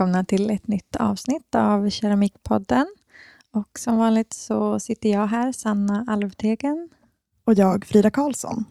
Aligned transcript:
välkomna 0.00 0.24
till 0.24 0.50
ett 0.50 0.68
nytt 0.68 0.96
avsnitt 0.96 1.54
av 1.54 1.90
Keramikpodden. 1.90 2.86
Och 3.52 3.78
som 3.78 3.96
vanligt 3.96 4.32
så 4.32 4.80
sitter 4.80 5.08
jag 5.08 5.26
här, 5.26 5.52
Sanna 5.52 6.04
Alvtegen. 6.08 6.88
Och 7.44 7.54
jag, 7.54 7.84
Frida 7.84 8.10
Karlsson. 8.10 8.64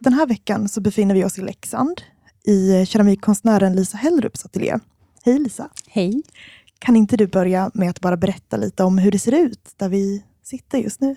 Den 0.00 0.12
här 0.12 0.26
veckan 0.26 0.68
så 0.68 0.80
befinner 0.80 1.14
vi 1.14 1.24
oss 1.24 1.38
i 1.38 1.42
Leksand 1.42 2.00
i 2.44 2.86
keramikkonstnären 2.86 3.76
Lisa 3.76 3.96
Hellrups 3.96 4.44
ateljé. 4.44 4.78
Hej 5.24 5.38
Lisa! 5.38 5.70
Hej! 5.88 6.22
Kan 6.78 6.96
inte 6.96 7.16
du 7.16 7.26
börja 7.26 7.70
med 7.74 7.90
att 7.90 8.00
bara 8.00 8.16
berätta 8.16 8.56
lite 8.56 8.84
om 8.84 8.98
hur 8.98 9.10
det 9.10 9.18
ser 9.18 9.34
ut 9.34 9.74
där 9.76 9.88
vi 9.88 10.24
sitter 10.42 10.78
just 10.78 11.00
nu? 11.00 11.10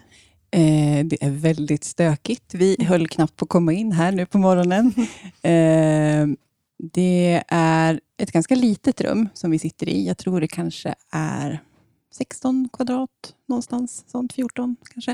Eh, 0.51 1.05
det 1.05 1.23
är 1.23 1.31
väldigt 1.31 1.83
stökigt. 1.83 2.53
Vi 2.53 2.83
höll 2.83 3.07
knappt 3.07 3.35
på 3.35 3.45
att 3.45 3.49
komma 3.49 3.73
in 3.73 3.91
här 3.91 4.11
nu 4.11 4.25
på 4.25 4.37
morgonen. 4.37 4.93
Eh, 5.41 6.27
det 6.79 7.43
är 7.47 7.99
ett 8.17 8.31
ganska 8.31 8.55
litet 8.55 9.01
rum 9.01 9.29
som 9.33 9.51
vi 9.51 9.59
sitter 9.59 9.89
i. 9.89 10.07
Jag 10.07 10.17
tror 10.17 10.41
det 10.41 10.47
kanske 10.47 10.95
är 11.11 11.63
16 12.11 12.69
kvadrat 12.73 13.35
någonstans, 13.45 14.03
sånt 14.07 14.33
14 14.33 14.75
kanske. 14.93 15.11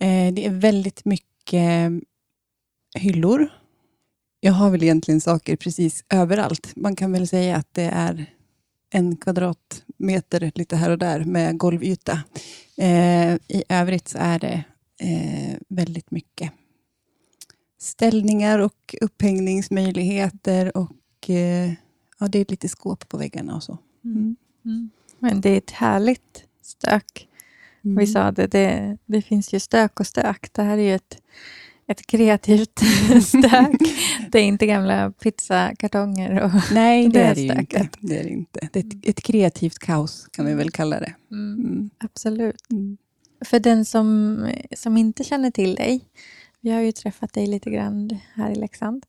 Eh, 0.00 0.34
det 0.34 0.46
är 0.46 0.50
väldigt 0.50 1.04
mycket 1.04 1.92
hyllor. 2.94 3.48
Jag 4.40 4.52
har 4.52 4.70
väl 4.70 4.82
egentligen 4.82 5.20
saker 5.20 5.56
precis 5.56 6.04
överallt. 6.08 6.72
Man 6.76 6.96
kan 6.96 7.12
väl 7.12 7.28
säga 7.28 7.56
att 7.56 7.74
det 7.74 7.90
är 7.92 8.26
en 8.90 9.16
kvadratmeter 9.16 10.52
lite 10.54 10.76
här 10.76 10.90
och 10.90 10.98
där 10.98 11.24
med 11.24 11.58
golvyta. 11.58 12.20
Eh, 12.76 13.34
I 13.34 13.64
övrigt 13.68 14.08
så 14.08 14.18
är 14.18 14.38
det 14.38 14.64
eh, 15.00 15.56
väldigt 15.68 16.10
mycket 16.10 16.52
ställningar 17.86 18.58
och 18.58 18.94
upphängningsmöjligheter 19.00 20.76
och 20.76 21.30
eh, 21.30 21.72
ja, 22.18 22.28
det 22.28 22.38
är 22.38 22.46
lite 22.48 22.68
skåp 22.68 23.08
på 23.08 23.16
väggarna 23.16 23.56
och 23.56 23.62
så. 23.62 23.78
Mm. 24.04 24.36
Mm. 24.64 24.90
Men 25.18 25.40
det 25.40 25.50
är 25.50 25.58
ett 25.58 25.70
härligt 25.70 26.44
stök. 26.62 27.28
Mm. 27.84 27.96
Vi 27.96 28.06
sa 28.06 28.30
det, 28.30 28.46
det, 28.46 28.98
det 29.06 29.22
finns 29.22 29.54
ju 29.54 29.60
stök 29.60 30.00
och 30.00 30.06
stök. 30.06 30.48
Det 30.52 30.62
här 30.62 30.78
är 30.78 30.82
ju 30.82 30.94
ett, 30.94 31.18
ett 31.86 32.06
kreativt 32.06 32.78
stök. 33.22 33.80
Det 34.30 34.38
är 34.38 34.44
inte 34.44 34.66
gamla 34.66 35.10
pizzakartonger 35.10 36.40
och 36.40 36.50
Nej, 36.72 37.08
det, 37.08 37.18
det 37.18 37.24
är 37.24 37.34
det 37.34 37.60
inte. 37.60 37.88
Det 38.00 38.18
är 38.18 38.24
det 38.24 38.30
inte. 38.30 38.68
Det 38.72 38.78
är 38.78 38.84
ett, 38.86 39.08
ett, 39.08 39.22
kreativt 39.22 39.78
kaos 39.78 40.28
kan 40.30 40.46
vi 40.46 40.54
väl 40.54 40.70
kalla 40.70 41.00
det. 41.00 41.14
Mm. 41.30 41.54
mm. 41.54 41.90
Absolut. 41.98 42.70
Mm. 42.70 42.96
För 43.44 43.60
den 43.60 43.84
som, 43.84 44.38
som 44.76 44.96
inte 44.96 45.24
känner 45.24 45.50
till 45.50 45.74
dig, 45.74 46.00
vi 46.66 46.72
har 46.72 46.80
ju 46.80 46.92
träffat 46.92 47.32
dig 47.32 47.46
lite 47.46 47.70
grann 47.70 48.10
här 48.34 48.50
i 48.50 48.54
Leksand. 48.54 49.06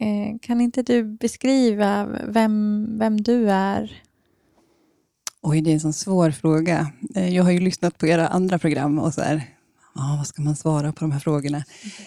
Eh, 0.00 0.38
kan 0.40 0.60
inte 0.60 0.82
du 0.82 1.04
beskriva 1.04 2.06
vem, 2.28 2.86
vem 2.98 3.20
du 3.20 3.50
är? 3.50 4.02
Oj, 5.42 5.60
det 5.60 5.70
är 5.70 5.74
en 5.74 5.80
sån 5.80 5.92
svår 5.92 6.30
fråga. 6.30 6.92
Eh, 7.14 7.34
jag 7.34 7.44
har 7.44 7.50
ju 7.50 7.60
lyssnat 7.60 7.98
på 7.98 8.06
era 8.06 8.28
andra 8.28 8.58
program 8.58 8.98
och 8.98 9.14
så 9.14 9.20
här, 9.20 9.42
ah, 9.92 10.16
vad 10.16 10.26
ska 10.26 10.42
man 10.42 10.56
svara 10.56 10.92
på 10.92 11.00
de 11.00 11.12
här 11.12 11.20
frågorna? 11.20 11.64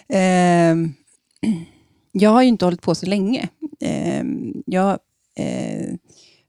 Mm. 0.08 0.96
Eh, 1.44 1.52
jag 2.12 2.30
har 2.30 2.42
ju 2.42 2.48
inte 2.48 2.66
hållit 2.66 2.82
på 2.82 2.96
så 2.96 3.06
länge. 3.06 3.50
Eh, 3.80 4.24
jag 4.66 5.00
eh, 5.36 5.94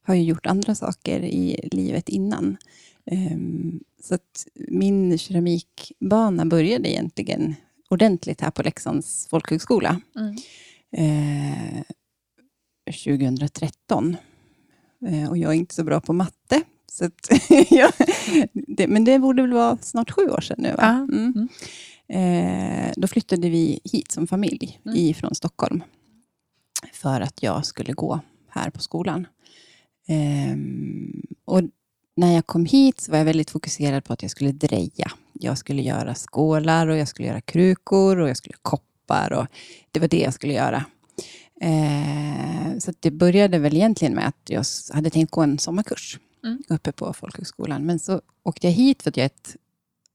har 0.03 0.15
ju 0.15 0.23
gjort 0.23 0.47
andra 0.47 0.75
saker 0.75 1.21
i 1.21 1.69
livet 1.73 2.09
innan. 2.09 2.57
Eh, 3.07 3.39
så 4.03 4.15
att 4.15 4.47
min 4.55 5.19
keramikbana 5.19 6.47
började 6.47 6.91
egentligen 6.91 7.55
ordentligt 7.91 8.41
här 8.41 8.51
på 8.51 8.63
Leksands 8.63 9.27
folkhögskola. 9.27 10.01
Mm. 10.17 10.37
2013. 12.87 14.17
Eh, 15.07 15.31
och 15.31 15.39
jag 15.39 15.51
är 15.51 15.57
inte 15.57 15.75
så 15.75 15.85
bra 15.85 16.01
på 16.01 16.13
matte. 16.13 16.63
Så 16.93 17.05
att, 17.05 17.29
ja, 17.71 17.91
det, 18.53 18.89
men 18.89 19.05
det 19.05 19.19
borde 19.19 19.43
väl 19.43 19.53
vara 19.53 19.79
snart 19.79 20.11
sju 20.11 20.23
år 20.23 20.41
sedan 20.41 20.57
nu? 20.59 20.75
Va? 20.77 21.09
Mm. 21.13 21.35
Mm. 21.37 21.49
Eh, 22.09 22.93
då 22.97 23.09
flyttade 23.09 23.51
vi 23.51 23.81
hit 23.85 24.13
som 24.13 24.27
familj 24.27 24.81
mm. 24.87 24.99
ifrån 24.99 25.35
Stockholm. 25.35 25.83
För 26.93 27.21
att 27.21 27.43
jag 27.43 27.67
skulle 27.67 27.93
gå 27.93 28.21
här 28.49 28.71
på 28.71 28.81
skolan. 28.81 29.27
Eh, 30.09 30.57
och 31.45 31.63
när 32.21 32.35
jag 32.35 32.47
kom 32.47 32.67
hit 32.67 33.01
så 33.01 33.13
var 33.13 33.19
jag 33.19 33.25
väldigt 33.25 33.51
fokuserad 33.51 34.05
på 34.05 34.13
att 34.13 34.23
jag 34.23 34.31
skulle 34.31 34.53
dreja. 34.53 35.11
Jag 35.33 35.59
skulle 35.59 35.83
göra 35.83 36.15
skålar 36.15 36.87
och 36.87 36.97
jag 36.97 37.09
skulle 37.09 37.29
göra 37.29 37.41
krukor 37.41 38.19
och 38.21 38.29
jag 38.29 38.37
skulle 38.37 38.55
koppar. 38.63 39.33
Och 39.33 39.47
det 39.91 40.01
var 40.01 40.09
det 40.09 40.21
jag 40.21 40.35
skulle 40.35 40.53
göra. 40.53 40.85
Eh, 41.61 42.79
så 42.79 42.93
det 43.01 43.11
började 43.11 43.59
väl 43.59 43.77
egentligen 43.77 44.15
med 44.15 44.29
att 44.29 44.41
jag 44.47 44.65
hade 44.93 45.11
tänkt 45.11 45.31
gå 45.31 45.41
en 45.41 45.59
sommarkurs 45.59 46.19
mm. 46.45 46.63
uppe 46.69 46.93
på 46.93 47.13
folkhögskolan. 47.13 47.87
Men 47.87 47.99
så 47.99 48.21
åkte 48.43 48.67
jag 48.67 48.75
hit 48.75 49.03
för 49.03 49.11
att 49.11 49.17
jag, 49.17 49.27
ett, 49.27 49.57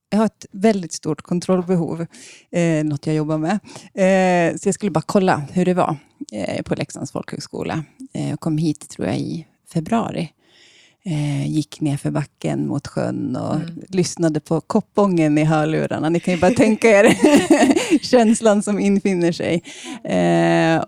jag 0.09 0.17
har 0.17 0.25
ett 0.25 0.45
väldigt 0.51 0.93
stort 0.93 1.21
kontrollbehov, 1.21 2.05
eh, 2.51 2.83
något 2.83 3.07
jag 3.07 3.15
jobbar 3.15 3.37
med. 3.37 3.59
Eh, 3.93 4.57
så 4.57 4.67
jag 4.67 4.75
skulle 4.75 4.91
bara 4.91 5.03
kolla 5.05 5.37
hur 5.51 5.65
det 5.65 5.73
var 5.73 5.97
eh, 6.31 6.61
på 6.61 6.75
Leksands 6.75 7.11
folkhögskola. 7.11 7.83
Eh, 8.13 8.29
jag 8.29 8.39
kom 8.39 8.57
hit, 8.57 8.89
tror 8.89 9.07
jag, 9.07 9.17
i 9.17 9.47
februari. 9.73 10.31
Eh, 11.07 11.47
gick 11.47 11.81
ner 11.81 11.97
för 11.97 12.11
backen 12.11 12.67
mot 12.67 12.87
sjön 12.87 13.35
och 13.35 13.55
mm. 13.55 13.81
lyssnade 13.89 14.39
på 14.39 14.61
koppången 14.61 15.37
i 15.37 15.43
hörlurarna. 15.43 16.09
Ni 16.09 16.19
kan 16.19 16.33
ju 16.33 16.39
bara 16.39 16.51
tänka 16.51 16.87
er 16.87 17.17
känslan 18.01 18.63
som 18.63 18.79
infinner 18.79 19.31
sig. 19.31 19.63
Eh, 20.03 20.83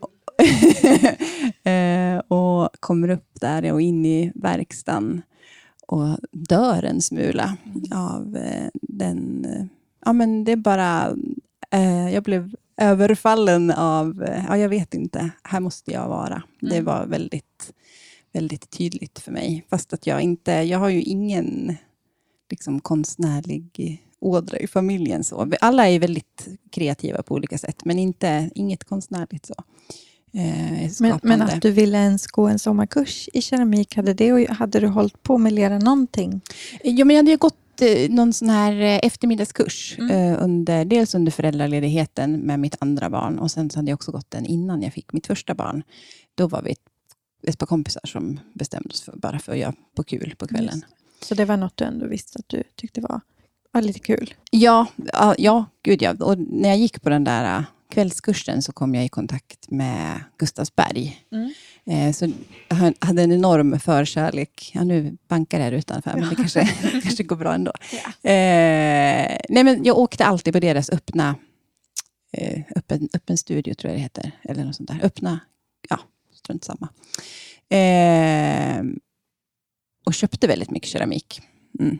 eh, 1.74 2.20
och 2.20 2.70
kommer 2.80 3.10
upp 3.10 3.30
där 3.42 3.74
och 3.74 3.82
in 3.82 4.06
i 4.06 4.32
verkstaden 4.36 5.22
och 5.88 6.18
dör 6.32 6.84
en 6.84 7.02
smula 7.02 7.58
mm. 7.66 7.84
av 7.92 8.38
eh, 8.38 8.70
den... 8.82 9.46
Ja, 10.06 10.14
men 10.14 10.44
det 10.44 10.52
är 10.52 10.56
bara... 10.56 11.16
Eh, 11.72 12.14
jag 12.14 12.24
blev 12.24 12.56
överfallen 12.78 13.72
av... 13.72 14.24
Eh, 14.24 14.44
ja, 14.48 14.58
jag 14.58 14.70
vet 14.70 14.94
inte. 14.94 15.30
Här 15.44 15.60
måste 15.60 15.92
jag 15.92 16.08
vara. 16.08 16.44
Mm. 16.62 16.76
Det 16.76 16.82
var 16.82 17.06
väldigt, 17.06 17.74
väldigt 18.34 18.70
tydligt 18.70 19.20
för 19.20 19.32
mig. 19.32 19.66
Fast 19.70 19.94
att 19.94 20.08
jag 20.08 20.22
inte... 20.22 20.52
Jag 20.52 20.80
har 20.80 20.90
ju 20.90 21.02
ingen 21.02 21.76
liksom, 22.50 22.80
konstnärlig 22.80 24.02
ådra 24.20 24.58
i 24.58 24.68
familjen. 24.68 25.24
Så. 25.24 25.52
Alla 25.62 25.90
är 25.90 26.00
väldigt 26.00 26.48
kreativa 26.72 27.24
på 27.24 27.36
olika 27.36 27.58
sätt, 27.58 27.86
men 27.86 28.00
inte, 28.00 28.50
inget 28.56 28.84
konstnärligt. 28.84 29.46
så. 29.46 29.54
Eh, 30.34 30.92
men, 31.00 31.20
men, 31.24 31.42
att 31.42 31.62
du 31.62 31.72
ville 31.72 31.98
ens 31.98 32.28
gå 32.28 32.48
en 32.48 32.60
sommarkurs 32.60 33.30
i 33.34 33.42
keramik, 33.42 33.96
hade, 33.96 34.14
det, 34.14 34.52
hade 34.52 34.80
du 34.80 34.88
hållit 34.88 35.24
på 35.24 35.38
med 35.38 35.54
lära 35.54 35.80
någonting? 35.80 36.42
Ja, 36.84 37.06
men 37.06 37.16
jag 37.16 37.24
hade 37.24 37.36
gått 37.36 37.82
eh, 37.82 38.10
någon 38.10 38.34
sån 38.34 38.50
här 38.50 38.82
eh, 38.82 39.00
eftermiddagskurs, 39.04 39.96
mm. 40.00 40.12
eh, 40.12 40.44
under, 40.44 40.86
dels 40.86 41.16
under 41.16 41.32
föräldraledigheten 41.32 42.34
med 42.40 42.60
mitt 42.60 42.76
andra 42.80 43.10
barn 43.10 43.40
och 43.40 43.52
sen 43.52 43.70
så 43.70 43.80
hade 43.80 43.92
jag 43.92 43.96
också 43.96 44.12
gått 44.12 44.32
den 44.32 44.46
innan 44.46 44.82
jag 44.82 44.94
fick 44.94 45.14
mitt 45.14 45.28
första 45.28 45.56
barn. 45.56 45.84
Då 46.36 46.48
var 46.48 46.62
vi 46.62 46.76
ett, 47.44 47.58
par 47.58 47.68
kompisar 47.68 48.02
som 48.04 48.40
bestämde 48.54 48.90
oss 48.90 49.02
för, 49.02 49.16
bara 49.16 49.40
för 49.40 49.52
att 49.52 49.58
göra 49.58 49.74
på 49.96 50.04
kul 50.04 50.36
på 50.38 50.48
kvällen. 50.48 50.86
Så 51.22 51.36
det 51.36 51.46
var 51.46 51.58
något 51.58 51.78
du 51.78 51.86
ändå 51.86 52.08
visste 52.08 52.40
att 52.40 52.50
du 52.50 52.64
tyckte 52.76 53.02
var, 53.02 53.22
var 53.72 53.82
lite 53.82 54.00
kul? 54.00 54.34
Ja, 54.52 54.88
ja, 55.14 55.36
ja, 55.38 55.66
gud 55.84 56.02
ja. 56.02 56.16
Och 56.20 56.40
när 56.40 56.70
jag 56.70 56.78
gick 56.78 57.02
på 57.02 57.10
den 57.10 57.24
där 57.24 57.66
kvällskursen 57.90 58.62
så 58.62 58.72
kom 58.72 58.96
jag 58.96 59.06
i 59.06 59.10
kontakt 59.10 59.72
med 59.72 60.24
Gustavsberg. 60.38 61.26
Mm. 61.32 61.54
Eh, 61.86 62.14
så 62.14 62.32
jag 62.68 62.94
hade 63.00 63.22
en 63.22 63.32
enorm 63.32 63.80
förkärlek. 63.80 64.72
Ja, 64.74 64.84
nu 64.84 65.18
bankar 65.28 65.58
det 65.58 65.64
här 65.64 65.72
utanför, 65.72 66.14
men 66.14 66.30
det 66.30 66.36
kanske, 66.36 66.66
kanske 67.04 67.24
går 67.24 67.36
bra 67.36 67.54
ändå. 67.54 67.72
Ja. 67.92 68.30
Eh, 68.30 69.38
nej, 69.50 69.64
men 69.64 69.84
jag 69.84 69.98
åkte 69.98 70.26
alltid 70.26 70.54
på 70.54 70.60
deras 70.60 70.90
öppna 70.90 71.36
eh, 72.32 72.62
öppen, 72.76 73.10
öppen 73.14 73.38
studio, 73.38 73.74
tror 73.74 73.92
jag 73.92 74.00
det 74.00 74.04
heter. 74.04 74.32
Eller 74.44 74.66
något 74.66 74.76
sånt 74.76 74.90
där. 74.90 75.00
Öppna, 75.04 75.40
ja, 75.90 76.00
strunt 76.48 76.64
samma. 76.64 76.90
Eh, 77.70 78.84
och 80.06 80.14
köpte 80.14 80.48
väldigt 80.48 80.72
mycket 80.72 80.90
keramik. 80.90 81.42
Mm. 81.80 81.98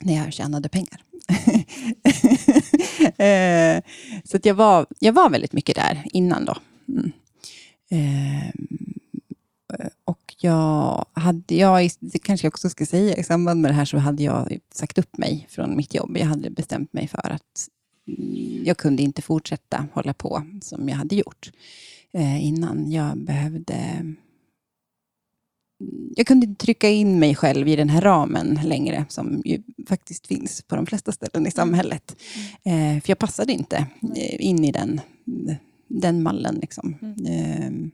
När 0.00 0.16
jag 0.16 0.32
tjänade 0.32 0.68
pengar. 0.68 1.02
eh, 3.22 3.82
så 4.24 4.36
att 4.36 4.44
jag, 4.46 4.54
var, 4.54 4.86
jag 4.98 5.12
var 5.12 5.30
väldigt 5.30 5.52
mycket 5.52 5.76
där 5.76 6.06
innan 6.12 6.44
då. 6.44 6.56
Mm. 6.88 7.12
Eh, 7.90 8.48
och 10.04 10.34
jag 10.38 11.04
hade, 11.12 11.54
jag, 11.54 11.90
det 12.00 12.18
kanske 12.18 12.46
jag 12.46 12.54
också 12.54 12.70
ska 12.70 12.86
säga, 12.86 13.16
i 13.16 13.24
samband 13.24 13.60
med 13.60 13.70
det 13.70 13.74
här 13.74 13.84
så 13.84 13.98
hade 13.98 14.22
jag 14.22 14.58
sagt 14.74 14.98
upp 14.98 15.18
mig 15.18 15.46
från 15.50 15.76
mitt 15.76 15.94
jobb. 15.94 16.16
Jag 16.16 16.26
hade 16.26 16.50
bestämt 16.50 16.92
mig 16.92 17.08
för 17.08 17.30
att 17.30 17.68
jag 18.64 18.76
kunde 18.76 19.02
inte 19.02 19.22
fortsätta 19.22 19.86
hålla 19.92 20.14
på 20.14 20.42
som 20.62 20.88
jag 20.88 20.96
hade 20.96 21.16
gjort 21.16 21.50
eh, 21.50 21.52
innan. 22.14 22.90
Jag 22.90 23.18
behövde 23.18 24.04
jag 26.16 26.26
kunde 26.26 26.46
inte 26.46 26.64
trycka 26.64 26.88
in 26.88 27.18
mig 27.18 27.34
själv 27.34 27.68
i 27.68 27.76
den 27.76 27.88
här 27.88 28.00
ramen 28.00 28.60
längre, 28.64 29.04
som 29.08 29.42
ju 29.44 29.62
faktiskt 29.88 30.26
finns 30.26 30.62
på 30.62 30.76
de 30.76 30.86
flesta 30.86 31.12
ställen 31.12 31.46
i 31.46 31.50
samhället. 31.50 32.16
Mm. 32.64 32.96
Eh, 32.96 33.02
för 33.02 33.10
jag 33.10 33.18
passade 33.18 33.52
inte 33.52 33.76
eh, 34.16 34.46
in 34.46 34.64
i 34.64 34.72
den, 34.72 35.00
den 35.88 36.22
mallen. 36.22 36.54
Liksom. 36.54 36.94
Mm. 37.02 37.26
Eh, 37.26 37.90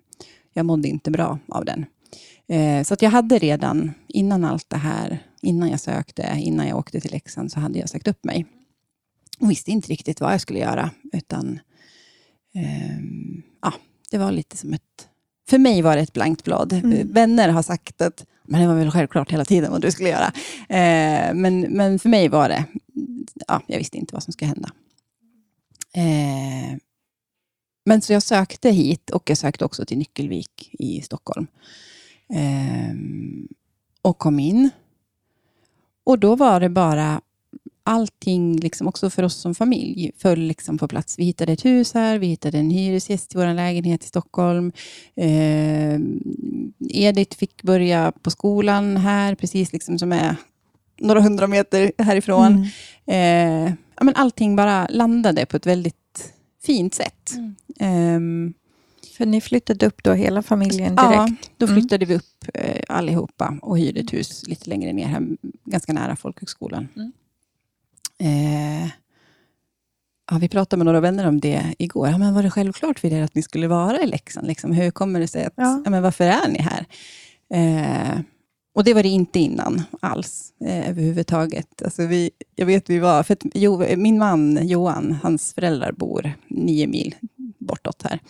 jag 0.52 0.66
mådde 0.66 0.88
inte 0.88 1.10
bra 1.10 1.38
av 1.48 1.64
den. 1.64 1.86
Eh, 2.46 2.82
så 2.82 2.94
att 2.94 3.02
jag 3.02 3.10
hade 3.10 3.38
redan, 3.38 3.92
innan 4.08 4.44
allt 4.44 4.70
det 4.70 4.76
här, 4.76 5.18
innan 5.42 5.70
jag 5.70 5.80
sökte, 5.80 6.36
innan 6.38 6.68
jag 6.68 6.78
åkte 6.78 7.00
till 7.00 7.12
Leksand, 7.12 7.52
så 7.52 7.60
hade 7.60 7.78
jag 7.78 7.88
sagt 7.88 8.08
upp 8.08 8.24
mig. 8.24 8.46
Och 9.38 9.50
visste 9.50 9.70
inte 9.70 9.88
riktigt 9.88 10.20
vad 10.20 10.32
jag 10.32 10.40
skulle 10.40 10.58
göra, 10.58 10.90
utan 11.12 11.60
eh, 12.54 12.98
ja, 13.53 13.53
det 14.14 14.18
var 14.18 14.32
lite 14.32 14.56
som 14.56 14.72
ett... 14.72 15.08
För 15.48 15.58
mig 15.58 15.82
var 15.82 15.96
det 15.96 16.02
ett 16.02 16.12
blankt 16.12 16.44
blad. 16.44 16.72
Mm. 16.72 17.12
Vänner 17.12 17.48
har 17.48 17.62
sagt 17.62 18.02
att 18.02 18.24
men 18.44 18.60
det 18.60 18.66
var 18.66 18.74
väl 18.74 18.90
självklart 18.90 19.32
hela 19.32 19.44
tiden 19.44 19.70
vad 19.70 19.80
du 19.80 19.90
skulle 19.90 20.08
göra. 20.08 20.32
Eh, 20.68 21.34
men, 21.34 21.60
men 21.60 21.98
för 21.98 22.08
mig 22.08 22.28
var 22.28 22.48
det, 22.48 22.64
ja, 23.48 23.62
jag 23.66 23.78
visste 23.78 23.96
inte 23.96 24.14
vad 24.14 24.22
som 24.22 24.32
skulle 24.32 24.48
hända. 24.48 24.70
Eh, 25.94 26.78
men 27.84 28.00
så 28.00 28.12
jag 28.12 28.22
sökte 28.22 28.70
hit 28.70 29.10
och 29.10 29.30
jag 29.30 29.38
sökte 29.38 29.64
också 29.64 29.84
till 29.84 29.98
Nyckelvik 29.98 30.70
i 30.72 31.00
Stockholm. 31.00 31.46
Eh, 32.28 32.94
och 34.02 34.18
kom 34.18 34.38
in. 34.38 34.70
Och 36.04 36.18
då 36.18 36.36
var 36.36 36.60
det 36.60 36.68
bara 36.68 37.20
allting, 37.84 38.56
liksom 38.56 38.88
också 38.88 39.10
för 39.10 39.22
oss 39.22 39.34
som 39.34 39.54
familj, 39.54 40.10
föll 40.18 40.40
liksom 40.40 40.78
på 40.78 40.88
plats. 40.88 41.18
Vi 41.18 41.24
hittade 41.24 41.52
ett 41.52 41.64
hus 41.64 41.94
här, 41.94 42.18
vi 42.18 42.26
hittade 42.26 42.58
en 42.58 42.70
hyresgäst 42.70 43.34
i 43.34 43.38
vår 43.38 43.54
lägenhet 43.54 44.04
i 44.04 44.06
Stockholm. 44.06 44.72
Eh, 45.16 46.00
Edith 46.90 47.36
fick 47.36 47.62
börja 47.62 48.12
på 48.22 48.30
skolan 48.30 48.96
här, 48.96 49.34
precis 49.34 49.72
liksom 49.72 49.98
som 49.98 50.12
är 50.12 50.36
några 51.00 51.20
hundra 51.20 51.46
meter 51.46 51.92
härifrån. 51.98 52.68
Mm. 53.06 53.66
Eh, 53.66 53.74
ja, 53.96 54.04
men 54.04 54.14
allting 54.14 54.56
bara 54.56 54.86
landade 54.86 55.46
på 55.46 55.56
ett 55.56 55.66
väldigt 55.66 56.32
fint 56.62 56.94
sätt. 56.94 57.32
Mm. 57.36 58.46
Eh, 58.46 58.54
för 59.16 59.26
ni 59.26 59.40
flyttade 59.40 59.86
upp 59.86 60.02
då 60.02 60.12
hela 60.12 60.42
familjen 60.42 60.96
direkt? 60.96 61.14
Ja, 61.14 61.28
då 61.56 61.66
mm. 61.66 61.80
flyttade 61.80 62.04
mm. 62.04 62.08
vi 62.08 62.14
upp 62.14 62.48
eh, 62.54 62.82
allihopa 62.88 63.58
och 63.62 63.78
hyrde 63.78 64.00
ett 64.00 64.12
hus 64.12 64.46
lite 64.46 64.68
längre 64.70 64.92
ner, 64.92 65.06
här, 65.06 65.28
ganska 65.64 65.92
nära 65.92 66.16
folkhögskolan. 66.16 66.88
Mm. 66.96 67.12
Eh, 68.18 68.86
ja, 70.30 70.38
vi 70.40 70.48
pratade 70.48 70.78
med 70.78 70.84
några 70.84 71.00
vänner 71.00 71.28
om 71.28 71.40
det 71.40 71.74
igår. 71.78 72.08
Ja, 72.08 72.18
men 72.18 72.34
var 72.34 72.42
det 72.42 72.50
självklart 72.50 72.98
för 72.98 73.12
er 73.12 73.22
att 73.22 73.34
ni 73.34 73.42
skulle 73.42 73.68
vara 73.68 74.02
i 74.02 74.06
Leksand? 74.06 74.46
Liksom, 74.46 74.72
hur 74.72 74.90
kommer 74.90 75.20
det 75.20 75.28
sig 75.28 75.44
att, 75.44 75.54
ja. 75.56 75.82
ja 75.84 75.90
men 75.90 76.02
varför 76.02 76.24
är 76.24 76.48
ni 76.48 76.58
här? 76.58 76.86
Eh, 77.54 78.20
och 78.74 78.84
det 78.84 78.94
var 78.94 79.02
det 79.02 79.08
inte 79.08 79.38
innan 79.38 79.82
alls, 80.00 80.52
eh, 80.64 80.88
överhuvudtaget. 80.88 81.82
Alltså 81.82 82.06
vi, 82.06 82.30
jag 82.54 82.66
vet 82.66 82.90
vi 82.90 82.98
var, 82.98 83.22
för 83.22 83.36
jo, 83.54 83.84
min 83.96 84.18
man 84.18 84.68
Johan, 84.68 85.18
hans 85.22 85.54
föräldrar 85.54 85.92
bor 85.92 86.32
nio 86.48 86.86
mil 86.86 87.14
bortåt 87.58 88.02
här. 88.02 88.20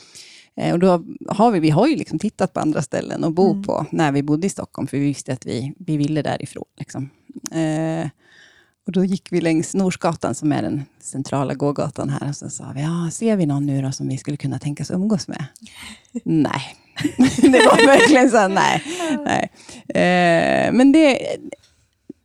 Eh, 0.56 0.72
och 0.72 0.78
då 0.78 1.04
har 1.28 1.50
vi, 1.50 1.60
vi 1.60 1.70
har 1.70 1.87
ju 1.87 1.96
liksom 1.96 2.19
tittat 2.19 2.52
på 2.52 2.60
andra 2.60 2.82
ställen 2.82 3.25
att 3.25 3.34
bo 3.34 3.50
mm. 3.50 3.62
på, 3.62 3.87
när 3.90 4.12
vi 4.12 4.22
bodde 4.22 4.46
i 4.46 4.50
Stockholm, 4.50 4.88
för 4.88 4.98
vi 4.98 5.04
visste 5.04 5.32
att 5.32 5.46
vi, 5.46 5.75
vi 5.78 5.96
ville 5.96 6.22
därifrån. 6.22 6.64
Liksom. 6.78 7.10
Eh, 7.52 8.08
och 8.86 8.92
då 8.92 9.04
gick 9.04 9.32
vi 9.32 9.40
längs 9.40 9.75
Norsgatan, 9.75 10.34
som 10.34 10.52
är 10.52 10.62
den 10.62 10.84
centrala 11.00 11.54
gågatan 11.54 12.10
här, 12.10 12.28
och 12.28 12.36
så 12.36 12.50
sa 12.50 12.72
vi, 12.75 12.82
ja, 12.82 13.10
ser 13.12 13.36
vi 13.36 13.46
någon 13.46 13.66
nu 13.66 13.82
då 13.82 13.92
som 13.92 14.08
vi 14.08 14.19
skulle 14.19 14.36
kunna 14.36 14.58
tänkas 14.58 14.90
umgås 14.90 15.28
med? 15.28 15.44
nej. 16.25 16.76
det 17.42 17.66
var 17.66 17.86
verkligen 17.86 18.31
så, 18.31 18.48
nej. 18.48 18.82
nej. 19.25 19.50
Eh, 19.88 20.72
men 20.72 20.92
det, 20.92 21.19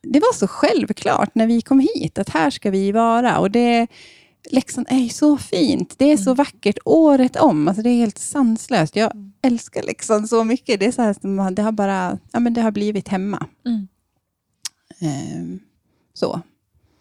det 0.02 0.20
var 0.20 0.34
så 0.34 0.48
självklart 0.48 1.36
när 1.36 1.48
vi 1.48 1.62
kom 1.62 1.80
hit, 1.80 2.18
att 2.18 2.30
här 2.30 2.50
ska 2.50 2.72
vi 2.72 2.92
vara. 2.92 3.40
Och 3.40 3.52
det, 3.52 3.88
Leksand 4.52 4.88
är 4.90 4.98
ju 4.98 5.10
så 5.10 5.38
fint. 5.38 5.96
Det 5.98 6.06
är 6.06 6.18
så 6.18 6.30
mm. 6.30 6.36
vackert 6.36 6.78
året 6.86 7.36
om. 7.36 7.68
Alltså 7.68 7.84
det 7.84 7.90
är 7.90 7.98
helt 7.98 8.18
sanslöst. 8.18 8.96
Jag 8.96 9.12
älskar 9.42 9.84
Leksand 9.84 10.30
så 10.30 10.44
mycket. 10.44 10.80
Det, 10.80 10.86
är 10.86 10.92
så 10.92 11.02
här, 11.02 11.52
det, 11.52 11.62
har 11.62 11.72
bara, 11.72 12.20
ja, 12.32 12.40
men 12.40 12.54
det 12.54 12.62
har 12.62 12.72
blivit 12.72 13.08
hemma. 13.08 13.46
Mm. 13.66 13.88
Eh, 15.00 15.60
så. 16.14 16.42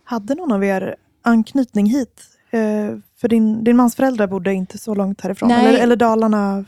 Hade 0.08 0.34
någon 0.34 0.52
av 0.52 0.64
er 0.64 0.96
anknytning 1.22 1.86
hit? 1.86 2.22
Eh, 2.50 2.98
för 3.20 3.28
din, 3.28 3.64
din 3.64 3.76
mans 3.76 3.96
föräldrar 3.96 4.26
bodde 4.26 4.54
inte 4.54 4.78
så 4.78 4.94
långt 4.94 5.20
härifrån, 5.20 5.50
eller, 5.50 5.78
eller 5.78 5.96
Dalarna? 5.96 6.64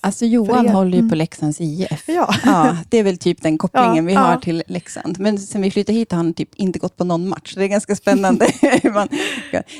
Alltså 0.00 0.26
Johan 0.26 0.68
håller 0.68 0.90
ju 0.90 0.98
på 0.98 1.04
mm. 1.04 1.18
Leksands 1.18 1.60
IF. 1.60 2.04
Ja. 2.08 2.34
ja. 2.44 2.76
det 2.88 2.98
är 2.98 3.02
väl 3.02 3.18
typ 3.18 3.42
den 3.42 3.58
kopplingen 3.58 3.96
ja, 3.96 4.02
vi 4.02 4.14
har 4.14 4.32
ja. 4.32 4.40
till 4.40 4.62
Leksand. 4.66 5.20
Men 5.20 5.38
sen 5.38 5.62
vi 5.62 5.70
flyttade 5.70 5.98
hit 5.98 6.12
har 6.12 6.16
han 6.16 6.34
typ 6.34 6.54
inte 6.54 6.78
gått 6.78 6.96
på 6.96 7.04
någon 7.04 7.28
match. 7.28 7.54
Det 7.54 7.64
är 7.64 7.68
ganska 7.68 7.96
spännande. 7.96 8.46
Man, 8.94 9.08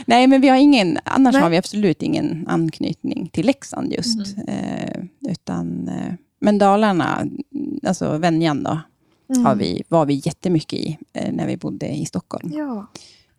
nej, 0.06 0.26
men 0.26 0.40
vi 0.40 0.48
har 0.48 0.56
ingen, 0.56 0.98
annars 1.04 1.32
nej. 1.32 1.42
har 1.42 1.50
vi 1.50 1.56
absolut 1.56 2.02
ingen 2.02 2.48
anknytning 2.48 3.28
till 3.32 3.46
Leksand 3.46 3.92
just. 3.92 4.36
Mm. 4.36 4.48
Eh, 4.48 5.30
utan, 5.30 5.88
eh, 5.88 6.14
men 6.40 6.58
Dalarna, 6.58 7.26
alltså 7.86 8.18
Venjan 8.18 8.62
då, 8.62 8.80
mm. 9.32 9.46
har 9.46 9.54
vi, 9.54 9.82
var 9.88 10.06
vi 10.06 10.22
jättemycket 10.24 10.78
i 10.78 10.98
eh, 11.12 11.32
när 11.32 11.46
vi 11.46 11.56
bodde 11.56 11.88
i 11.88 12.06
Stockholm. 12.06 12.52
Ja. 12.54 12.86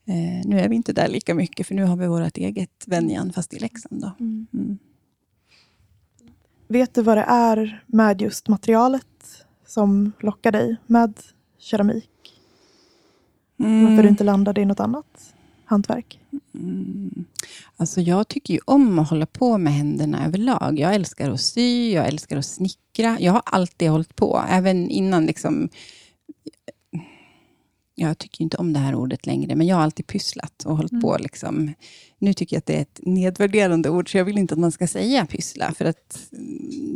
Eh, 0.05 0.47
nu 0.47 0.59
är 0.59 0.69
vi 0.69 0.75
inte 0.75 0.93
där 0.93 1.07
lika 1.07 1.35
mycket, 1.35 1.67
för 1.67 1.75
nu 1.75 1.83
har 1.83 1.95
vi 1.95 2.07
vårt 2.07 2.37
eget 2.37 2.83
Venjan, 2.87 3.33
fast 3.33 3.53
i 3.53 3.59
Leksand. 3.59 4.01
Då. 4.01 4.11
Mm. 4.19 4.47
Mm. 4.53 4.77
Vet 6.67 6.93
du 6.93 7.01
vad 7.01 7.17
det 7.17 7.25
är 7.27 7.83
med 7.87 8.21
just 8.21 8.47
materialet 8.47 9.45
som 9.65 10.11
lockar 10.19 10.51
dig 10.51 10.77
med 10.87 11.19
keramik? 11.57 12.09
Mm. 13.59 13.85
Varför 13.85 14.03
du 14.03 14.09
inte 14.09 14.23
landade 14.23 14.61
i 14.61 14.65
något 14.65 14.79
annat 14.79 15.32
hantverk? 15.65 16.19
Mm. 16.53 17.25
Alltså 17.77 18.01
jag 18.01 18.27
tycker 18.27 18.53
ju 18.53 18.59
om 18.65 18.99
att 18.99 19.09
hålla 19.09 19.25
på 19.25 19.57
med 19.57 19.73
händerna 19.73 20.25
överlag. 20.25 20.79
Jag 20.79 20.95
älskar 20.95 21.31
att 21.31 21.41
sy, 21.41 21.91
jag 21.91 22.07
älskar 22.07 22.37
att 22.37 22.45
snickra. 22.45 23.17
Jag 23.19 23.31
har 23.31 23.41
alltid 23.45 23.89
hållit 23.89 24.15
på, 24.15 24.43
även 24.49 24.89
innan 24.89 25.25
liksom 25.25 25.69
jag 27.95 28.17
tycker 28.17 28.43
inte 28.43 28.57
om 28.57 28.73
det 28.73 28.79
här 28.79 28.95
ordet 28.95 29.25
längre, 29.25 29.55
men 29.55 29.67
jag 29.67 29.75
har 29.75 29.83
alltid 29.83 30.07
pysslat 30.07 30.65
och 30.65 30.77
hållit 30.77 30.91
mm. 30.91 31.01
på. 31.01 31.17
Liksom. 31.19 31.73
Nu 32.17 32.33
tycker 32.33 32.55
jag 32.55 32.59
att 32.59 32.65
det 32.65 32.77
är 32.77 32.81
ett 32.81 32.99
nedvärderande 33.03 33.89
ord, 33.89 34.11
så 34.11 34.17
jag 34.17 34.25
vill 34.25 34.37
inte 34.37 34.53
att 34.53 34.59
man 34.59 34.71
ska 34.71 34.87
säga 34.87 35.25
pyssla, 35.25 35.73
för 35.73 35.85
att 35.85 36.29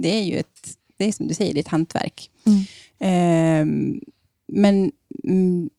det 0.02 0.20
är 0.20 0.24
ju 0.24 0.38
ett, 0.38 0.78
det 0.98 1.06
är 1.06 1.12
som 1.12 1.28
du 1.28 1.34
säger, 1.34 1.54
det 1.54 1.60
är 1.60 1.62
ett 1.62 1.68
hantverk. 1.68 2.32
Mm. 2.46 2.60
Eh, 3.00 3.94
men 4.48 4.92
mm, 5.24 5.70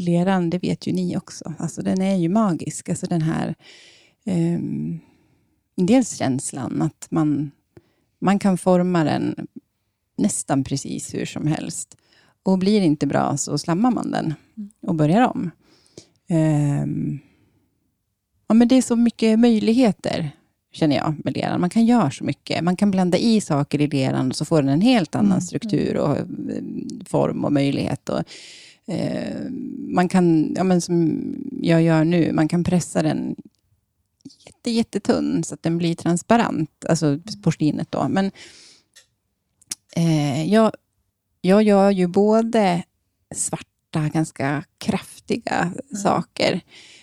leran, 0.00 0.50
det 0.50 0.58
vet 0.58 0.86
ju 0.86 0.92
ni 0.92 1.16
också, 1.16 1.54
alltså, 1.58 1.82
den 1.82 2.02
är 2.02 2.16
ju 2.16 2.28
magisk. 2.28 2.88
Alltså 2.88 3.06
den 3.06 3.22
här 3.22 3.54
eh, 4.24 4.60
dels 5.76 6.16
känslan 6.16 6.82
att 6.82 7.06
man, 7.10 7.50
man 8.18 8.38
kan 8.38 8.58
forma 8.58 9.04
den 9.04 9.46
nästan 10.18 10.64
precis 10.64 11.14
hur 11.14 11.24
som 11.24 11.46
helst. 11.46 11.96
Och 12.42 12.58
blir 12.58 12.80
det 12.80 12.86
inte 12.86 13.06
bra 13.06 13.36
så 13.36 13.58
slammar 13.58 13.90
man 13.90 14.10
den 14.10 14.34
och 14.82 14.94
börjar 14.94 15.28
om. 15.28 15.50
Um, 16.30 17.18
ja, 18.48 18.54
men 18.54 18.68
det 18.68 18.76
är 18.76 18.82
så 18.82 18.96
mycket 18.96 19.38
möjligheter, 19.38 20.30
känner 20.72 20.96
jag, 20.96 21.14
med 21.24 21.36
leran. 21.36 21.60
Man 21.60 21.70
kan 21.70 21.86
göra 21.86 22.10
så 22.10 22.24
mycket. 22.24 22.64
Man 22.64 22.76
kan 22.76 22.90
blanda 22.90 23.18
i 23.18 23.40
saker 23.40 23.80
i 23.80 23.86
leran 23.86 24.28
och 24.28 24.36
så 24.36 24.44
får 24.44 24.62
den 24.62 24.68
en 24.68 24.80
helt 24.80 25.14
annan 25.14 25.30
mm. 25.30 25.40
struktur 25.40 25.96
och 25.96 26.16
eh, 26.16 26.24
form 27.06 27.44
och 27.44 27.52
möjlighet. 27.52 28.08
Och, 28.08 28.22
uh, 28.90 29.50
man 29.94 30.08
kan, 30.08 30.54
ja, 30.56 30.64
men 30.64 30.80
som 30.80 31.20
jag 31.62 31.82
gör 31.82 32.04
nu, 32.04 32.32
man 32.32 32.48
kan 32.48 32.64
pressa 32.64 33.02
den 33.02 33.36
jätte, 34.46 34.70
jättetunn 34.70 35.44
så 35.44 35.54
att 35.54 35.62
den 35.62 35.78
blir 35.78 35.94
transparent, 35.94 36.84
alltså 36.88 37.18
porslinet 37.42 37.92
då. 37.92 38.08
Men 38.08 38.30
eh, 39.96 40.52
jag 40.52 40.72
jag 41.40 41.62
gör 41.62 41.90
ju 41.90 42.06
både 42.06 42.82
svarta, 43.34 44.08
ganska 44.12 44.64
kraftiga 44.78 45.60
mm. 45.60 46.02
saker, 46.02 46.60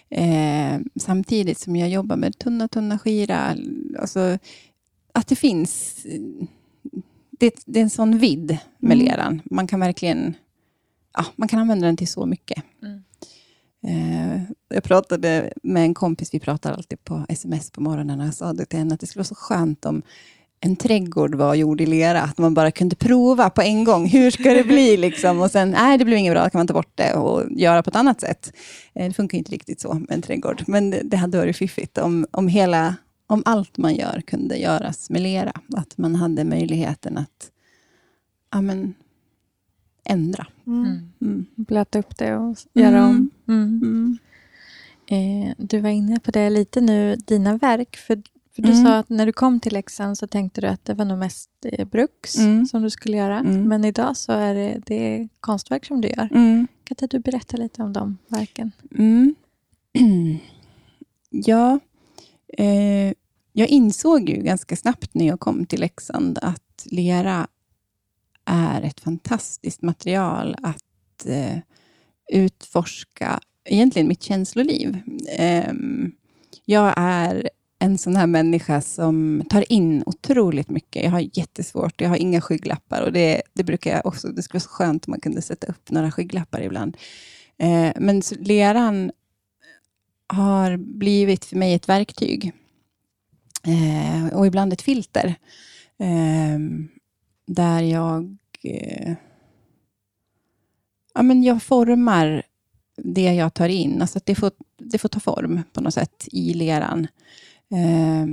eh, 0.09 0.79
samtidigt 0.99 1.59
som 1.59 1.75
jag 1.75 1.89
jobbar 1.89 2.15
med 2.15 2.37
tunna, 2.37 2.67
tunna 2.67 2.99
skira. 2.99 3.55
Alltså, 3.99 4.37
att 5.11 5.27
det 5.27 5.35
finns... 5.35 5.97
Det, 7.39 7.63
det 7.65 7.79
är 7.79 7.83
en 7.83 7.89
sån 7.89 8.17
vidd 8.17 8.57
med 8.79 8.95
mm. 8.95 9.05
leran. 9.05 9.41
Man 9.45 9.67
kan 9.67 9.79
verkligen 9.79 10.33
ja, 11.15 11.25
man 11.35 11.47
kan 11.47 11.59
använda 11.59 11.85
den 11.85 11.97
till 11.97 12.07
så 12.07 12.25
mycket. 12.25 12.63
Mm. 12.83 13.03
Eh, 13.87 14.41
jag 14.69 14.83
pratade 14.83 15.53
med 15.63 15.83
en 15.83 15.93
kompis, 15.93 16.33
vi 16.33 16.39
pratar 16.39 16.73
alltid 16.73 17.03
på 17.03 17.25
sms 17.29 17.71
på 17.71 17.81
morgonen, 17.81 18.19
och 18.19 18.27
jag 18.27 18.33
sa 18.33 18.53
det 18.53 18.65
till 18.65 18.79
henne 18.79 18.93
att 18.93 18.99
det 18.99 19.07
skulle 19.07 19.19
vara 19.19 19.27
så 19.27 19.35
skönt 19.35 19.85
om 19.85 20.01
en 20.59 20.75
trädgård 20.75 21.35
var 21.35 21.55
gjord 21.55 21.81
i 21.81 21.85
lera, 21.85 22.21
att 22.21 22.37
man 22.37 22.53
bara 22.53 22.71
kunde 22.71 22.95
prova 22.95 23.49
på 23.49 23.61
en 23.61 23.83
gång. 23.83 24.07
Hur 24.07 24.31
ska 24.31 24.53
det 24.53 24.63
bli? 24.63 24.97
Liksom? 25.07 25.41
Och 25.41 25.51
sen, 25.51 25.71
nej, 25.71 25.97
det 25.97 26.05
blev 26.05 26.17
inget 26.17 26.33
bra, 26.33 26.43
då 26.43 26.49
kan 26.49 26.59
man 26.59 26.67
ta 26.67 26.73
bort 26.73 26.91
det 26.95 27.13
och 27.13 27.51
göra 27.51 27.83
på 27.83 27.89
ett 27.89 27.95
annat 27.95 28.21
sätt. 28.21 28.53
Eh, 28.93 29.07
det 29.07 29.13
funkar 29.13 29.37
inte 29.37 29.51
riktigt 29.51 29.81
så 29.81 29.93
med 29.93 30.11
en 30.11 30.21
trädgård, 30.21 30.63
men 30.67 31.09
det 31.09 31.17
hade 31.17 31.37
varit 31.37 31.57
fiffigt 31.57 31.97
om, 31.97 32.27
om, 32.31 32.47
hela, 32.47 32.95
om 33.27 33.43
allt 33.45 33.77
man 33.77 33.95
gör 33.95 34.21
kunde 34.27 34.57
göras 34.57 35.09
med 35.09 35.21
lera. 35.21 35.53
Att 35.75 35.97
man 35.97 36.15
hade 36.15 36.43
möjligheten 36.43 37.17
att 37.17 37.51
ja, 38.51 38.61
men, 38.61 38.93
ändra. 40.05 40.47
Mm. 40.67 40.99
Mm. 41.21 41.45
Blöta 41.55 41.99
upp 41.99 42.17
det 42.17 42.35
och 42.35 42.57
göra 42.73 42.97
mm. 42.97 43.09
om. 43.09 43.29
Mm. 43.47 43.81
Mm. 43.83 44.17
Eh, 45.07 45.55
du 45.57 45.79
var 45.79 45.89
inne 45.89 46.19
på 46.19 46.31
det 46.31 46.49
lite 46.49 46.81
nu, 46.81 47.15
dina 47.15 47.57
verk. 47.57 47.95
För 47.95 48.21
För 48.55 48.61
du 48.61 48.71
mm. 48.71 48.85
sa 48.85 48.97
att 48.97 49.09
när 49.09 49.25
du 49.25 49.33
kom 49.33 49.59
till 49.59 49.73
Leksand 49.73 50.17
så 50.17 50.27
tänkte 50.27 50.61
du 50.61 50.67
att 50.67 50.85
det 50.85 50.93
var 50.93 51.05
nog 51.05 51.17
mest 51.17 51.49
eh, 51.65 51.87
bruks 51.87 52.37
mm. 52.37 52.65
som 52.65 52.81
du 52.81 52.89
skulle 52.89 53.17
göra. 53.17 53.39
Mm. 53.39 53.67
Men 53.67 53.85
idag 53.85 54.17
så 54.17 54.31
är 54.31 54.55
det, 54.55 54.81
det 54.85 54.95
är 54.95 55.29
konstverk 55.39 55.85
som 55.85 56.01
du 56.01 56.07
gör. 56.07 56.29
Mm. 56.31 56.67
Kan 56.83 56.95
inte 56.95 57.17
du 57.17 57.19
berätta 57.19 57.57
lite 57.57 57.83
om 57.83 57.93
de 57.93 58.17
verken? 58.27 58.71
Mm. 58.97 59.35
ja, 61.29 61.79
eh, 62.57 63.13
jag 63.53 63.67
insåg 63.67 64.29
ju 64.29 64.35
ganska 64.35 64.75
snabbt 64.75 65.13
när 65.13 65.27
jag 65.27 65.39
kom 65.39 65.65
till 65.65 65.79
Leksand 65.79 66.39
att 66.41 66.85
lera 66.85 67.47
är 68.45 68.81
ett 68.81 68.99
fantastiskt 68.99 69.81
material 69.81 70.55
att 70.61 71.25
eh, 71.25 71.57
utforska 72.31 73.39
egentligen 73.65 74.07
mitt 74.07 74.23
känsloliv. 74.23 74.97
Eh, 75.37 75.73
jag 76.65 76.93
är 76.97 77.49
en 77.79 77.97
sån 77.97 78.15
här 78.15 78.27
människa 78.27 78.81
som 78.81 79.43
tar 79.49 79.71
in 79.71 80.03
otroligt 80.05 80.69
mycket. 80.69 81.03
Jag 81.03 81.11
har 81.11 81.29
jättesvårt, 81.33 82.01
jag 82.01 82.09
har 82.09 82.15
inga 82.15 82.41
skygglappar 82.41 83.01
och 83.01 83.13
det, 83.13 83.41
det 83.53 83.63
brukar 83.63 83.91
jag 83.91 84.05
också, 84.05 84.27
det 84.27 84.43
skulle 84.43 84.59
vara 84.59 84.63
så 84.63 84.69
skönt 84.69 85.07
om 85.07 85.11
man 85.11 85.19
kunde 85.19 85.41
sätta 85.41 85.67
upp 85.67 85.91
några 85.91 86.11
skygglappar 86.11 86.61
ibland. 86.61 86.97
Eh, 87.57 87.91
men 87.95 88.21
leran 88.39 89.11
har 90.27 90.77
blivit 90.77 91.45
för 91.45 91.55
mig 91.55 91.73
ett 91.73 91.89
verktyg 91.89 92.51
eh, 93.63 94.37
och 94.37 94.47
ibland 94.47 94.73
ett 94.73 94.81
filter. 94.81 95.35
Eh, 95.99 96.59
där 97.45 97.81
jag, 97.81 98.37
eh, 98.63 99.13
ja, 101.13 101.23
men 101.23 101.43
jag 101.43 101.63
formar 101.63 102.43
det 102.97 103.33
jag 103.33 103.53
tar 103.53 103.69
in. 103.69 104.01
Alltså 104.01 104.17
att 104.17 104.25
det 104.25 104.35
får, 104.35 104.51
det 104.77 104.97
får 104.97 105.09
ta 105.09 105.19
form 105.19 105.63
på 105.73 105.81
något 105.81 105.93
sätt 105.93 106.27
i 106.31 106.53
leran. 106.53 107.07
Eh, 107.71 108.25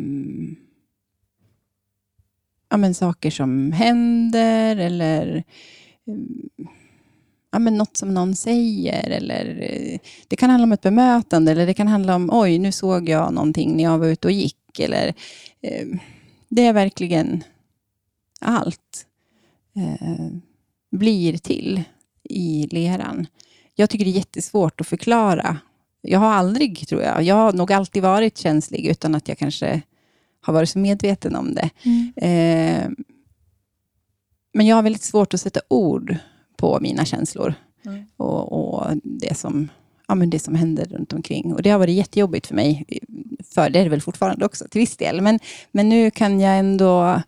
ja, 2.69 2.76
men 2.76 2.95
saker 2.95 3.31
som 3.31 3.73
händer 3.73 4.76
eller 4.76 5.37
eh, 6.07 6.66
ja, 7.52 7.59
men 7.59 7.76
något 7.76 7.97
som 7.97 8.14
någon 8.14 8.37
säger. 8.37 9.11
Eller, 9.11 9.59
eh, 9.61 9.99
det 10.28 10.37
kan 10.37 10.50
handla 10.50 10.64
om 10.64 10.73
ett 10.73 10.83
bemötande 10.83 11.52
eller 11.52 11.66
det 11.66 11.75
kan 11.75 11.88
handla 11.88 12.14
om 12.14 12.31
oj, 12.33 12.59
nu 12.59 12.73
såg 12.73 13.09
jag 13.09 13.35
någonting 13.35 13.76
när 13.76 13.85
jag 13.85 13.99
var 13.99 14.07
ute 14.07 14.28
och 14.28 14.33
gick. 14.33 14.78
Eller, 14.78 15.14
eh, 15.61 15.87
det 16.49 16.66
är 16.66 16.73
verkligen 16.73 17.45
allt 18.42 19.06
uh, 19.76 20.28
blir 20.90 21.37
till 21.37 21.82
i 22.22 22.68
leran. 22.70 23.26
Jag 23.75 23.90
tycker 23.90 24.04
det 24.04 24.11
är 24.11 24.12
jättesvårt 24.12 24.80
att 24.80 24.87
förklara 24.87 25.58
jag 26.02 26.18
har 26.18 26.32
aldrig, 26.32 26.88
tror 26.88 27.02
jag, 27.02 27.22
jag 27.22 27.34
har 27.34 27.52
nog 27.52 27.72
alltid 27.72 28.02
varit 28.02 28.38
känslig 28.38 28.87
utan 28.87 29.14
att 29.14 29.28
jag 29.28 29.38
kanske 29.38 29.82
har 30.40 30.54
varit 30.54 30.68
så 30.68 30.78
medveten 30.78 31.37
om 31.37 31.54
det. 31.54 31.70
Mm. 31.82 32.12
Eh, 32.16 32.90
men 34.54 34.66
jag 34.66 34.76
har 34.76 34.82
väldigt 34.82 35.02
svårt 35.02 35.34
att 35.34 35.40
sätta 35.40 35.61
ord 35.68 36.16
på 36.56 36.78
mina 36.80 37.04
känslor 37.04 37.54
mm. 37.87 38.04
och, 38.16 38.52
och, 38.52 38.87
det, 39.04 39.38
som, 39.38 39.68
ja, 40.08 40.14
men 40.14 40.30
det 40.30 40.38
som 40.38 40.54
händer 40.54 40.84
runt 40.84 41.12
omkring. 41.12 41.54
Och 41.54 41.62
Det 41.62 41.70
har 41.70 41.78
varit 41.78 41.96
jättejobbigt 41.96 42.46
för 42.46 42.54
mig, 42.54 42.84
för 43.54 43.70
det 43.70 43.78
är 43.78 43.84
det 43.84 43.90
väl 43.90 44.00
fortfarande 44.00 44.44
också 44.44 44.64
till 44.70 44.80
viss 44.80 44.96
del. 44.96 45.20
Men, 45.20 45.38
men 45.72 45.88
nu 45.88 46.11
kan 46.11 46.40
jag 46.40 46.58
ändå 46.58 47.22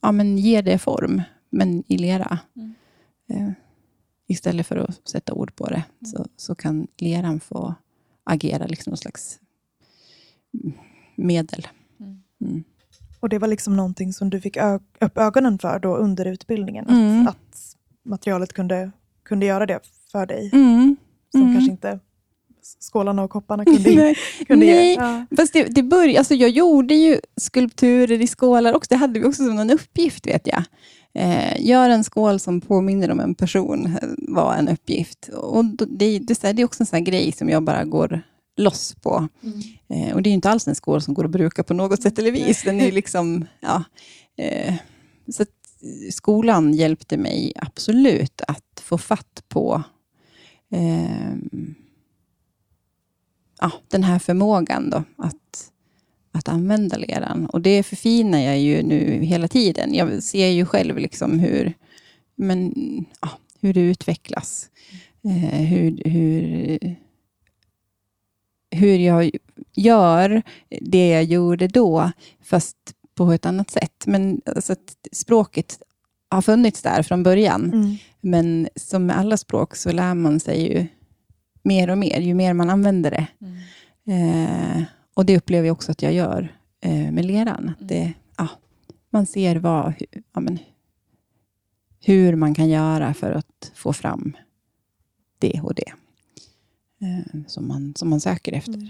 ja, 0.00 0.12
men 0.12 0.38
ge 0.38 0.62
det 0.62 0.78
form, 0.78 1.22
men 1.50 1.84
i 1.86 1.98
lera. 1.98 2.38
Mm. 2.56 2.74
Eh 3.30 3.52
istället 4.28 4.66
för 4.66 4.76
att 4.76 5.08
sätta 5.08 5.32
ord 5.32 5.56
på 5.56 5.66
det, 5.66 5.84
mm. 6.00 6.06
så, 6.06 6.26
så 6.36 6.54
kan 6.54 6.86
leran 6.96 7.40
få 7.40 7.74
agera 8.24 8.66
liksom 8.66 8.90
någon 8.90 8.96
slags 8.96 9.40
medel. 11.16 11.66
Mm. 12.00 12.22
mm. 12.40 12.64
Och 13.20 13.28
det 13.28 13.38
var 13.38 13.48
liksom 13.48 13.76
någonting 13.76 14.12
som 14.12 14.30
du 14.30 14.40
fick 14.40 14.56
upp 15.00 15.18
ögonen 15.18 15.58
för 15.58 15.78
då 15.78 15.96
under 15.96 16.24
utbildningen? 16.24 16.84
Att, 16.84 16.90
mm. 16.90 17.28
att 17.28 17.76
materialet 18.02 18.52
kunde, 18.52 18.90
kunde 19.22 19.46
göra 19.46 19.66
det 19.66 19.80
för 20.12 20.26
dig? 20.26 20.50
Mm. 20.52 20.96
Som 21.32 21.42
mm. 21.42 21.54
kanske 21.54 21.70
inte 21.70 22.00
skålarna 22.78 23.22
och 23.22 23.30
kopparna 23.30 23.64
kunde, 23.64 23.90
Nej, 23.94 24.16
kunde 24.46 24.66
Nej. 24.66 24.94
Ja. 24.94 25.26
fast 25.36 25.52
det, 25.52 25.64
det 25.64 25.82
började, 25.82 26.18
alltså 26.18 26.34
jag 26.34 26.50
gjorde 26.50 26.94
ju 26.94 27.20
skulpturer 27.36 28.22
i 28.22 28.26
skålar 28.26 28.74
också. 28.74 28.88
Det 28.90 28.96
hade 28.96 29.20
vi 29.20 29.26
också 29.26 29.44
som 29.44 29.58
en 29.58 29.70
uppgift, 29.70 30.26
vet 30.26 30.46
jag. 30.46 30.62
Eh, 31.14 31.66
gör 31.66 31.90
en 31.90 32.04
skål 32.04 32.40
som 32.40 32.60
påminner 32.60 33.10
om 33.10 33.20
en 33.20 33.34
person, 33.34 33.86
eh, 33.86 34.08
var 34.18 34.54
en 34.54 34.68
uppgift. 34.68 35.28
Och 35.28 35.64
det, 35.64 36.18
det, 36.18 36.52
det 36.52 36.62
är 36.62 36.64
också 36.64 36.82
en 36.82 36.86
sån 36.86 37.04
grej 37.04 37.32
som 37.32 37.48
jag 37.48 37.62
bara 37.62 37.84
går 37.84 38.22
loss 38.56 38.94
på. 39.02 39.28
Mm. 39.42 39.60
Eh, 39.88 40.14
och 40.14 40.22
Det 40.22 40.30
är 40.30 40.34
inte 40.34 40.50
alls 40.50 40.68
en 40.68 40.74
skål 40.74 41.02
som 41.02 41.14
går 41.14 41.24
att 41.24 41.30
bruka 41.30 41.62
på 41.62 41.74
något 41.74 42.02
sätt 42.02 42.18
eller 42.18 42.32
vis. 42.32 42.62
Den 42.62 42.80
är 42.80 42.92
liksom, 42.92 43.46
ja, 43.60 43.84
eh, 44.36 44.74
så 45.32 45.44
skolan 46.12 46.74
hjälpte 46.74 47.16
mig 47.16 47.52
absolut 47.56 48.40
att 48.48 48.82
få 48.82 48.98
fatt 48.98 49.44
på 49.48 49.82
eh, 50.72 51.32
ja, 53.60 53.72
den 53.88 54.02
här 54.02 54.18
förmågan 54.18 54.90
då, 54.90 55.04
att 55.16 55.70
att 56.38 56.48
använda 56.48 56.96
leran. 56.96 57.46
Och 57.46 57.60
det 57.60 57.82
förfinar 57.82 58.38
jag 58.38 58.60
ju 58.60 58.82
nu 58.82 59.22
hela 59.22 59.48
tiden. 59.48 59.94
Jag 59.94 60.22
ser 60.22 60.48
ju 60.48 60.66
själv 60.66 60.98
liksom 60.98 61.38
hur, 61.38 61.72
men, 62.36 62.74
ja, 63.20 63.28
hur 63.60 63.74
det 63.74 63.80
utvecklas. 63.80 64.70
Eh, 65.24 65.60
hur, 65.60 66.02
hur, 66.04 66.96
hur 68.70 68.98
jag 68.98 69.30
gör 69.74 70.42
det 70.80 71.08
jag 71.08 71.24
gjorde 71.24 71.68
då, 71.68 72.12
fast 72.44 72.76
på 73.14 73.32
ett 73.32 73.46
annat 73.46 73.70
sätt. 73.70 74.06
Men 74.06 74.40
alltså, 74.46 74.74
språket 75.12 75.82
har 76.30 76.42
funnits 76.42 76.82
där 76.82 77.02
från 77.02 77.22
början. 77.22 77.64
Mm. 77.64 77.96
Men 78.20 78.68
som 78.76 79.06
med 79.06 79.18
alla 79.18 79.36
språk 79.36 79.76
så 79.76 79.92
lär 79.92 80.14
man 80.14 80.40
sig 80.40 80.62
ju 80.62 80.86
mer 81.68 81.90
och 81.90 81.98
mer, 81.98 82.20
ju 82.20 82.34
mer 82.34 82.54
man 82.54 82.70
använder 82.70 83.10
det. 83.10 83.26
Mm. 83.40 84.78
Eh, 84.78 84.82
och 85.14 85.26
Det 85.26 85.36
upplever 85.36 85.66
jag 85.66 85.74
också 85.74 85.92
att 85.92 86.02
jag 86.02 86.12
gör 86.12 86.56
eh, 86.80 87.12
med 87.12 87.24
leran. 87.24 87.62
Mm. 87.62 87.74
Det, 87.78 88.12
ja, 88.36 88.48
man 89.10 89.26
ser 89.26 89.56
vad, 89.56 89.94
ja, 90.32 90.40
men, 90.40 90.58
hur 92.00 92.36
man 92.36 92.54
kan 92.54 92.68
göra 92.68 93.14
för 93.14 93.30
att 93.30 93.72
få 93.74 93.92
fram 93.92 94.36
det 95.38 95.60
och 95.62 95.74
det 95.74 95.92
eh, 97.00 97.40
som, 97.46 97.68
man, 97.68 97.94
som 97.96 98.10
man 98.10 98.20
söker 98.20 98.52
efter. 98.52 98.74
Mm. 98.74 98.88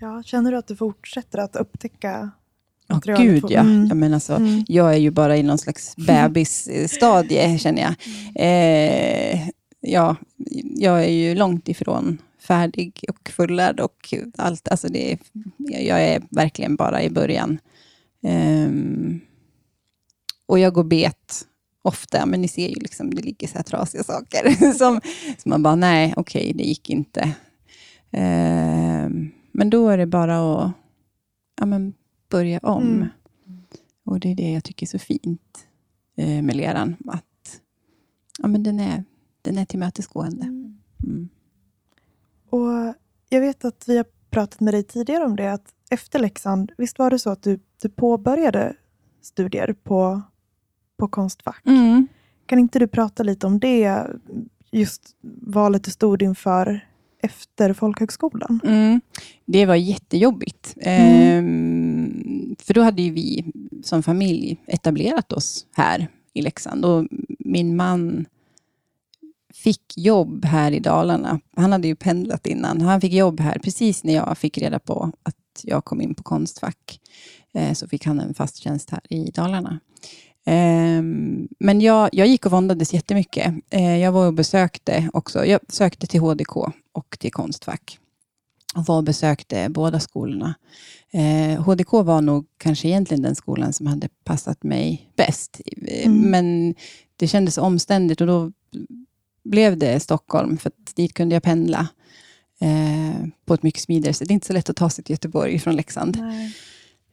Ja, 0.00 0.22
känner 0.22 0.52
du 0.52 0.58
att 0.58 0.66
du 0.66 0.76
fortsätter 0.76 1.38
att 1.38 1.56
upptäcka 1.56 2.30
Ja, 2.86 2.96
oh, 2.96 3.22
gud 3.22 3.44
ja. 3.48 3.60
Mm. 3.60 3.86
Jag, 3.86 3.96
menar 3.96 4.18
så, 4.18 4.34
mm. 4.34 4.64
jag 4.68 4.92
är 4.92 4.98
ju 4.98 5.10
bara 5.10 5.36
i 5.36 5.42
någon 5.42 5.58
slags 5.58 5.96
bebisstadie, 5.96 7.58
känner 7.58 7.82
jag. 7.82 7.94
Mm. 8.36 9.40
Eh, 9.40 9.48
ja, 9.82 10.16
jag 10.76 11.04
är 11.04 11.10
ju 11.10 11.34
långt 11.34 11.68
ifrån 11.68 12.18
färdig 12.38 13.04
och 13.08 13.28
fullärd 13.28 13.80
och 13.80 14.14
allt. 14.36 14.68
Alltså 14.68 14.88
det, 14.88 15.18
jag 15.56 16.02
är 16.02 16.22
verkligen 16.30 16.76
bara 16.76 17.02
i 17.02 17.10
början. 17.10 17.58
Um, 18.22 19.20
och 20.46 20.58
jag 20.58 20.74
går 20.74 20.84
bet 20.84 21.46
ofta, 21.82 22.26
men 22.26 22.40
ni 22.40 22.48
ser 22.48 22.68
ju 22.68 22.74
liksom, 22.74 23.14
det 23.14 23.22
ligger 23.22 23.48
så 23.48 23.54
här 23.54 23.62
trasiga 23.62 24.04
saker 24.04 24.72
som, 24.72 25.00
som 25.38 25.50
man 25.50 25.62
bara, 25.62 25.76
nej, 25.76 26.14
okej, 26.16 26.42
okay, 26.42 26.52
det 26.52 26.64
gick 26.64 26.90
inte. 26.90 27.34
Um, 28.10 29.32
men 29.52 29.70
då 29.70 29.88
är 29.88 29.98
det 29.98 30.06
bara 30.06 30.64
att 30.64 30.72
ja, 31.60 31.66
men 31.66 31.94
börja 32.28 32.58
om. 32.58 32.82
Mm. 32.82 33.08
Och 34.04 34.20
det 34.20 34.30
är 34.30 34.34
det 34.34 34.50
jag 34.52 34.64
tycker 34.64 34.86
är 34.86 34.88
så 34.88 34.98
fint 34.98 35.66
eh, 36.16 36.42
med 36.42 36.56
leran, 36.56 36.96
att 37.06 37.60
ja, 38.38 38.48
men 38.48 38.62
den, 38.62 38.80
är, 38.80 39.04
den 39.42 39.58
är 39.58 39.64
tillmötesgående. 39.64 40.42
Mm. 40.42 40.78
mm. 41.04 41.28
Och 42.50 42.94
jag 43.28 43.40
vet 43.40 43.64
att 43.64 43.84
vi 43.86 43.96
har 43.96 44.06
pratat 44.30 44.60
med 44.60 44.74
dig 44.74 44.82
tidigare 44.82 45.24
om 45.24 45.36
det, 45.36 45.52
att 45.52 45.74
efter 45.90 46.18
Leksand, 46.18 46.72
visst 46.78 46.98
var 46.98 47.10
det 47.10 47.18
så 47.18 47.30
att 47.30 47.42
du, 47.42 47.60
du 47.82 47.88
påbörjade 47.88 48.76
studier 49.22 49.72
på, 49.82 50.22
på 50.96 51.08
Konstfack? 51.08 51.62
Mm. 51.64 52.08
Kan 52.46 52.58
inte 52.58 52.78
du 52.78 52.88
prata 52.88 53.22
lite 53.22 53.46
om 53.46 53.60
det, 53.60 54.06
just 54.70 55.16
valet 55.40 55.84
du 55.84 55.90
stod 55.90 56.22
inför 56.22 56.86
efter 57.22 57.72
folkhögskolan? 57.72 58.60
Mm. 58.64 59.00
Det 59.44 59.66
var 59.66 59.74
jättejobbigt. 59.74 60.76
Mm. 60.80 61.38
Ehm, 61.38 62.56
för 62.58 62.74
då 62.74 62.82
hade 62.82 63.10
vi 63.10 63.52
som 63.82 64.02
familj 64.02 64.60
etablerat 64.66 65.32
oss 65.32 65.66
här 65.72 66.08
i 66.32 66.42
Leksand. 66.42 66.84
Och 66.84 67.06
min 67.38 67.76
man 67.76 68.26
fick 69.54 69.96
jobb 69.96 70.44
här 70.44 70.72
i 70.72 70.80
Dalarna. 70.80 71.40
Han 71.56 71.72
hade 71.72 71.88
ju 71.88 71.96
pendlat 71.96 72.46
innan. 72.46 72.80
Han 72.80 73.00
fick 73.00 73.12
jobb 73.12 73.40
här 73.40 73.58
precis 73.58 74.04
när 74.04 74.14
jag 74.14 74.38
fick 74.38 74.58
reda 74.58 74.78
på 74.78 75.12
att 75.22 75.36
jag 75.62 75.84
kom 75.84 76.00
in 76.00 76.14
på 76.14 76.22
Konstfack. 76.22 77.00
Eh, 77.54 77.72
så 77.72 77.88
fick 77.88 78.06
han 78.06 78.20
en 78.20 78.34
fast 78.34 78.56
tjänst 78.56 78.90
här 78.90 79.00
i 79.10 79.30
Dalarna. 79.30 79.80
Eh, 80.46 81.02
men 81.58 81.80
jag, 81.80 82.08
jag 82.12 82.26
gick 82.26 82.46
och 82.46 82.52
våndades 82.52 82.94
jättemycket. 82.94 83.54
Eh, 83.70 83.98
jag 83.98 84.12
var 84.12 84.26
och 84.26 84.34
besökte 84.34 85.10
också. 85.12 85.44
Jag 85.44 85.60
sökte 85.68 86.06
till 86.06 86.20
HDK 86.20 86.56
och 86.92 87.16
till 87.18 87.32
Konstfack. 87.32 87.98
och 88.74 88.84
var 88.86 88.96
och 88.96 89.04
besökte 89.04 89.68
båda 89.68 90.00
skolorna. 90.00 90.54
Eh, 91.12 91.62
HDK 91.62 91.92
var 91.92 92.20
nog 92.20 92.46
kanske 92.58 92.88
egentligen 92.88 93.22
den 93.22 93.36
skolan 93.36 93.72
som 93.72 93.86
hade 93.86 94.08
passat 94.24 94.62
mig 94.62 95.10
bäst. 95.16 95.60
Mm. 95.76 96.30
Men 96.30 96.74
det 97.16 97.28
kändes 97.28 97.58
omständigt 97.58 98.20
och 98.20 98.26
då 98.26 98.52
blev 99.44 99.78
det 99.78 100.00
Stockholm, 100.00 100.58
för 100.58 100.72
dit 100.94 101.14
kunde 101.14 101.34
jag 101.34 101.42
pendla 101.42 101.88
eh, 102.60 103.26
på 103.44 103.54
ett 103.54 103.62
mycket 103.62 103.82
smidigare 103.82 104.14
sätt. 104.14 104.28
Det 104.28 104.32
är 104.32 104.34
inte 104.34 104.46
så 104.46 104.52
lätt 104.52 104.70
att 104.70 104.76
ta 104.76 104.90
sig 104.90 105.04
till 105.04 105.12
Göteborg 105.12 105.58
från 105.58 105.76
Leksand. 105.76 106.18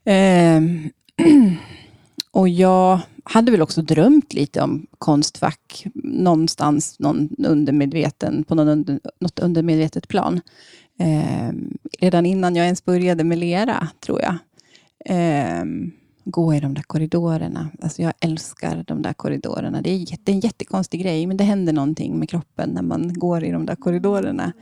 Eh, 0.05 0.61
och 2.31 2.49
jag 2.49 2.99
hade 3.23 3.51
väl 3.51 3.61
också 3.61 3.81
drömt 3.81 4.33
lite 4.33 4.61
om 4.61 4.87
Konstfack 4.97 5.85
någonstans, 6.03 6.99
någon 6.99 7.29
undermedveten, 7.37 8.43
på 8.43 8.55
någon 8.55 8.67
under, 8.67 8.99
något 9.19 9.39
undermedvetet 9.39 10.07
plan. 10.07 10.41
Eh, 10.99 11.51
redan 11.99 12.25
innan 12.25 12.55
jag 12.55 12.65
ens 12.65 12.85
började 12.85 13.23
med 13.23 13.37
lera, 13.37 13.87
tror 13.99 14.21
jag. 14.21 14.35
Gå 16.23 16.53
i 16.53 16.59
de 16.59 16.73
där 16.73 16.83
korridorerna. 16.83 17.69
Alltså 17.81 18.01
jag 18.01 18.13
älskar 18.19 18.83
de 18.87 19.01
där 19.01 19.13
korridorerna. 19.13 19.81
Det 19.81 19.89
är, 19.89 20.17
det 20.23 20.31
är 20.31 20.35
en 20.35 20.39
jättekonstig 20.39 21.01
grej, 21.01 21.27
men 21.27 21.37
det 21.37 21.43
händer 21.43 21.73
någonting 21.73 22.19
med 22.19 22.29
kroppen 22.29 22.69
när 22.69 22.81
man 22.81 23.13
går 23.13 23.43
i 23.43 23.51
de 23.51 23.65
där 23.65 23.75
korridorerna. 23.75 24.53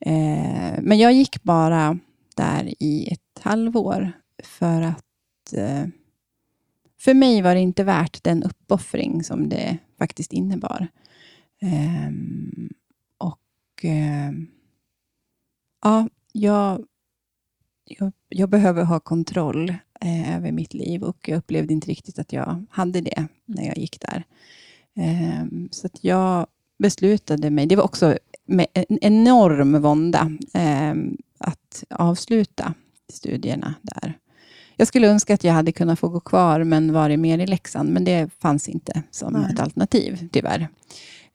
Eh, 0.00 0.74
men 0.82 0.98
jag 0.98 1.12
gick 1.12 1.42
bara 1.42 1.98
där 2.36 2.74
i 2.82 3.08
ett 3.12 3.42
halvår 3.42 4.12
för 4.42 4.82
att 4.82 5.52
eh, 5.52 5.84
för 7.00 7.14
mig 7.14 7.42
var 7.42 7.54
det 7.54 7.60
inte 7.60 7.84
värt 7.84 8.24
den 8.24 8.42
uppoffring 8.42 9.24
som 9.24 9.48
det 9.48 9.78
faktiskt 9.98 10.32
innebar. 10.32 10.88
Eh, 11.62 12.10
och 13.18 13.84
eh, 13.84 14.32
ja, 15.82 16.08
jag, 16.32 16.84
jag, 17.84 18.12
jag, 18.28 18.48
behöver 18.48 18.84
ha 18.84 19.00
kontroll 19.00 19.74
eh, 20.00 20.36
över 20.36 20.52
mitt 20.52 20.74
liv 20.74 21.02
och 21.02 21.28
jag 21.28 21.38
upplevde 21.38 21.72
inte 21.72 21.88
riktigt 21.88 22.18
att 22.18 22.32
jag 22.32 22.66
hade 22.70 23.00
det 23.00 23.26
när 23.46 23.66
jag 23.66 23.78
gick 23.78 24.00
där. 24.00 24.24
Ehm, 24.96 25.68
så 25.72 25.86
att 25.86 26.04
jag 26.04 26.46
beslutade 26.78 27.50
mig, 27.50 27.66
det 27.66 27.76
var 27.76 27.84
också 27.84 28.18
med 28.46 28.66
en 28.72 28.98
enorm 29.00 29.82
vånda 29.82 30.32
ehm, 30.54 31.16
att 31.38 31.84
avsluta 31.90 32.74
studierna 33.12 33.74
där. 33.82 34.18
Jag 34.76 34.88
skulle 34.88 35.08
önska 35.08 35.34
att 35.34 35.44
jag 35.44 35.52
hade 35.52 35.72
kunnat 35.72 35.98
få 35.98 36.08
gå 36.08 36.20
kvar, 36.20 36.64
men 36.64 36.92
varit 36.92 37.18
mer 37.18 37.38
i 37.38 37.46
Leksand, 37.46 37.90
men 37.90 38.04
det 38.04 38.30
fanns 38.38 38.68
inte 38.68 39.02
som 39.10 39.32
Nej. 39.32 39.52
ett 39.52 39.60
alternativ, 39.60 40.28
tyvärr. 40.32 40.68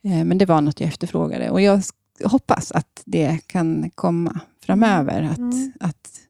Ehm, 0.02 0.28
men 0.28 0.38
det 0.38 0.46
var 0.46 0.60
något 0.60 0.80
jag 0.80 0.88
efterfrågade 0.88 1.50
och 1.50 1.60
jag 1.60 1.82
hoppas 2.24 2.72
att 2.72 3.02
det 3.04 3.38
kan 3.46 3.90
komma 3.90 4.40
framöver. 4.62 5.22
Att, 5.22 5.38
mm. 5.38 5.72
att 5.80 6.20
Eh, 6.20 6.25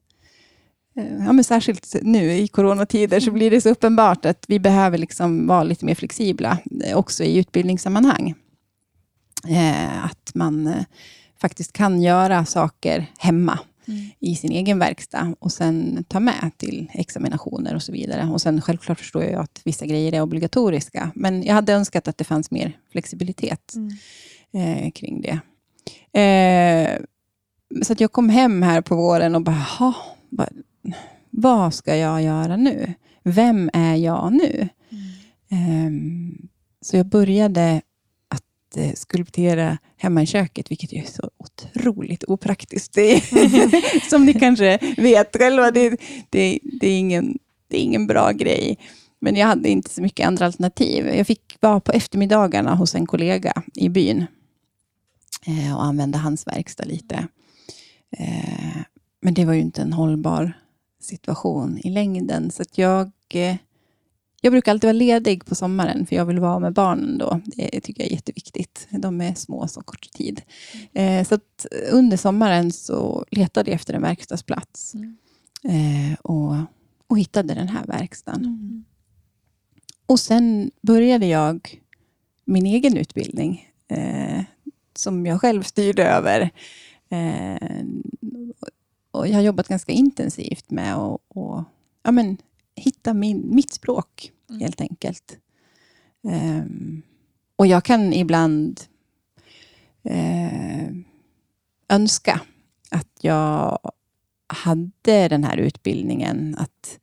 ja, 0.97 1.33
men 1.33 1.43
särskilt 1.43 1.95
nu 2.01 2.31
i 2.31 2.47
coronatider 2.47 3.19
så 3.19 3.31
blir 3.31 3.51
det 3.51 3.61
så 3.61 3.69
uppenbart 3.69 4.25
att 4.25 4.45
vi 4.47 4.59
behöver 4.59 4.97
liksom 4.97 5.47
vara 5.47 5.63
lite 5.63 5.85
mer 5.85 5.95
flexibla, 5.95 6.57
eh, 6.83 6.97
också 6.97 7.23
i 7.23 7.37
utbildningssammanhang. 7.37 8.35
Eh, 9.47 10.05
att 10.05 10.31
man 10.33 10.73
faktiskt 11.41 11.73
kan 11.73 12.01
göra 12.01 12.45
saker 12.45 13.05
hemma 13.17 13.59
mm. 13.87 14.09
i 14.19 14.35
sin 14.35 14.51
egen 14.51 14.79
verkstad 14.79 15.35
och 15.39 15.51
sen 15.51 16.05
ta 16.07 16.19
med 16.19 16.51
till 16.57 16.91
examinationer 16.93 17.75
och 17.75 17.83
så 17.83 17.91
vidare. 17.91 18.29
Och 18.33 18.41
sen 18.41 18.61
självklart 18.61 18.99
förstår 18.99 19.23
jag 19.23 19.41
att 19.41 19.61
vissa 19.63 19.85
grejer 19.85 20.13
är 20.13 20.21
obligatoriska, 20.21 21.11
men 21.15 21.43
jag 21.43 21.53
hade 21.53 21.73
önskat 21.73 22.07
att 22.07 22.17
det 22.17 22.23
fanns 22.23 22.51
mer 22.51 22.77
flexibilitet 22.91 23.73
mm. 23.75 23.91
eh, 24.53 24.91
kring 24.91 25.21
det. 25.21 25.39
Eh, 26.19 26.99
så 27.83 27.93
att 27.93 27.99
jag 27.99 28.11
kom 28.11 28.29
hem 28.29 28.61
här 28.61 28.81
på 28.81 28.95
våren 28.95 29.35
och 29.35 29.41
bara, 29.41 29.93
vad 30.29 30.49
ska 31.71 31.95
jag 31.95 32.23
göra 32.23 32.57
nu? 32.57 32.93
Vem 33.23 33.69
är 33.73 33.95
jag 33.95 34.33
nu? 34.33 34.69
Mm. 35.49 35.87
Um, 35.87 36.47
så 36.81 36.97
jag 36.97 37.05
började 37.05 37.81
att 38.27 38.77
uh, 38.77 38.93
skulptera 38.93 39.77
hemma 39.97 40.23
i 40.23 40.25
köket, 40.25 40.71
vilket 40.71 40.93
är 40.93 41.03
så 41.03 41.31
otroligt 41.37 42.23
opraktiskt. 42.23 42.93
Det 42.93 43.23
som 44.09 44.25
ni 44.25 44.33
kanske 44.33 44.79
vet 44.97 45.35
själva, 45.37 45.71
det, 45.71 45.89
det, 46.29 46.59
det, 46.63 46.87
är 46.87 46.99
ingen, 46.99 47.37
det 47.67 47.77
är 47.77 47.81
ingen 47.81 48.07
bra 48.07 48.31
grej. 48.31 48.77
Men 49.19 49.35
jag 49.35 49.47
hade 49.47 49.69
inte 49.69 49.89
så 49.89 50.01
mycket 50.01 50.27
andra 50.27 50.45
alternativ. 50.45 51.07
Jag 51.07 51.27
fick 51.27 51.57
vara 51.59 51.79
på 51.79 51.91
eftermiddagarna 51.91 52.75
hos 52.75 52.95
en 52.95 53.05
kollega 53.05 53.63
i 53.75 53.89
byn 53.89 54.25
eh, 55.47 55.75
och 55.75 55.83
använda 55.83 56.19
hans 56.19 56.47
verkstad 56.47 56.85
lite. 56.85 57.27
Eh, 58.17 58.77
men 59.21 59.33
det 59.33 59.45
var 59.45 59.53
ju 59.53 59.61
inte 59.61 59.81
en 59.81 59.93
hållbar 59.93 60.53
situation 60.99 61.77
i 61.83 61.89
längden. 61.89 62.51
Så 62.51 62.63
jag, 62.75 63.11
eh, 63.29 63.55
jag 64.41 64.53
brukar 64.53 64.71
alltid 64.71 64.87
vara 64.87 64.93
ledig 64.93 65.45
på 65.45 65.55
sommaren, 65.55 66.05
för 66.05 66.15
jag 66.15 66.25
vill 66.25 66.39
vara 66.39 66.59
med 66.59 66.73
barnen 66.73 67.17
då. 67.17 67.41
Det 67.45 67.81
tycker 67.81 68.03
jag 68.03 68.11
är 68.11 68.15
jätteviktigt. 68.15 68.87
De 68.91 69.21
är 69.21 69.33
små 69.33 69.67
så 69.67 69.81
kort 69.81 70.11
tid. 70.13 70.41
Mm. 70.93 71.25
Så 71.25 71.39
under 71.91 72.17
sommaren 72.17 72.71
så 72.71 73.25
letade 73.31 73.71
jag 73.71 73.75
efter 73.75 73.93
en 73.93 74.01
verkstadsplats 74.01 74.93
mm. 74.93 75.17
Eh, 75.63 76.17
och, 76.21 76.55
och 77.07 77.19
hittade 77.19 77.53
den 77.53 77.67
här 77.67 77.85
verkstaden. 77.85 78.45
Mm. 78.45 78.85
Och 80.05 80.19
sen 80.19 80.71
började 80.81 81.25
jag 81.25 81.81
min 82.45 82.65
egen 82.65 82.97
utbildning, 82.97 83.69
som 84.95 85.25
jag 85.25 85.41
själv 85.41 85.63
styrde 85.63 86.03
över. 86.03 86.51
Eh, 89.17 89.19
och 89.19 89.27
jag 89.27 89.33
har 89.33 89.41
jobbat 89.41 89.67
ganska 89.67 89.91
intensivt 89.91 90.71
med 90.71 90.95
att 90.95 91.21
och, 91.27 91.63
ja, 92.03 92.11
men, 92.11 92.37
hitta 92.75 93.13
min, 93.13 93.55
mitt 93.55 93.73
språk, 93.73 94.31
mm. 94.49 94.61
helt 94.61 94.81
enkelt. 94.81 95.37
Um, 96.23 97.01
och 97.55 97.67
jag 97.67 97.83
kan 97.83 98.13
ibland 98.13 98.81
uh, 100.09 100.89
önska 101.89 102.41
att 102.91 103.09
jag 103.21 103.79
hade 104.47 105.27
den 105.27 105.43
här 105.43 105.57
utbildningen. 105.57 106.55
Att 106.59 106.99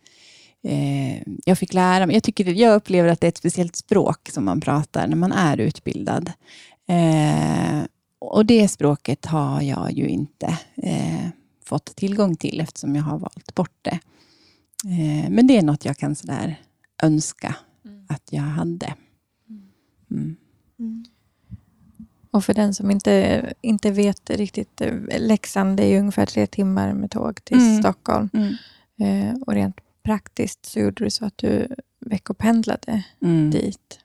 uh, 0.69 1.23
jag 1.45 1.59
fick 1.59 1.75
lära 1.75 2.07
mig. 2.07 2.17
Jag, 2.17 2.23
tycker, 2.23 2.45
jag 2.45 2.75
upplever 2.75 3.09
att 3.09 3.21
det 3.21 3.27
är 3.27 3.29
ett 3.29 3.37
speciellt 3.37 3.77
språk 3.77 4.29
som 4.33 4.45
man 4.45 4.61
pratar 4.61 5.07
när 5.07 5.17
man 5.17 5.33
är 5.33 5.57
utbildad. 5.61 6.33
Uh, 6.91 7.85
och 8.19 8.47
det 8.47 8.69
språket 8.69 9.27
har 9.27 9.63
jag 9.63 9.93
ju 9.93 10.09
inte 10.09 10.59
fått 11.65 11.97
tillgång 11.97 12.37
till 12.37 12.61
eftersom 12.61 12.97
jag 12.97 13.03
har 13.03 13.19
valt 13.19 13.55
bort 13.55 13.79
det. 13.83 13.99
Eh, 14.85 15.31
men 15.31 15.47
det 15.47 15.57
är 15.57 15.63
något 15.63 15.85
jag 15.85 15.97
kan 15.97 16.15
sådär 16.15 16.61
önska 17.03 17.55
mm. 17.85 18.07
att 18.09 18.23
jag 18.31 18.43
hade. 18.43 18.95
Mm. 20.11 20.37
Mm. 20.79 21.05
Och 22.31 22.45
för 22.45 22.55
den 22.55 22.75
som 22.75 22.91
inte, 22.91 23.53
inte 23.61 23.91
vet 23.91 24.31
riktigt, 24.31 24.81
eh, 24.81 24.95
Leksand 25.19 25.81
är 25.81 25.87
ju 25.87 25.99
ungefär 25.99 26.27
tre 26.27 26.47
timmar 26.47 26.93
med 26.93 27.11
tåg 27.11 27.45
till 27.45 27.59
mm. 27.59 27.83
Stockholm. 27.83 28.31
Mm. 28.33 28.55
Eh, 29.01 29.43
och 29.43 29.53
rent 29.53 29.77
praktiskt 30.03 30.67
så 30.67 30.81
gjorde 30.81 31.05
du 31.05 31.11
så 31.11 31.25
att 31.25 31.39
du 31.39 31.69
veckopendlade 32.01 33.05
mm. 33.23 33.51
dit. 33.51 34.01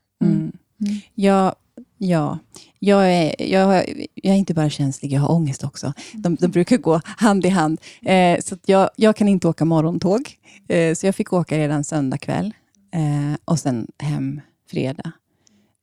Ja, 1.13 1.55
Ja, 2.01 2.39
jag 2.79 3.13
är, 3.13 3.41
jag, 3.51 3.85
jag 4.13 4.33
är 4.33 4.37
inte 4.37 4.53
bara 4.53 4.69
känslig, 4.69 5.13
jag 5.13 5.21
har 5.21 5.31
ångest 5.31 5.63
också. 5.63 5.93
De, 6.13 6.35
de 6.35 6.47
brukar 6.47 6.77
gå 6.77 7.01
hand 7.03 7.45
i 7.45 7.49
hand. 7.49 7.81
Eh, 8.01 8.39
så 8.39 8.57
jag, 8.65 8.89
jag 8.95 9.15
kan 9.15 9.27
inte 9.27 9.47
åka 9.47 9.65
morgontåg, 9.65 10.21
eh, 10.67 10.95
så 10.95 11.05
jag 11.05 11.15
fick 11.15 11.33
åka 11.33 11.57
redan 11.57 11.83
söndag 11.83 12.17
kväll 12.17 12.53
eh, 12.91 13.37
och 13.45 13.59
sen 13.59 13.87
hem 13.97 14.41
fredag. 14.69 15.11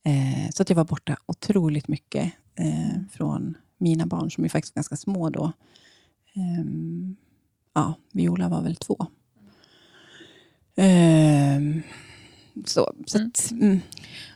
Eh, 0.05 0.51
så 0.51 0.63
att 0.63 0.71
jag 0.71 0.77
var 0.77 0.85
borta 0.85 1.17
otroligt 1.27 1.89
mycket 1.89 2.33
eh, 2.55 3.01
från 3.13 3.55
mina 3.79 4.07
barn, 4.07 4.31
som 4.31 4.45
är 4.45 4.49
faktiskt 4.49 4.75
ganska 4.75 4.97
små 4.97 5.31
då. 5.31 5.53
Ehm, 6.35 7.17
ja, 7.75 7.95
Viola 8.13 8.49
var 8.49 8.63
väl 8.63 8.77
två. 8.77 9.07
Så, 12.65 12.93
så 13.07 13.19
att, 13.19 13.51
mm. 13.51 13.63
mm. 13.63 13.81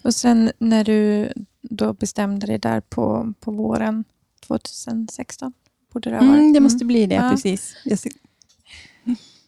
Och 0.04 0.14
sen 0.14 0.52
när 0.58 0.84
du 0.84 1.32
då 1.62 1.92
bestämde 1.92 2.46
dig 2.46 2.58
där 2.58 2.80
på, 2.80 3.34
på 3.40 3.50
våren 3.50 4.04
2016? 4.40 5.52
Borde 5.92 6.10
det, 6.10 6.16
ha 6.16 6.26
varit. 6.26 6.38
Mm, 6.38 6.52
det 6.52 6.60
måste 6.60 6.84
bli 6.84 7.06
det, 7.06 7.14
ja. 7.14 7.30
precis. 7.30 7.74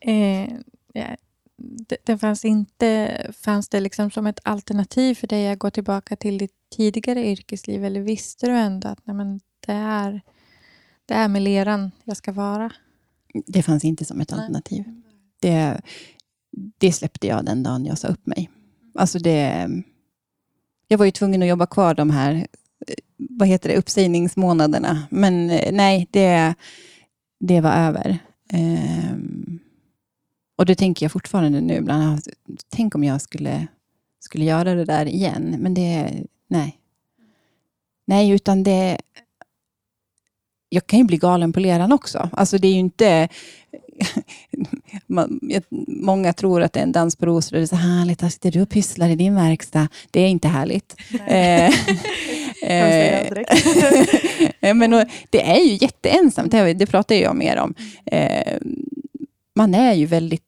Eh, 0.05 0.53
ja. 0.93 1.17
det, 1.57 1.97
det, 2.05 2.19
fanns 2.19 2.45
inte 2.45 3.27
fanns 3.41 3.69
det 3.69 3.81
liksom 3.81 4.11
som 4.11 4.27
ett 4.27 4.41
alternativ 4.43 5.15
för 5.15 5.27
dig 5.27 5.51
att 5.51 5.59
gå 5.59 5.71
tillbaka 5.71 6.17
till 6.17 6.39
ditt 6.39 6.55
tidigare 6.77 7.31
yrkesliv, 7.31 7.85
eller 7.85 8.01
visste 8.01 8.47
du 8.47 8.53
ändå 8.53 8.89
att 8.89 9.07
nej, 9.07 9.17
men 9.17 9.41
det, 9.67 9.73
är, 9.73 10.21
det 11.07 11.15
är 11.15 11.29
med 11.29 11.43
leran 11.43 11.91
jag 12.05 12.17
ska 12.17 12.33
vara? 12.33 12.73
Det 13.47 13.63
fanns 13.63 13.85
inte 13.85 14.05
som 14.05 14.21
ett 14.21 14.31
nej. 14.31 14.41
alternativ. 14.41 14.85
Det, 15.41 15.81
det 16.79 16.93
släppte 16.93 17.27
jag 17.27 17.45
den 17.45 17.63
dagen 17.63 17.87
jag 17.87 17.99
sa 17.99 18.09
upp 18.09 18.27
mig. 18.27 18.51
Alltså 18.95 19.19
det, 19.19 19.69
jag 20.89 20.99
var 20.99 21.05
ju 21.05 21.11
tvungen 21.11 21.43
att 21.43 21.49
jobba 21.49 21.67
kvar 21.67 21.95
de 21.95 22.11
här 22.11 22.35
eh, 22.87 22.95
vad 23.17 23.49
heter 23.49 23.69
det, 23.69 23.77
uppsägningsmånaderna. 23.77 25.07
Men 25.11 25.51
eh, 25.51 25.73
nej, 25.73 26.09
det, 26.11 26.55
det 27.41 27.61
var 27.61 27.73
över. 27.73 28.19
Um, 28.53 29.59
och 30.57 30.67
det 30.67 30.75
tänker 30.75 31.05
jag 31.05 31.13
fortfarande 31.13 31.61
nu. 31.61 31.81
Bland 31.81 32.03
annat, 32.03 32.15
alltså, 32.15 32.31
tänk 32.69 32.95
om 32.95 33.05
jag 33.05 33.21
skulle, 33.21 33.67
skulle 34.21 34.45
göra 34.45 34.75
det 34.75 34.85
där 34.85 35.07
igen. 35.07 35.57
Men 35.59 35.75
det, 35.75 36.13
nej. 36.49 36.79
Nej, 38.05 38.31
utan 38.31 38.63
det... 38.63 38.99
Jag 40.69 40.87
kan 40.87 40.99
ju 40.99 41.05
bli 41.05 41.17
galen 41.17 41.53
på 41.53 41.61
leran 41.61 41.93
också. 41.93 42.31
Alltså 42.33 42.59
det 42.59 42.69
är 42.69 42.73
ju 42.73 42.79
inte... 42.79 43.29
många 45.87 46.33
tror 46.33 46.63
att 46.63 46.73
det 46.73 46.81
är 46.81 46.85
en 46.85 46.93
dans 46.93 47.17
på 47.17 47.27
rosor 47.27 47.57
och 47.57 47.61
det 47.61 47.65
är 47.65 47.67
så 47.67 47.77
härligt, 47.77 48.19
där 48.19 48.29
sitter 48.29 48.51
du 48.51 48.63
och 48.63 48.71
pysslar 48.71 49.09
i 49.09 49.15
din 49.15 49.35
verkstad. 49.35 49.89
Det 50.11 50.21
är 50.21 50.29
inte 50.29 50.49
härligt. 50.49 50.97
Eh, 51.27 51.67
eh, 54.61 54.75
men 54.75 54.91
det 55.31 55.51
är 55.51 55.65
ju 55.65 55.79
jätteensamt, 55.81 56.53
det 56.53 56.87
pratar 56.87 57.15
jag 57.15 57.37
mer 57.37 57.57
om. 57.57 57.75
Eh, 58.07 58.59
man 59.57 59.75
är 59.75 59.95
ju 59.95 60.07
väldigt 60.07 60.43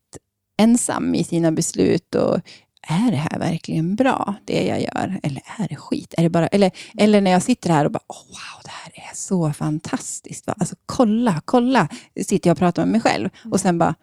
ensam 0.62 1.14
i 1.14 1.24
sina 1.24 1.52
beslut 1.52 2.14
och 2.14 2.40
är 2.86 3.10
det 3.10 3.16
här 3.16 3.38
verkligen 3.38 3.96
bra, 3.96 4.34
det 4.44 4.66
jag 4.66 4.80
gör? 4.80 5.20
Eller 5.22 5.42
är 5.58 5.68
det 5.68 5.76
skit? 5.76 6.14
Är 6.18 6.22
det 6.22 6.30
bara, 6.30 6.46
eller, 6.46 6.70
eller 6.98 7.20
när 7.20 7.30
jag 7.30 7.42
sitter 7.42 7.70
här 7.70 7.84
och 7.84 7.90
bara, 7.92 8.04
oh, 8.08 8.26
wow, 8.26 8.62
det 8.64 8.70
här 8.70 9.10
är 9.10 9.14
så 9.14 9.52
fantastiskt. 9.52 10.46
Va? 10.46 10.54
Alltså 10.58 10.76
kolla, 10.86 11.42
kolla, 11.44 11.88
sitter 12.26 12.50
jag 12.50 12.54
och 12.54 12.58
pratar 12.58 12.82
med 12.82 12.92
mig 12.92 13.00
själv 13.00 13.28
och 13.50 13.60
sen 13.60 13.78
bara, 13.78 13.94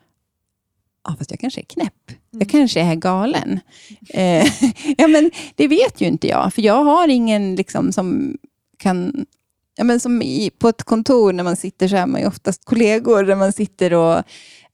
ja, 1.07 1.15
fast 1.17 1.31
jag 1.31 1.39
kanske 1.39 1.61
är 1.61 1.65
knäpp. 1.65 2.11
Jag 2.31 2.49
kanske 2.49 2.81
är 2.81 2.95
galen. 2.95 3.59
Eh, 4.09 4.45
ja, 4.97 5.07
men 5.07 5.31
det 5.55 5.67
vet 5.67 6.01
ju 6.01 6.05
inte 6.05 6.27
jag, 6.27 6.53
för 6.53 6.61
jag 6.61 6.83
har 6.83 7.07
ingen 7.07 7.55
liksom, 7.55 7.91
som 7.91 8.37
kan 8.77 9.25
ja, 9.75 9.83
men 9.83 9.99
som 9.99 10.21
i, 10.21 10.49
på 10.59 10.69
ett 10.69 10.83
kontor 10.83 11.33
när 11.33 11.43
man 11.43 11.55
sitter 11.55 11.87
så 11.87 11.95
är 11.95 12.05
man 12.05 12.21
ju 12.21 12.27
oftast 12.27 12.65
kollegor, 12.65 13.23
där 13.23 13.35
man 13.35 13.53
sitter 13.53 13.93
och, 13.93 14.23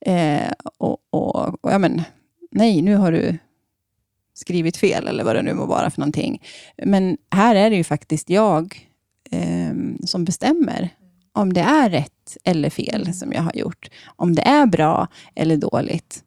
eh, 0.08 0.52
och, 0.78 0.96
och, 1.10 1.64
och 1.64 1.72
ja, 1.72 1.78
men, 1.78 2.02
nej, 2.50 2.82
nu 2.82 2.96
har 2.96 3.12
du 3.12 3.38
skrivit 4.38 4.76
fel 4.76 5.06
eller 5.06 5.24
vad 5.24 5.36
det 5.36 5.42
nu 5.42 5.54
må 5.54 5.66
vara 5.66 5.90
för 5.90 6.00
någonting. 6.00 6.42
Men 6.84 7.16
här 7.30 7.54
är 7.54 7.70
det 7.70 7.76
ju 7.76 7.84
faktiskt 7.84 8.30
jag 8.30 8.88
eh, 9.30 9.74
som 10.04 10.24
bestämmer 10.24 10.90
om 11.32 11.52
det 11.52 11.60
är 11.60 11.90
rätt 11.90 12.36
eller 12.44 12.70
fel 12.70 13.02
mm. 13.02 13.12
som 13.12 13.32
jag 13.32 13.42
har 13.42 13.56
gjort. 13.56 13.90
Om 14.16 14.34
det 14.34 14.42
är 14.42 14.66
bra 14.66 15.08
eller 15.34 15.56
dåligt. 15.56 16.24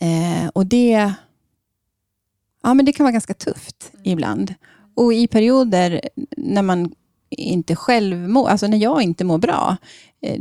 Eh, 0.00 0.48
och 0.54 0.66
det, 0.66 1.12
ja, 2.62 2.74
men 2.74 2.84
det 2.84 2.92
kan 2.92 3.04
vara 3.04 3.12
ganska 3.12 3.34
tufft 3.34 3.90
mm. 3.92 4.02
ibland. 4.04 4.54
Och 4.94 5.14
i 5.14 5.26
perioder 5.26 6.00
när 6.36 6.62
man 6.62 6.92
inte 7.30 7.76
själv 7.76 8.28
mår, 8.28 8.48
alltså 8.48 8.66
när 8.66 8.78
jag 8.78 9.02
inte 9.02 9.24
mår 9.24 9.38
bra, 9.38 9.76
eh, 10.20 10.40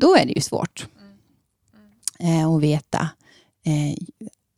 då 0.00 0.16
är 0.16 0.26
det 0.26 0.32
ju 0.32 0.40
svårt 0.40 0.86
mm. 2.20 2.40
eh, 2.40 2.48
att 2.48 2.62
veta 2.62 3.08
eh, 3.66 3.96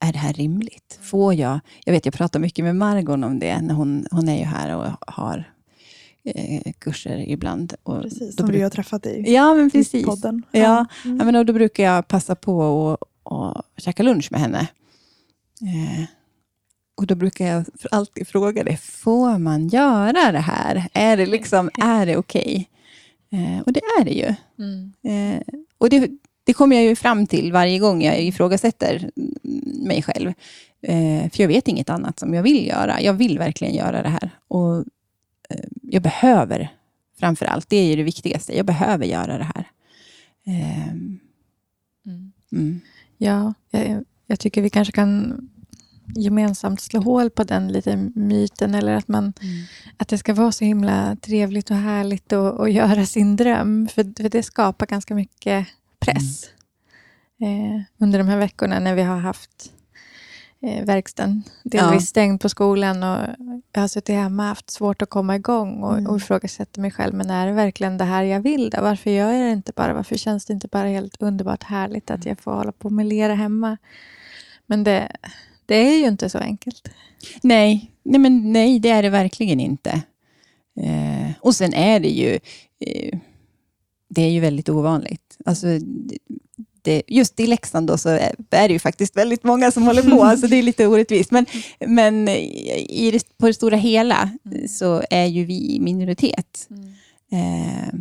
är 0.09 0.13
det 0.13 0.19
här 0.19 0.33
rimligt? 0.33 0.99
Får 1.03 1.35
jag? 1.35 1.61
Jag 1.85 1.93
vet, 1.93 2.05
jag 2.05 2.15
pratar 2.15 2.41
mycket 2.41 2.65
med 2.65 2.77
Margon 2.77 3.25
om 3.25 3.39
det. 3.39 3.61
När 3.61 3.75
hon, 3.75 4.07
hon 4.11 4.29
är 4.29 4.39
ju 4.39 4.45
här 4.45 4.77
och 4.77 5.13
har 5.15 5.53
eh, 6.25 6.73
kurser 6.79 7.25
ibland. 7.29 7.75
Och 7.83 8.03
precis, 8.03 8.37
som 8.37 8.51
vi 8.51 8.63
har 8.63 8.71
träffat 8.71 9.07
i, 9.07 9.25
ja, 9.27 9.55
men 9.55 9.71
precis. 9.71 10.03
i 10.03 10.05
podden. 10.05 10.43
Ja, 10.51 10.87
mm. 11.05 11.19
ja 11.19 11.25
men 11.25 11.35
då, 11.35 11.45
då 11.45 11.53
brukar 11.53 11.85
jag 11.85 12.09
passa 12.09 12.35
på 12.35 12.91
att 12.93 13.09
och 13.25 13.63
käka 13.77 14.03
lunch 14.03 14.33
med 14.33 14.41
henne. 14.41 14.69
Eh, 15.63 16.05
och 16.97 17.07
Då 17.07 17.15
brukar 17.15 17.47
jag 17.47 17.65
alltid 17.91 18.29
fråga 18.29 18.65
det, 18.65 18.77
får 18.77 19.39
man 19.39 19.69
göra 19.69 20.33
det 20.33 20.39
här? 20.39 20.89
Är 20.93 21.17
det, 21.17 21.27
liksom, 21.27 21.71
är 21.83 22.07
det 22.07 22.17
okej? 22.17 22.69
Okay? 23.31 23.45
Eh, 23.45 23.61
och 23.61 23.73
det 23.73 23.81
är 23.81 24.05
det 24.05 24.11
ju. 24.11 24.35
Mm. 24.59 24.93
Eh, 25.03 25.43
och 25.79 25.91
det, 25.91 26.11
det 26.45 26.53
kommer 26.53 26.77
jag 26.77 26.85
ju 26.85 26.97
fram 26.97 27.27
till 27.27 27.53
varje 27.53 27.79
gång 27.79 28.03
jag 28.03 28.21
ifrågasätter 28.21 29.11
mig 29.87 30.03
själv. 30.03 30.33
Eh, 30.83 31.31
för 31.31 31.43
jag 31.43 31.49
vet 31.49 31.69
inget 31.69 31.91
annat 31.91 32.19
som 32.19 32.35
jag 32.35 32.43
vill 32.43 32.67
göra. 32.67 33.01
Jag 33.01 33.13
vill 33.13 33.39
verkligen 33.39 33.75
göra 33.75 34.03
det 34.03 34.09
här. 34.09 34.31
Och 34.49 34.79
eh, 35.49 35.65
Jag 35.83 36.03
behöver, 36.03 36.69
framför 37.19 37.47
allt, 37.47 37.69
det 37.69 37.77
är 37.77 37.87
ju 37.87 37.97
det 37.97 38.03
viktigaste, 38.03 38.57
jag 38.57 38.67
behöver 38.67 39.07
göra 39.07 39.39
det 39.39 39.45
här. 39.55 39.69
Eh, 40.47 40.89
mm. 40.89 41.21
Mm. 42.53 42.81
Ja, 43.19 43.55
jag, 43.71 44.05
jag, 44.27 44.41
tycker 44.41 44.63
vi 44.63 44.71
kanske 44.71 44.93
kan 44.93 45.35
gemensamt 46.17 46.81
slå 46.81 47.01
hål 47.01 47.31
på 47.31 47.45
den 47.45 47.73
lite 47.73 47.97
myten, 48.15 48.75
eller 48.75 48.93
att, 48.93 49.09
man, 49.09 49.25
mm. 49.25 49.65
att 49.97 50.09
det 50.09 50.19
ska 50.19 50.35
vara 50.35 50.53
så 50.53 50.65
himla 50.65 51.17
trevligt 51.21 51.71
och 51.71 51.77
härligt 51.77 52.33
att 52.33 52.73
göra 52.73 53.07
sin 53.07 53.37
dröm. 53.37 53.89
För, 53.89 54.23
för 54.23 54.29
det 54.29 54.43
skapar 54.43 54.87
ganska 54.87 55.15
mycket 55.15 55.69
press 56.05 56.51
mm. 57.41 57.77
eh, 57.77 57.83
under 57.99 58.19
de 58.19 58.29
här 58.29 58.39
veckorna 58.39 58.79
när 58.79 58.95
vi 58.95 59.03
har 59.03 59.17
haft 59.17 59.73
eh, 60.63 60.85
verkstaden 60.85 61.43
delvis 61.63 62.01
ja. 62.03 62.07
stängd 62.07 62.41
på 62.41 62.49
skolan 62.49 63.03
och 63.03 63.29
jag 63.73 63.81
har 63.81 63.89
suttit 63.89 64.15
hemma 64.15 64.43
och 64.43 64.49
haft 64.49 64.71
svårt 64.71 65.03
att 65.03 65.11
komma 65.11 65.37
igång 65.37 65.83
och, 65.83 65.99
mm. 65.99 66.07
och 66.07 66.17
ifrågasätter 66.17 66.81
mig 66.81 66.91
själv. 66.91 67.15
Men 67.15 67.31
är 67.31 67.47
det 67.47 67.53
verkligen 67.53 67.99
det 67.99 68.05
här 68.05 68.23
jag 68.23 68.41
vill? 68.41 68.71
Då? 68.71 68.83
Varför 68.83 69.11
gör 69.11 69.33
jag 69.33 69.47
det 69.47 69.53
inte 69.53 69.73
bara? 69.77 69.95
Varför 69.95 70.17
känns 70.17 70.45
det 70.45 70.53
inte 70.53 70.69
bara 70.69 70.89
helt 70.89 71.23
underbart 71.23 71.63
härligt 71.63 72.11
att 72.11 72.27
jag 72.27 72.41
får 72.41 72.53
hålla 72.53 72.73
på 72.73 72.87
och 72.87 72.93
melera 72.93 73.35
hemma? 73.35 73.77
Men 74.67 74.85
det, 74.85 75.17
det 75.67 75.75
är 75.75 75.99
ju 75.99 76.07
inte 76.07 76.31
så 76.31 76.39
enkelt. 76.39 76.89
Nej, 77.43 77.91
nej, 78.03 78.21
men 78.21 78.53
nej 78.53 78.79
det 78.79 78.91
är 78.91 79.03
det 79.03 79.11
verkligen 79.11 79.61
inte. 79.61 80.03
Eh, 80.81 81.31
och 81.41 81.55
sen 81.55 81.75
är 81.75 82.01
det 82.01 82.09
ju 82.09 82.39
eh, 82.81 83.19
det 84.09 84.23
är 84.23 84.31
ju 84.31 84.41
väldigt 84.41 84.69
ovanligt. 84.69 85.24
Alltså, 85.45 85.67
det, 86.83 87.03
just 87.07 87.41
i 87.41 87.47
Leksand 87.47 87.87
då 87.87 87.99
så 87.99 88.09
är 88.51 88.69
det 88.69 88.73
ju 88.73 88.79
faktiskt 88.79 89.17
väldigt 89.17 89.45
många 89.45 89.71
som 89.71 89.83
håller 89.83 90.03
på, 90.03 90.25
alltså 90.25 90.47
det 90.47 90.57
är 90.57 90.63
lite 90.63 90.87
orättvist. 90.87 91.31
Men, 91.31 91.47
men 91.87 92.29
i 92.29 93.11
det, 93.13 93.39
på 93.39 93.47
det 93.47 93.55
stora 93.55 93.77
hela 93.77 94.31
mm. 94.45 94.69
så 94.69 95.03
är 95.11 95.27
ju 95.27 95.45
vi 95.45 95.79
minoritet. 95.81 96.69
Mm. 96.71 96.93
Eh, 97.31 97.95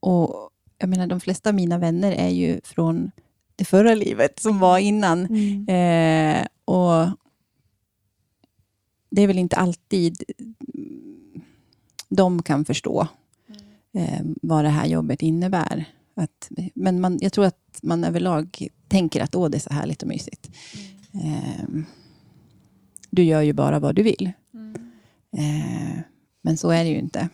och 0.00 0.50
jag 0.78 0.88
menar, 0.88 1.06
de 1.06 1.20
flesta 1.20 1.48
av 1.48 1.54
mina 1.54 1.78
vänner 1.78 2.12
är 2.12 2.28
ju 2.28 2.60
från 2.64 3.10
det 3.56 3.64
förra 3.64 3.94
livet 3.94 4.40
som 4.40 4.58
var 4.58 4.78
innan. 4.78 5.26
Mm. 5.26 5.68
Eh, 5.68 6.46
och 6.64 7.10
Det 9.10 9.22
är 9.22 9.26
väl 9.26 9.38
inte 9.38 9.56
alltid 9.56 10.22
de 12.08 12.42
kan 12.42 12.64
förstå 12.64 13.08
eh, 13.94 14.20
vad 14.42 14.64
det 14.64 14.70
här 14.70 14.86
jobbet 14.86 15.22
innebär. 15.22 15.97
Att, 16.18 16.50
men 16.74 17.00
man, 17.00 17.18
jag 17.20 17.32
tror 17.32 17.44
att 17.44 17.78
man 17.82 18.04
överlag 18.04 18.68
tänker 18.88 19.22
att 19.22 19.34
Åh, 19.34 19.50
det 19.50 19.58
är 19.58 19.60
så 19.60 19.72
härligt 19.72 20.02
och 20.02 20.08
mysigt. 20.08 20.50
Mm. 21.12 21.34
Eh, 21.34 21.84
du 23.10 23.22
gör 23.22 23.40
ju 23.40 23.52
bara 23.52 23.78
vad 23.78 23.94
du 23.94 24.02
vill. 24.02 24.32
Mm. 24.54 24.74
Eh, 25.32 26.00
men 26.42 26.56
så 26.56 26.70
är 26.70 26.84
det 26.84 26.90
ju 26.90 26.98
inte. 26.98 27.28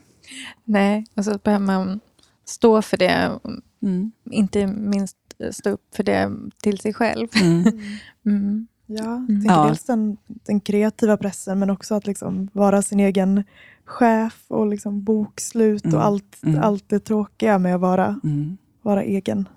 Nej, 0.64 1.06
och 1.14 1.24
så 1.24 1.38
behöver 1.38 1.66
man 1.66 2.00
stå 2.44 2.82
för 2.82 2.96
det. 2.96 3.38
Mm. 3.82 4.12
Inte 4.30 4.66
minst 4.66 5.16
stå 5.50 5.70
upp 5.70 5.94
för 5.94 6.02
det 6.02 6.32
till 6.62 6.78
sig 6.78 6.94
själv. 6.94 7.28
Mm. 7.42 7.64
mm. 8.26 8.66
Ja, 8.86 9.26
jag 9.28 9.44
ja. 9.44 9.66
dels 9.66 9.84
den, 9.84 10.16
den, 10.26 10.60
kreativa 10.60 11.16
pressen, 11.16 11.58
men 11.58 11.70
också 11.70 11.94
att 11.94 12.06
liksom 12.06 12.48
vara 12.52 12.82
sin 12.82 13.00
egen 13.00 13.44
chef 13.84 14.44
och 14.48 14.66
liksom 14.66 15.02
bokslut 15.02 15.84
mm. 15.84 15.96
och 15.96 16.04
allt, 16.04 16.38
mm. 16.42 16.62
allt 16.62 16.88
det 16.88 17.00
tråkiga 17.00 17.58
med 17.58 17.74
att 17.74 17.80
vara, 17.80 18.20
mm. 18.24 18.56
Vara 18.84 19.02
egen. 19.02 19.48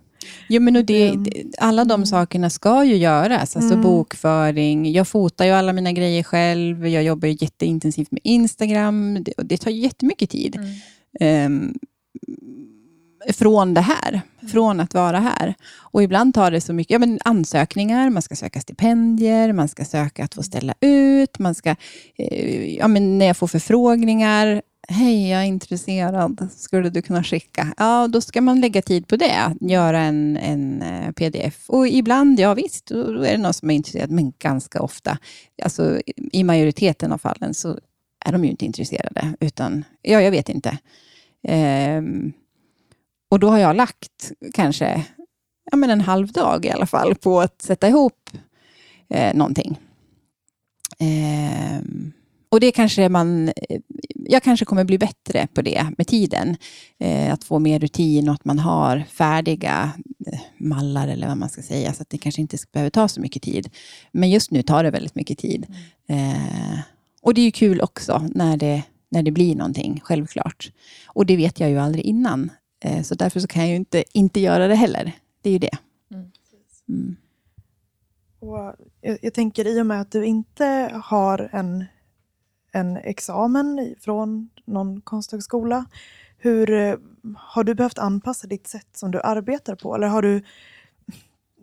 Jo, 0.49 0.61
men 0.61 0.75
och 0.75 0.85
det, 0.85 1.07
ehm. 1.07 1.25
alla 1.57 1.85
de 1.85 2.05
sakerna 2.05 2.49
ska 2.49 2.83
ju 2.83 2.95
göras, 2.95 3.55
alltså 3.55 3.73
mm. 3.73 3.81
bokföring. 3.81 4.91
Jag 4.91 5.07
fotar 5.07 5.45
ju 5.45 5.51
alla 5.51 5.73
mina 5.73 5.91
grejer 5.91 6.23
själv, 6.23 6.87
jag 6.87 7.03
jobbar 7.03 7.27
jätteintensivt 7.27 8.11
med 8.11 8.21
Instagram, 8.23 9.23
det, 9.23 9.31
och 9.31 9.45
det 9.45 9.57
tar 9.57 9.71
jättemycket 9.71 10.29
tid. 10.29 10.59
Um, 11.19 11.73
från 13.33 13.73
det 13.73 13.81
här, 13.81 14.21
från 14.51 14.79
att 14.79 14.93
vara 14.93 15.19
här. 15.19 15.53
Och 15.79 16.03
ibland 16.03 16.33
tar 16.33 16.51
det 16.51 16.61
så 16.61 16.73
mycket 16.73 16.91
ja, 16.91 16.99
men 16.99 17.19
ansökningar, 17.25 18.09
man 18.09 18.21
ska 18.21 18.35
söka 18.35 18.61
stipendier, 18.61 19.53
man 19.53 19.67
ska 19.67 19.85
söka 19.85 20.23
att 20.23 20.33
få 20.33 20.43
ställa 20.43 20.73
ut, 20.79 21.39
man 21.39 21.55
ska, 21.55 21.75
eh, 22.17 22.75
ja, 22.75 22.87
men 22.87 23.17
när 23.17 23.25
jag 23.25 23.37
får 23.37 23.47
förfrågningar, 23.47 24.61
hej 24.87 25.29
jag 25.29 25.41
är 25.41 25.45
intresserad, 25.45 26.47
skulle 26.55 26.89
du 26.89 27.01
kunna 27.01 27.23
skicka? 27.23 27.73
Ja, 27.77 28.07
då 28.07 28.21
ska 28.21 28.41
man 28.41 28.61
lägga 28.61 28.81
tid 28.81 29.07
på 29.07 29.15
det, 29.15 29.55
göra 29.59 29.99
en, 29.99 30.37
en 30.37 30.81
eh, 30.81 31.11
pdf. 31.11 31.69
Och 31.69 31.87
ibland, 31.87 32.39
ja 32.39 32.53
visst, 32.53 32.87
då 32.87 33.21
är 33.21 33.31
det 33.31 33.37
någon 33.37 33.53
som 33.53 33.69
är 33.69 33.75
intresserad, 33.75 34.11
men 34.11 34.33
ganska 34.39 34.81
ofta, 34.81 35.17
alltså 35.63 36.01
i 36.31 36.43
majoriteten 36.43 37.11
av 37.11 37.17
fallen 37.17 37.53
så 37.53 37.79
är 38.25 38.31
de 38.31 38.43
ju 38.43 38.51
inte 38.51 38.65
intresserade, 38.65 39.33
utan 39.39 39.83
ja, 40.01 40.21
jag 40.21 40.31
vet 40.31 40.49
inte. 40.49 40.77
Um, 41.47 42.33
och 43.29 43.39
då 43.39 43.49
har 43.49 43.57
jag 43.57 43.75
lagt 43.75 44.31
kanske 44.53 45.05
ja, 45.71 45.77
men 45.77 45.89
en 45.89 46.01
halv 46.01 46.31
dag 46.31 46.65
i 46.65 46.69
alla 46.69 46.85
fall 46.85 47.15
på 47.15 47.41
att 47.41 47.61
sätta 47.61 47.87
ihop 47.87 48.29
eh, 49.09 49.35
någonting. 49.35 49.79
Eh, 50.99 51.81
och 52.49 52.59
det 52.59 52.71
kanske 52.71 53.09
man, 53.09 53.51
jag 54.15 54.43
kanske 54.43 54.65
kommer 54.65 54.83
bli 54.83 54.97
bättre 54.97 55.47
på 55.53 55.61
det 55.61 55.87
med 55.97 56.07
tiden. 56.07 56.57
Eh, 56.99 57.33
att 57.33 57.43
få 57.43 57.59
mer 57.59 57.79
rutin 57.79 58.29
och 58.29 58.35
att 58.35 58.45
man 58.45 58.59
har 58.59 59.03
färdiga 59.09 59.91
eh, 60.27 60.39
mallar 60.57 61.07
eller 61.07 61.27
vad 61.27 61.37
man 61.37 61.49
ska 61.49 61.61
säga, 61.61 61.93
så 61.93 62.01
att 62.01 62.09
det 62.09 62.17
kanske 62.17 62.41
inte 62.41 62.57
behöver 62.71 62.89
ta 62.89 63.07
så 63.07 63.21
mycket 63.21 63.43
tid. 63.43 63.69
Men 64.11 64.29
just 64.29 64.51
nu 64.51 64.61
tar 64.61 64.83
det 64.83 64.91
väldigt 64.91 65.15
mycket 65.15 65.37
tid. 65.37 65.65
Mm. 66.07 66.31
Eh, 66.31 66.79
och 67.21 67.33
det 67.33 67.41
är 67.41 67.45
ju 67.45 67.51
kul 67.51 67.81
också 67.81 68.29
när 68.35 68.57
det, 68.57 68.83
när 69.09 69.23
det 69.23 69.31
blir 69.31 69.55
någonting, 69.55 70.01
självklart. 70.03 70.71
Och 71.05 71.25
det 71.25 71.37
vet 71.37 71.59
jag 71.59 71.69
ju 71.69 71.79
aldrig 71.79 72.05
innan. 72.05 72.49
Eh, 72.79 73.01
så 73.01 73.15
därför 73.15 73.39
så 73.39 73.47
kan 73.47 73.61
jag 73.61 73.69
ju 73.69 73.75
inte, 73.75 74.03
inte 74.13 74.39
göra 74.39 74.67
det 74.67 74.75
heller. 74.75 75.11
Det 75.41 75.49
är 75.49 75.53
ju 75.53 75.59
det. 75.59 75.77
Mm. 76.11 76.31
Mm. 76.89 77.15
Och 78.39 78.75
jag, 79.01 79.17
jag 79.21 79.33
tänker 79.33 79.67
i 79.67 79.81
och 79.81 79.85
med 79.85 80.01
att 80.01 80.11
du 80.11 80.25
inte 80.25 80.91
har 81.03 81.49
en 81.51 81.85
en 82.77 82.97
examen 82.97 83.95
från 83.99 84.49
någon 84.65 85.01
konsthögskola. 85.01 85.85
Hur, 86.37 86.71
eh, 86.71 86.95
har 87.37 87.63
du 87.63 87.75
behövt 87.75 87.97
anpassa 87.97 88.47
ditt 88.47 88.67
sätt 88.67 88.87
som 88.91 89.11
du 89.11 89.21
arbetar 89.21 89.75
på? 89.75 89.95
Eller 89.95 90.07
har 90.07 90.21
du, 90.21 90.43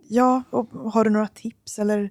ja, 0.07 0.43
har 0.71 1.03
du 1.03 1.09
några 1.09 1.27
tips? 1.27 1.79
Eller, 1.79 2.09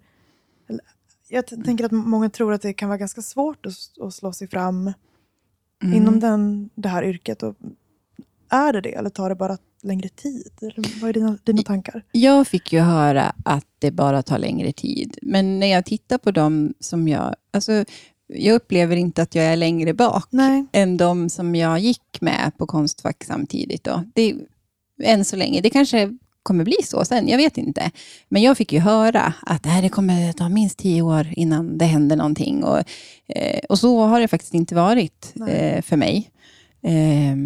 eller 0.68 0.80
jag 1.28 1.46
tänker 1.46 1.84
att 1.84 1.92
många 1.92 2.30
tror 2.30 2.52
att 2.52 2.62
det 2.62 2.72
kan 2.72 2.88
vara 2.88 2.98
ganska 2.98 3.22
svårt 3.22 3.66
att, 3.66 4.02
att 4.02 4.14
slå 4.14 4.32
sig 4.32 4.48
fram 4.48 4.92
mm. 5.82 5.94
inom 5.94 6.20
den, 6.20 6.70
det 6.74 6.88
här 6.88 7.04
yrket. 7.04 7.42
Och 7.42 7.56
är 8.54 8.72
det 8.72 8.80
det, 8.80 8.94
eller 8.94 9.10
tar 9.10 9.28
det 9.28 9.34
bara 9.34 9.58
längre 9.82 10.08
tid? 10.08 10.52
Eller 10.60 11.00
vad 11.00 11.08
är 11.08 11.12
dina, 11.12 11.38
dina 11.44 11.62
tankar? 11.62 12.02
Jag 12.12 12.46
fick 12.46 12.72
ju 12.72 12.80
höra 12.80 13.34
att 13.44 13.66
det 13.78 13.90
bara 13.90 14.22
tar 14.22 14.38
längre 14.38 14.72
tid. 14.72 15.18
Men 15.22 15.60
när 15.60 15.66
jag 15.66 15.84
tittar 15.84 16.18
på 16.18 16.30
dem 16.30 16.74
som 16.80 17.08
jag... 17.08 17.34
Alltså, 17.52 17.84
jag 18.26 18.54
upplever 18.54 18.96
inte 18.96 19.22
att 19.22 19.34
jag 19.34 19.44
är 19.44 19.56
längre 19.56 19.94
bak 19.94 20.26
Nej. 20.30 20.66
än 20.72 20.96
de 20.96 21.30
som 21.30 21.54
jag 21.54 21.78
gick 21.78 22.20
med 22.20 22.52
på 22.58 22.66
Konstfack 22.66 23.24
samtidigt. 23.24 23.84
Då. 23.84 24.04
Det, 24.14 24.34
än 25.02 25.24
så 25.24 25.36
länge. 25.36 25.60
Det 25.60 25.70
kanske 25.70 26.18
kommer 26.42 26.64
bli 26.64 26.76
så 26.84 27.04
sen, 27.04 27.28
jag 27.28 27.36
vet 27.36 27.58
inte. 27.58 27.90
Men 28.28 28.42
jag 28.42 28.56
fick 28.56 28.72
ju 28.72 28.78
höra 28.78 29.34
att 29.42 29.62
det 29.62 29.68
här 29.68 29.88
kommer 29.88 30.32
ta 30.32 30.48
minst 30.48 30.78
tio 30.78 31.02
år 31.02 31.26
innan 31.32 31.78
det 31.78 31.84
händer 31.84 32.16
någonting. 32.16 32.64
Och, 32.64 32.78
eh, 33.26 33.60
och 33.68 33.78
så 33.78 34.04
har 34.04 34.20
det 34.20 34.28
faktiskt 34.28 34.54
inte 34.54 34.74
varit 34.74 35.34
eh, 35.48 35.82
för 35.82 35.96
mig. 35.96 36.30
Eh, 36.82 37.36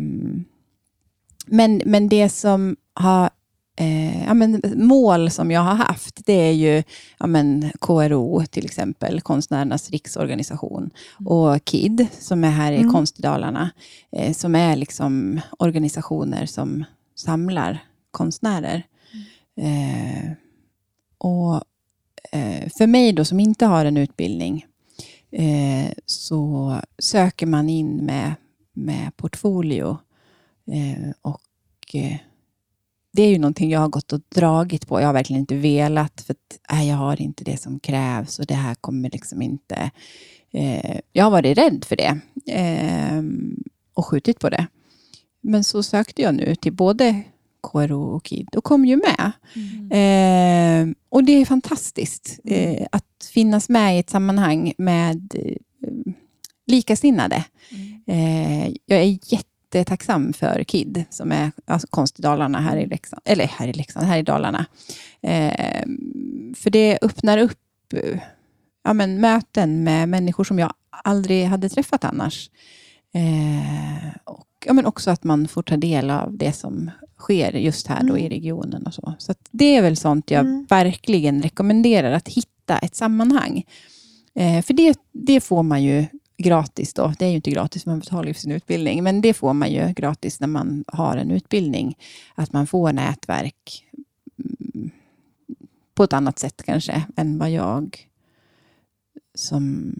men, 1.50 1.82
men 1.86 2.08
det 2.08 2.28
som 2.28 2.76
har 2.94 3.30
eh, 3.76 4.24
ja, 4.24 4.34
men, 4.34 4.62
mål 4.76 5.30
som 5.30 5.50
jag 5.50 5.60
har 5.60 5.74
haft, 5.74 6.26
det 6.26 6.32
är 6.32 6.52
ju 6.52 6.82
ja, 7.18 7.26
men, 7.26 7.70
KRO 7.80 8.44
till 8.50 8.64
exempel, 8.64 9.20
Konstnärernas 9.20 9.90
riksorganisation, 9.90 10.90
mm. 11.20 11.26
och 11.26 11.60
KID 11.64 12.06
som 12.18 12.44
är 12.44 12.50
här 12.50 12.72
i 12.72 12.78
mm. 12.78 12.92
Konst 12.92 13.18
i 13.18 13.22
Dalarna, 13.22 13.70
eh, 14.12 14.32
som 14.32 14.54
är 14.54 14.76
liksom 14.76 15.40
organisationer 15.58 16.46
som 16.46 16.84
samlar 17.14 17.78
konstnärer. 18.10 18.82
Mm. 19.56 20.24
Eh, 20.24 20.32
och 21.18 21.54
eh, 22.32 22.68
För 22.78 22.86
mig 22.86 23.12
då, 23.12 23.24
som 23.24 23.40
inte 23.40 23.66
har 23.66 23.84
en 23.84 23.96
utbildning, 23.96 24.66
eh, 25.30 25.92
så 26.06 26.76
söker 26.98 27.46
man 27.46 27.68
in 27.68 27.96
med, 27.96 28.34
med 28.72 29.16
portfolio 29.16 29.98
eh, 30.72 31.10
och 31.22 31.40
det 33.12 33.22
är 33.22 33.30
ju 33.30 33.38
någonting 33.38 33.70
jag 33.70 33.80
har 33.80 33.88
gått 33.88 34.12
och 34.12 34.20
dragit 34.28 34.86
på. 34.88 35.00
Jag 35.00 35.06
har 35.06 35.12
verkligen 35.12 35.40
inte 35.40 35.54
velat, 35.54 36.20
för 36.20 36.32
att 36.32 36.58
nej, 36.72 36.88
jag 36.88 36.96
har 36.96 37.20
inte 37.22 37.44
det 37.44 37.60
som 37.60 37.80
krävs 37.80 38.38
och 38.38 38.46
det 38.46 38.54
här 38.54 38.74
kommer 38.74 39.10
liksom 39.10 39.42
inte... 39.42 39.90
Eh, 40.50 41.00
jag 41.12 41.24
har 41.24 41.30
varit 41.30 41.58
rädd 41.58 41.84
för 41.84 41.96
det 41.96 42.20
eh, 42.52 43.22
och 43.94 44.06
skjutit 44.06 44.40
på 44.40 44.50
det. 44.50 44.66
Men 45.40 45.64
så 45.64 45.82
sökte 45.82 46.22
jag 46.22 46.34
nu 46.34 46.54
till 46.54 46.72
både 46.72 47.22
KRO 47.60 48.02
och 48.02 48.26
KID 48.26 48.56
och 48.56 48.64
kom 48.64 48.84
ju 48.84 48.96
med. 48.96 49.32
Mm. 49.54 50.90
Eh, 50.90 50.94
och 51.08 51.24
det 51.24 51.32
är 51.32 51.44
fantastiskt 51.44 52.40
eh, 52.44 52.86
att 52.92 53.30
finnas 53.32 53.68
med 53.68 53.96
i 53.96 53.98
ett 53.98 54.10
sammanhang 54.10 54.72
med 54.78 55.34
eh, 55.34 56.12
likasinnade. 56.66 57.44
Mm. 57.70 58.02
Eh, 58.06 58.74
jag 58.86 58.98
är 59.00 59.18
jätte 59.32 59.47
jättetacksam 59.74 60.32
för 60.32 60.64
KID, 60.64 61.04
som 61.10 61.32
är 61.32 61.52
alltså, 61.66 61.88
konst 61.90 62.18
i 62.18 62.22
Dalarna, 62.22 62.60
här 62.60 62.76
i. 62.76 62.86
Leksand, 62.86 63.22
eller 63.24 63.46
här 63.46 63.68
i 63.68 63.72
Leksand, 63.72 64.06
här 64.06 64.18
i 64.18 64.22
Dalarna. 64.22 64.66
Eh, 65.22 65.84
för 66.56 66.70
det 66.70 66.98
öppnar 67.02 67.38
upp 67.38 67.58
ja, 68.84 68.92
men, 68.92 69.20
möten 69.20 69.84
med 69.84 70.08
människor 70.08 70.44
som 70.44 70.58
jag 70.58 70.72
aldrig 70.90 71.44
hade 71.44 71.68
träffat 71.68 72.04
annars. 72.04 72.50
Eh, 73.14 74.12
och 74.24 74.46
ja, 74.66 74.72
men 74.72 74.86
också 74.86 75.10
att 75.10 75.24
man 75.24 75.48
får 75.48 75.62
ta 75.62 75.76
del 75.76 76.10
av 76.10 76.36
det 76.36 76.52
som 76.52 76.90
sker 77.18 77.52
just 77.52 77.86
här 77.86 78.00
då 78.00 78.16
mm. 78.16 78.26
i 78.26 78.28
regionen. 78.28 78.86
och 78.86 78.94
Så 78.94 79.14
Så 79.18 79.34
det 79.50 79.76
är 79.76 79.82
väl 79.82 79.96
sånt 79.96 80.30
jag 80.30 80.40
mm. 80.40 80.66
verkligen 80.68 81.42
rekommenderar, 81.42 82.12
att 82.12 82.28
hitta 82.28 82.78
ett 82.78 82.94
sammanhang. 82.94 83.64
Eh, 84.34 84.62
för 84.62 84.74
det, 84.74 84.98
det 85.12 85.40
får 85.40 85.62
man 85.62 85.82
ju 85.82 86.06
gratis 86.38 86.94
då. 86.94 87.12
Det 87.18 87.24
är 87.24 87.28
ju 87.28 87.36
inte 87.36 87.50
gratis, 87.50 87.86
man 87.86 87.98
betalar 87.98 88.24
ju 88.24 88.34
för 88.34 88.40
sin 88.40 88.52
utbildning, 88.52 89.04
men 89.04 89.20
det 89.20 89.34
får 89.34 89.52
man 89.52 89.72
ju 89.72 89.92
gratis 89.92 90.40
när 90.40 90.48
man 90.48 90.84
har 90.86 91.16
en 91.16 91.30
utbildning. 91.30 91.98
Att 92.34 92.52
man 92.52 92.66
får 92.66 92.92
nätverk 92.92 93.84
mm, 94.38 94.90
på 95.94 96.04
ett 96.04 96.12
annat 96.12 96.38
sätt 96.38 96.62
kanske 96.62 97.06
än 97.16 97.38
vad 97.38 97.50
jag 97.50 98.08
som 99.34 99.92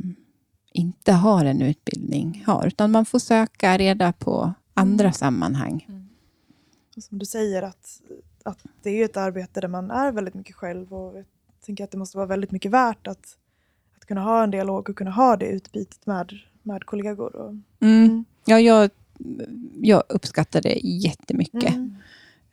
inte 0.72 1.12
har 1.12 1.44
en 1.44 1.62
utbildning 1.62 2.42
har. 2.46 2.66
Utan 2.66 2.90
man 2.90 3.04
får 3.04 3.18
söka 3.18 3.78
reda 3.78 4.12
på 4.12 4.52
andra 4.74 5.04
mm. 5.04 5.12
sammanhang. 5.12 5.86
Mm. 5.88 6.08
som 6.98 7.18
du 7.18 7.26
säger, 7.26 7.62
att, 7.62 8.02
att 8.42 8.58
det 8.82 8.90
är 8.90 9.04
ett 9.04 9.16
arbete 9.16 9.60
där 9.60 9.68
man 9.68 9.90
är 9.90 10.12
väldigt 10.12 10.34
mycket 10.34 10.56
själv 10.56 10.94
och 10.94 11.16
jag 11.16 11.24
tänker 11.60 11.84
att 11.84 11.90
det 11.90 11.98
måste 11.98 12.16
vara 12.16 12.26
väldigt 12.26 12.50
mycket 12.50 12.70
värt 12.70 13.06
att 13.06 13.36
kunna 14.08 14.20
ha 14.20 14.44
en 14.44 14.50
dialog 14.50 14.90
och 14.90 14.96
kunna 14.96 15.10
ha 15.10 15.36
det 15.36 15.46
utbytet 15.46 16.06
med, 16.06 16.32
med 16.62 16.84
kollegor. 16.84 17.36
Och, 17.36 17.50
mm. 17.50 17.64
mm. 17.80 18.24
Ja, 18.44 18.60
jag, 18.60 18.90
jag 19.80 20.02
uppskattar 20.08 20.60
det 20.60 20.80
jättemycket. 20.82 21.74
Mm. 21.74 21.96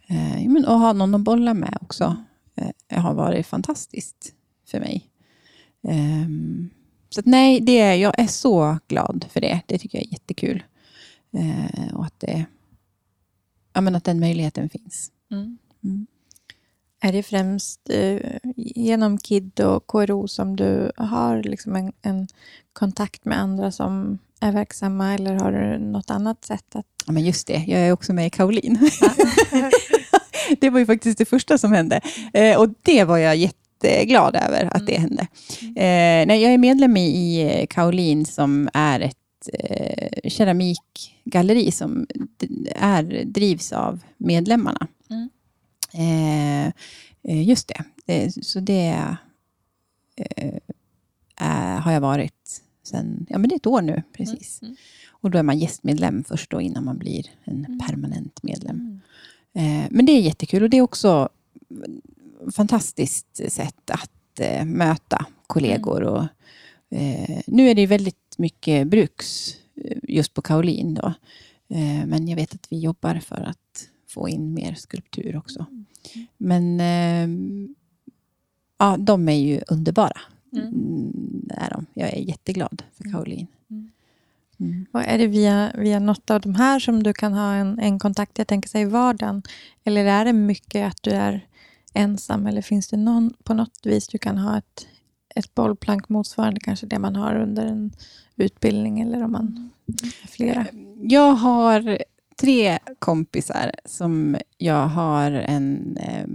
Eh, 0.08 0.50
men 0.50 0.66
att 0.66 0.80
ha 0.80 0.94
någon 0.94 1.16
att 1.16 1.22
bolla 1.22 1.54
med 1.54 1.78
också 1.82 2.16
eh, 2.56 3.02
har 3.02 3.14
varit 3.14 3.48
fantastiskt 3.48 4.34
för 4.68 4.80
mig. 4.80 5.10
Eh, 5.88 6.28
så 7.10 7.20
att, 7.20 7.26
nej, 7.26 7.60
det 7.60 7.80
är, 7.80 7.96
jag 7.96 8.20
är 8.20 8.28
så 8.28 8.78
glad 8.88 9.26
för 9.30 9.42
det. 9.42 9.62
Det 9.66 9.78
tycker 9.78 9.98
jag 9.98 10.06
är 10.06 10.12
jättekul. 10.12 10.64
Eh, 11.32 11.96
och 11.96 12.06
att, 12.06 12.20
det, 12.20 12.46
ja, 13.74 13.82
men 13.82 13.96
att 13.96 14.04
den 14.04 14.20
möjligheten 14.20 14.70
finns. 14.70 15.12
Mm. 15.32 15.58
Mm. 17.06 17.10
Är 17.10 17.18
det 17.18 17.24
främst 17.24 17.90
eh, 17.90 18.20
genom 18.56 19.18
KID 19.18 19.60
och 19.60 19.88
KRO 19.88 20.28
som 20.28 20.56
du 20.56 20.92
har 20.98 21.44
liksom 21.44 21.76
en, 21.76 21.92
en, 22.02 22.28
kontakt 22.74 23.26
med 23.26 23.40
andra 23.40 23.72
som 23.72 24.18
är 24.40 24.52
verksamma 24.52 25.14
eller 25.14 25.36
har 25.36 25.52
du 25.52 25.78
något 25.78 26.10
annat 26.10 26.46
sätt? 26.46 26.76
att... 26.76 26.86
Ja, 27.06 27.12
men 27.12 27.24
just 27.24 27.48
det, 27.48 27.64
jag 27.68 27.80
är 27.80 27.92
också 27.92 28.14
med 28.14 28.28
i 28.28 28.30
Kaolin. 28.30 28.80
det 30.60 30.70
var 30.70 30.80
ju 30.80 30.86
faktiskt 30.86 31.18
det 31.18 31.26
första 31.26 31.58
som 31.58 31.72
hände 31.72 32.02
eh, 32.34 32.60
och 32.60 32.70
det 32.82 33.04
var 33.04 33.18
jag 33.18 33.36
jätteglad 33.36 34.36
över 34.36 34.66
att 34.66 34.82
mm. 34.82 34.86
det 34.86 34.98
hände. 34.98 35.28
Eh, 35.62 36.28
nej, 36.28 36.44
jag 36.44 36.54
är 36.54 36.58
medlem 36.58 36.98
i 36.98 37.68
Kaolin 37.70 38.26
som 38.26 38.70
är 38.74 39.00
ett 39.00 39.16
eh, 39.54 40.30
keramikgalleri 40.30 41.72
som 41.72 42.08
är, 42.76 43.24
drivs 43.26 43.72
av 43.72 44.00
medlemmarna. 44.18 44.88
Mm. 45.10 45.30
Eh, 45.96 46.68
eh, 47.24 47.48
just 47.48 47.72
det. 48.06 48.34
Så 48.44 48.60
det 48.60 49.16
eh, 50.16 51.80
har 51.80 51.92
jag 51.92 52.02
varit 52.02 52.62
sen, 52.84 53.26
ja 53.30 53.38
men 53.38 53.50
det 53.50 53.56
är 53.56 53.58
ett 53.58 53.68
år 53.68 53.82
nu 53.82 54.04
precis. 54.14 54.62
Mm. 54.62 54.70
Mm. 54.70 54.78
Och 55.12 55.32
då 55.32 55.38
är 55.38 55.44
man 55.44 55.60
gästmedlem 55.60 56.24
först 56.24 56.52
då 56.52 56.62
innan 56.62 56.86
man 56.86 56.98
blir 56.98 57.26
en 57.44 57.66
mm. 57.66 57.80
permanent 57.80 58.44
medlem. 58.44 59.02
Mm. 59.54 59.88
Men 59.92 60.06
det 60.06 60.12
är 60.12 60.22
jättekul 60.22 60.64
och 60.64 60.70
det 60.70 60.78
är 60.78 60.82
också 60.82 61.30
fantastiskt 62.56 63.52
sätt 63.52 63.90
att 63.90 64.40
möta 64.66 65.26
kollegor. 65.48 66.02
Mm. 66.02 66.14
Och, 66.14 66.28
nu 67.48 67.70
är 67.70 67.76
det 67.76 67.88
väldigt 67.88 68.36
mycket 68.38 68.88
bruks 68.88 69.56
just 70.04 70.34
på 70.34 70.42
Kaolin. 70.42 70.94
Då. 70.94 71.14
men 72.06 72.28
jag 72.28 72.36
vet 72.36 72.54
att 72.54 72.68
vi 72.70 72.80
jobbar 72.80 73.20
för 73.20 73.42
att 73.42 73.65
få 74.16 74.30
in 74.30 74.54
mer 74.54 74.74
skulptur 74.74 75.38
också. 75.38 75.66
Mm. 75.72 75.86
Men 76.38 76.80
eh, 76.80 77.28
ja, 78.78 78.98
de 78.98 79.30
är 79.30 79.40
ju 79.40 79.62
underbara. 79.68 80.22
Mm. 80.54 80.68
mm. 80.68 81.50
Är 81.50 81.70
de. 81.70 81.86
Jag 81.94 82.14
är 82.14 82.22
jätteglad 82.22 82.84
för 82.94 83.04
mm. 83.04 83.14
Caroline. 83.14 83.48
Mm. 83.70 83.92
Mm. 84.60 84.86
Och 84.92 85.02
är 85.02 85.18
det 85.18 85.28
via, 85.28 85.72
via 85.78 86.00
något 86.00 86.30
av 86.30 86.42
de 86.42 86.56
här 86.56 86.80
som 86.80 87.04
du 87.04 87.14
kan 87.14 87.34
ha 87.34 87.54
en, 87.54 87.80
en 87.80 88.00
kontakt, 88.00 88.38
jag 88.38 88.48
tänker 88.48 88.70
sig 88.70 88.82
i 88.82 88.86
vardagen? 88.86 89.44
Eller 89.84 90.06
är 90.06 90.26
det 90.26 90.34
mycket 90.34 90.88
att 90.88 91.04
du 91.04 91.12
är 91.12 91.48
ensam? 91.94 92.48
Eller 92.48 92.62
finns 92.62 92.88
det 92.88 92.98
någon, 92.98 93.34
på 93.44 93.54
något 93.54 93.80
vis 93.84 94.08
du 94.08 94.18
kan 94.18 94.38
ha 94.38 94.58
ett, 94.58 94.88
ett 95.36 95.56
bollplank 95.56 96.10
motsvarande 96.10 96.60
kanske 96.60 96.86
det 96.86 97.00
man 97.00 97.16
har 97.16 97.36
under 97.36 97.66
en 97.66 97.92
utbildning 98.36 99.02
eller 99.02 99.24
om 99.24 99.32
man 99.32 99.70
flera? 100.28 100.62
Eh, 100.62 100.68
jag 101.02 101.32
har 101.32 102.00
tre 102.42 102.80
kompisar 103.00 103.72
som 103.86 104.38
jag 104.58 104.88
har 104.88 105.32
en 105.32 105.98
eh, 105.98 106.28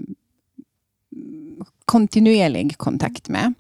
kontinuerlig 1.85 2.79
kontakt 2.79 3.29
med. 3.29 3.55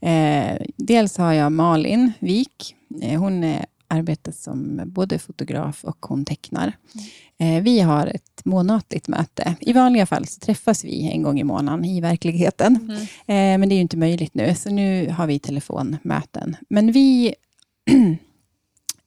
Eh, 0.00 0.66
dels 0.76 1.16
har 1.16 1.32
jag 1.32 1.52
Malin 1.52 2.12
Wik. 2.18 2.76
Eh, 3.02 3.20
hon 3.20 3.44
är, 3.44 3.66
arbetar 3.88 4.32
som 4.32 4.82
både 4.86 5.18
fotograf 5.18 5.84
och 5.84 6.06
hon 6.06 6.24
tecknar. 6.24 6.72
Eh, 7.38 7.62
vi 7.62 7.80
har 7.80 8.06
ett 8.06 8.44
månatligt 8.44 9.08
möte. 9.08 9.54
I 9.60 9.72
vanliga 9.72 10.06
fall 10.06 10.26
så 10.26 10.40
träffas 10.40 10.84
vi 10.84 11.10
en 11.10 11.22
gång 11.22 11.40
i 11.40 11.44
månaden 11.44 11.84
i 11.84 12.00
verkligheten. 12.00 12.76
Mm. 12.76 13.00
Eh, 13.02 13.58
men 13.58 13.68
det 13.68 13.74
är 13.74 13.76
ju 13.76 13.82
inte 13.82 13.96
möjligt 13.96 14.34
nu, 14.34 14.54
så 14.54 14.70
nu 14.70 15.10
har 15.10 15.26
vi 15.26 15.38
telefonmöten. 15.38 16.56
Men 16.68 16.92
vi 16.92 17.34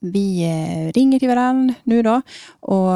vi 0.03 0.43
eh, 0.43 0.91
ringer 0.91 1.19
till 1.19 1.27
varandra 1.27 1.75
nu 1.83 2.01
då 2.01 2.21
och 2.59 2.95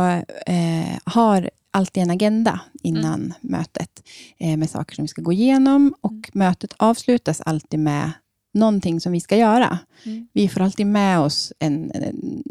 eh, 0.49 0.99
har 1.03 1.49
alltid 1.71 2.03
en 2.03 2.09
agenda 2.09 2.59
innan 2.83 3.19
mm. 3.19 3.33
mötet 3.41 4.03
eh, 4.37 4.57
med 4.57 4.69
saker 4.69 4.95
som 4.95 5.03
vi 5.03 5.07
ska 5.07 5.21
gå 5.21 5.31
igenom 5.31 5.95
och 6.01 6.11
mm. 6.11 6.23
mötet 6.33 6.73
avslutas 6.77 7.41
alltid 7.41 7.79
med 7.79 8.11
någonting 8.53 9.01
som 9.01 9.11
vi 9.11 9.19
ska 9.19 9.37
göra. 9.37 9.79
Mm. 10.03 10.27
Vi 10.33 10.49
får 10.49 10.61
alltid 10.61 10.87
med 10.87 11.19
oss 11.19 11.53
en, 11.59 11.91
en, 11.91 12.43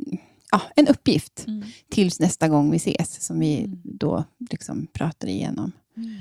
ja, 0.51 0.63
en 0.77 0.89
uppgift 0.89 1.45
mm. 1.47 1.65
tills 1.91 2.21
nästa 2.21 2.49
gång 2.49 2.71
vi 2.71 2.77
ses, 2.77 3.25
som 3.25 3.41
vi 3.41 3.59
mm. 3.59 3.81
då 3.85 4.25
liksom 4.51 4.87
pratar 4.93 5.29
igenom. 5.29 5.73
Mm. 5.97 6.17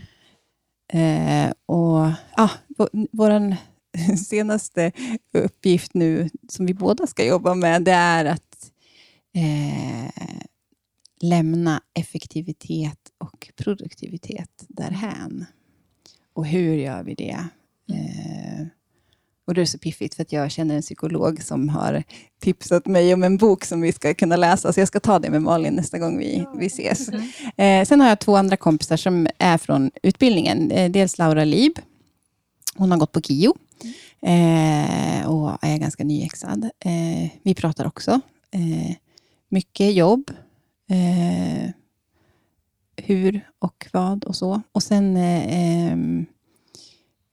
Eh, 0.94 1.54
och 1.66 2.12
ja, 2.38 2.50
vår 3.12 3.56
senaste 4.26 4.92
uppgift 5.34 5.94
nu, 5.94 6.30
som 6.50 6.66
vi 6.66 6.74
båda 6.74 7.08
ska 7.08 7.26
jobba 7.26 7.56
med, 7.56 7.84
det 7.84 7.92
är 7.92 8.26
att 8.26 8.72
eh, 9.36 10.12
lämna 11.22 11.82
effektivitet 11.94 13.00
och 13.18 13.52
produktivitet 13.56 14.66
därhän. 14.68 15.46
Och 16.34 16.48
hur 16.48 16.76
gör 16.76 17.04
vi 17.04 17.16
det? 17.16 17.38
Eh, 17.90 18.68
och 19.48 19.54
det 19.54 19.62
är 19.62 19.66
så 19.66 19.78
piffigt 19.78 20.16
för 20.16 20.22
att 20.22 20.32
jag 20.32 20.52
känner 20.52 20.76
en 20.76 20.82
psykolog 20.82 21.44
som 21.44 21.70
har 21.70 22.04
tipsat 22.40 22.86
mig 22.86 23.14
om 23.14 23.24
en 23.24 23.38
bok 23.38 23.66
som 23.66 23.82
vi 23.82 23.92
ska 23.92 24.14
kunna 24.14 24.36
läsa, 24.36 24.74
så 24.74 24.80
jag 24.80 24.88
ska 24.88 25.00
ta 25.00 25.20
det 25.20 25.30
med 25.30 25.42
Malin 25.42 25.74
nästa 25.74 26.00
gång 26.00 26.18
vi, 26.18 26.46
vi 26.58 26.66
ses. 26.66 27.10
Eh, 27.58 27.86
sen 27.86 28.02
har 28.02 28.10
jag 28.10 28.20
två 28.20 28.36
andra 28.36 28.58
kompisar 28.58 28.98
som 28.98 29.28
är 29.38 29.58
från 29.58 29.92
utbildningen. 30.04 30.72
Eh, 30.72 30.92
dels 30.92 31.18
Laura 31.18 31.44
Lib. 31.44 31.80
Hon 32.76 32.92
har 32.92 32.98
gått 32.98 33.12
på 33.12 33.22
KIO 33.22 33.56
eh, 34.22 35.28
och 35.28 35.58
är 35.62 35.78
ganska 35.78 36.04
nyexad. 36.04 36.64
Eh, 36.80 37.30
vi 37.44 37.56
pratar 37.56 37.88
också. 37.88 38.22
Eh, 38.52 38.96
mycket 39.50 39.94
jobb, 39.94 40.32
eh, 40.90 41.70
hur 42.98 43.50
och 43.60 43.88
vad 43.92 44.24
och 44.24 44.36
så. 44.36 44.62
Och 44.72 44.84
sen 44.84 45.18
eh, 45.18 45.92
ehm, 45.92 46.26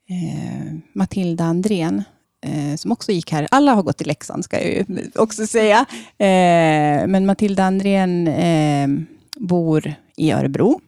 eh, 0.09 0.74
Matilda 0.92 1.44
Andrén, 1.44 2.02
eh, 2.46 2.76
som 2.76 2.92
också 2.92 3.12
gick 3.12 3.33
här. 3.33 3.48
Alla 3.50 3.74
har 3.74 3.83
gått 3.83 4.00
i 4.00 4.05
Leksand, 4.05 4.44
ska 4.44 4.57
jag 4.57 4.66
ju 4.66 5.11
också 5.14 5.46
säga. 5.46 5.78
Eh, 6.18 7.07
men 7.07 7.26
Matilda 7.26 7.64
Andrén 7.64 8.28
eh, 8.28 8.88
bor 9.37 9.94
i 10.16 10.33
Örebro. 10.33 10.81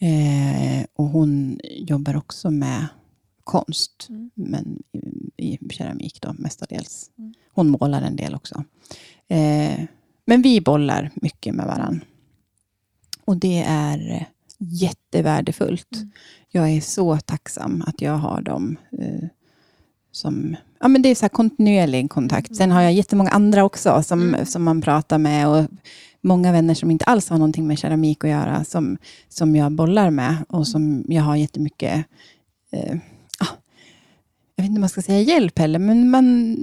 Eh, 0.00 0.84
och 0.96 1.04
hon 1.04 1.60
jobbar 1.62 2.16
också 2.16 2.50
med 2.50 2.86
konst, 3.44 4.06
mm. 4.08 4.30
men 4.34 4.82
i, 5.36 5.54
i 5.54 5.58
keramik 5.70 6.20
då, 6.20 6.32
mestadels. 6.38 7.10
Mm. 7.18 7.34
Hon 7.52 7.68
målar 7.68 8.02
en 8.02 8.16
del 8.16 8.34
också. 8.34 8.64
Eh, 9.28 9.80
men 10.24 10.42
vi 10.42 10.60
bollar 10.60 11.10
mycket 11.14 11.54
med 11.54 11.66
varandra. 11.66 12.06
Och 13.24 13.36
det 13.36 13.64
är 13.66 14.26
jättevärdefullt. 14.58 15.96
Mm. 15.96 16.10
Jag 16.50 16.70
är 16.70 16.80
så 16.80 17.18
tacksam 17.18 17.84
att 17.86 18.00
jag 18.00 18.16
har 18.16 18.42
dem 18.42 18.76
eh, 18.98 19.28
som... 20.12 20.56
Ja, 20.80 20.88
men 20.88 21.02
det 21.02 21.08
är 21.08 21.14
så 21.14 21.28
kontinuerlig 21.28 22.10
kontakt. 22.10 22.48
Mm. 22.48 22.56
Sen 22.56 22.70
har 22.70 22.82
jag 22.82 22.92
jättemånga 22.92 23.30
andra 23.30 23.64
också 23.64 24.02
som, 24.02 24.22
mm. 24.22 24.46
som 24.46 24.62
man 24.62 24.80
pratar 24.80 25.18
med. 25.18 25.48
Och 25.48 25.66
många 26.20 26.52
vänner 26.52 26.74
som 26.74 26.90
inte 26.90 27.04
alls 27.04 27.28
har 27.28 27.38
någonting 27.38 27.66
med 27.66 27.78
keramik 27.78 28.24
att 28.24 28.30
göra, 28.30 28.64
som, 28.64 28.98
som 29.28 29.56
jag 29.56 29.72
bollar 29.72 30.10
med 30.10 30.36
och 30.48 30.68
som 30.68 31.04
jag 31.08 31.22
har 31.22 31.36
jättemycket... 31.36 32.04
Eh, 32.70 32.96
jag 34.56 34.62
vet 34.62 34.68
inte 34.68 34.78
om 34.78 34.80
man 34.80 34.88
ska 34.88 35.02
säga 35.02 35.20
hjälp 35.20 35.58
heller, 35.58 35.78
men 35.78 36.10
man, 36.10 36.56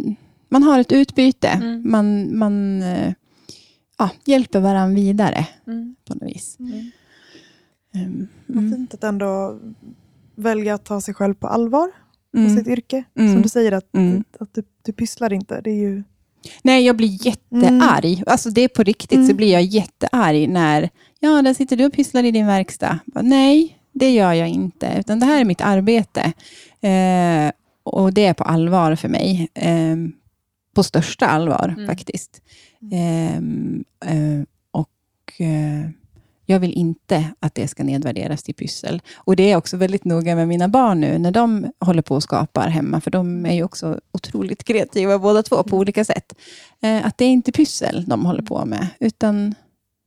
man 0.49 0.63
har 0.63 0.79
ett 0.79 0.91
utbyte. 0.91 1.47
Mm. 1.47 1.91
Man, 1.91 2.37
man, 2.37 2.81
eh, 2.81 3.13
ja, 3.97 4.09
hjälper 4.25 4.59
varandra 4.59 4.95
vidare 4.95 5.47
mm. 5.67 5.95
på 6.07 6.13
något 6.13 6.35
vis. 6.35 6.57
Mm. 6.59 6.91
Um, 7.95 8.27
Vad 8.47 8.69
fint 8.69 8.93
att 8.93 9.03
ändå 9.03 9.59
välja 10.35 10.73
att 10.73 10.85
ta 10.85 11.01
sig 11.01 11.13
själv 11.13 11.33
på 11.33 11.47
allvar 11.47 11.91
på 12.31 12.39
mm. 12.39 12.57
sitt 12.57 12.67
yrke. 12.67 13.03
Mm. 13.19 13.33
Som 13.33 13.41
du 13.41 13.49
säger, 13.49 13.71
att, 13.71 13.95
mm. 13.95 14.23
att 14.39 14.53
du, 14.53 14.63
du 14.85 14.93
pysslar 14.93 15.33
inte. 15.33 15.61
Det 15.61 15.69
är 15.69 15.75
ju... 15.75 16.03
Nej, 16.61 16.85
jag 16.85 16.97
blir 16.97 17.25
jättearg. 17.25 18.13
Mm. 18.13 18.23
Alltså 18.27 18.49
det 18.49 18.61
är 18.61 18.67
på 18.67 18.83
riktigt, 18.83 19.19
så 19.19 19.23
mm. 19.23 19.37
blir 19.37 19.51
jag 19.53 19.61
jättearg 19.61 20.49
när, 20.49 20.89
ja, 21.19 21.41
där 21.41 21.53
sitter 21.53 21.77
du 21.77 21.85
och 21.85 21.93
pysslar 21.93 22.23
i 22.23 22.31
din 22.31 22.47
verkstad. 22.47 22.99
Nej, 23.05 23.77
det 23.91 24.11
gör 24.11 24.33
jag 24.33 24.49
inte, 24.49 24.95
utan 24.99 25.19
det 25.19 25.25
här 25.25 25.41
är 25.41 25.45
mitt 25.45 25.61
arbete. 25.61 26.33
Eh, 26.81 27.51
och 27.89 28.13
det 28.13 28.25
är 28.25 28.33
på 28.33 28.43
allvar 28.43 28.95
för 28.95 29.09
mig. 29.09 29.49
Eh, 29.53 29.95
på 30.73 30.83
största 30.83 31.27
allvar 31.27 31.73
mm. 31.77 31.87
faktiskt. 31.87 32.41
Mm. 32.81 33.85
Eh, 34.05 34.45
och 34.71 35.41
eh, 35.41 35.89
jag 36.45 36.59
vill 36.59 36.73
inte 36.73 37.31
att 37.39 37.55
det 37.55 37.67
ska 37.67 37.83
nedvärderas 37.83 38.43
till 38.43 38.55
pyssel. 38.55 39.01
Och 39.15 39.35
det 39.35 39.51
är 39.51 39.55
också 39.55 39.77
väldigt 39.77 40.05
noga 40.05 40.35
med 40.35 40.47
mina 40.47 40.67
barn 40.67 41.01
nu, 41.01 41.17
när 41.17 41.31
de 41.31 41.71
håller 41.79 42.01
på 42.01 42.15
och 42.15 42.23
skapar 42.23 42.67
hemma, 42.67 43.01
för 43.01 43.11
de 43.11 43.45
är 43.45 43.53
ju 43.53 43.63
också 43.63 43.99
otroligt 44.11 44.63
kreativa 44.63 45.19
båda 45.19 45.43
två 45.43 45.63
på 45.63 45.69
mm. 45.69 45.79
olika 45.79 46.05
sätt. 46.05 46.33
Eh, 46.81 47.05
att 47.05 47.17
det 47.17 47.25
är 47.25 47.29
inte 47.29 47.51
pyssel 47.51 48.05
de 48.07 48.25
håller 48.25 48.41
på 48.41 48.65
med, 48.65 48.87
utan 48.99 49.55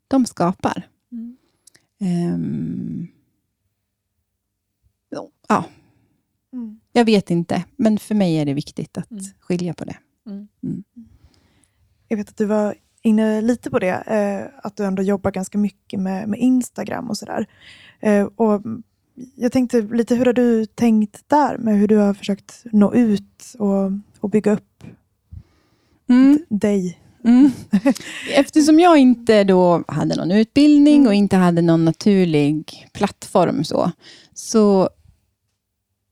de 0.08 0.26
skapar. 0.26 0.88
Mm. 1.12 1.36
Um, 2.34 3.08
ja. 5.48 5.64
Mm. 6.52 6.80
Jag 6.92 7.04
vet 7.04 7.30
inte, 7.30 7.64
men 7.76 7.98
för 7.98 8.14
mig 8.14 8.36
är 8.36 8.44
det 8.44 8.54
viktigt 8.54 8.98
att 8.98 9.10
mm. 9.10 9.24
skilja 9.40 9.74
på 9.74 9.84
det. 9.84 9.96
Mm. 10.26 10.48
mm. 10.62 10.84
Jag 12.08 12.16
vet 12.16 12.28
att 12.28 12.36
du 12.36 12.44
var 12.44 12.74
inne 13.02 13.40
lite 13.40 13.70
på 13.70 13.78
det, 13.78 13.94
eh, 14.06 14.66
att 14.66 14.76
du 14.76 14.84
ändå 14.84 15.02
jobbar 15.02 15.30
ganska 15.30 15.58
mycket 15.58 16.00
med, 16.00 16.28
med 16.28 16.40
Instagram 16.40 17.10
och 17.10 17.16
sådär. 17.16 17.46
Eh, 18.00 18.28
jag 19.36 19.52
tänkte 19.52 19.80
lite, 19.80 20.14
hur 20.14 20.24
har 20.24 20.32
du 20.32 20.66
tänkt 20.66 21.28
där 21.28 21.58
med 21.58 21.78
hur 21.78 21.88
du 21.88 21.96
har 21.96 22.14
försökt 22.14 22.64
nå 22.72 22.94
ut 22.94 23.54
och, 23.58 23.92
och 24.20 24.30
bygga 24.30 24.52
upp 24.52 24.84
mm. 26.08 26.38
dig? 26.48 26.98
Mm. 27.24 27.50
Eftersom 28.34 28.80
jag 28.80 28.98
inte 28.98 29.44
då 29.44 29.84
hade 29.88 30.16
någon 30.16 30.30
utbildning 30.30 31.06
och 31.06 31.14
inte 31.14 31.36
hade 31.36 31.62
någon 31.62 31.84
naturlig 31.84 32.88
plattform 32.92 33.64
så, 33.64 33.92
så 34.34 34.90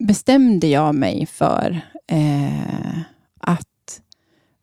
bestämde 0.00 0.66
jag 0.66 0.94
mig 0.94 1.26
för 1.26 1.80
eh, 2.06 2.98
att 3.40 4.00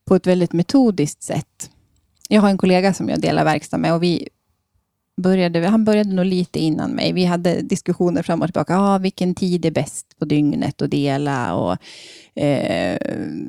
på 0.06 0.16
ett 0.16 0.28
väldigt 0.28 0.54
metodiskt 0.54 1.24
sätt. 1.24 1.70
Jag 2.30 2.42
har 2.42 2.50
en 2.50 2.58
kollega 2.58 2.94
som 2.94 3.10
jag 3.10 3.22
delar 3.22 3.44
verkstad 3.44 3.78
med 3.78 3.94
och 3.94 4.04
vi 4.04 4.30
började, 5.22 5.68
han 5.68 5.86
började 5.86 6.14
nog 6.14 6.26
lite 6.26 6.60
innan 6.60 6.92
mig. 6.92 7.14
Vi 7.14 7.26
hade 7.26 7.62
diskussioner 7.62 8.24
fram 8.24 8.42
och 8.42 8.48
tillbaka. 8.48 8.78
Ah, 8.78 8.98
vilken 8.98 9.36
tid 9.36 9.66
är 9.66 9.72
bäst 9.72 10.20
på 10.20 10.26
dygnet 10.26 10.82
att 10.82 10.92
dela? 10.92 11.54
Och, 11.56 11.78
eh, 12.42 12.98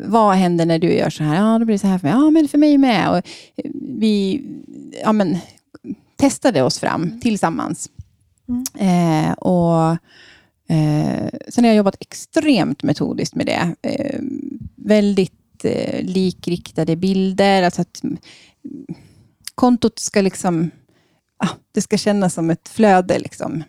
vad 0.04 0.34
händer 0.34 0.66
när 0.66 0.78
du 0.78 0.92
gör 0.92 1.10
så 1.10 1.24
här? 1.24 1.36
Ja, 1.36 1.54
ah, 1.54 1.58
då 1.58 1.64
blir 1.64 1.74
det 1.74 1.78
så 1.78 1.86
här 1.86 1.98
för 1.98 2.06
mig. 2.06 2.16
Ja, 2.16 2.26
ah, 2.26 2.30
men 2.30 2.48
för 2.48 2.58
mig 2.58 2.78
med. 2.78 3.10
Och 3.10 3.16
eh, 3.16 3.70
vi 3.98 4.44
ja, 5.02 5.12
men, 5.12 5.38
testade 6.16 6.62
oss 6.62 6.78
fram 6.78 7.02
mm. 7.02 7.20
tillsammans. 7.20 7.90
Mm. 8.48 8.64
Eh, 8.74 9.32
och 9.32 9.96
eh, 10.68 11.28
Sen 11.48 11.64
har 11.64 11.68
jag 11.68 11.76
jobbat 11.76 11.96
extremt 12.00 12.82
metodiskt 12.82 13.34
med 13.34 13.46
det. 13.46 13.74
Eh, 13.82 14.20
väldigt 14.76 15.64
eh, 15.64 16.02
likriktade 16.02 16.96
bilder. 16.96 17.62
Alltså 17.62 17.82
att 17.82 18.02
mm, 18.02 18.16
kontot 19.54 19.98
ska 19.98 20.20
liksom, 20.20 20.70
ah, 21.38 21.54
det 21.72 21.80
ska 21.80 21.96
kännas 21.98 22.34
som 22.34 22.50
ett 22.50 22.68
flöde. 22.68 23.18
Liksom. 23.18 23.64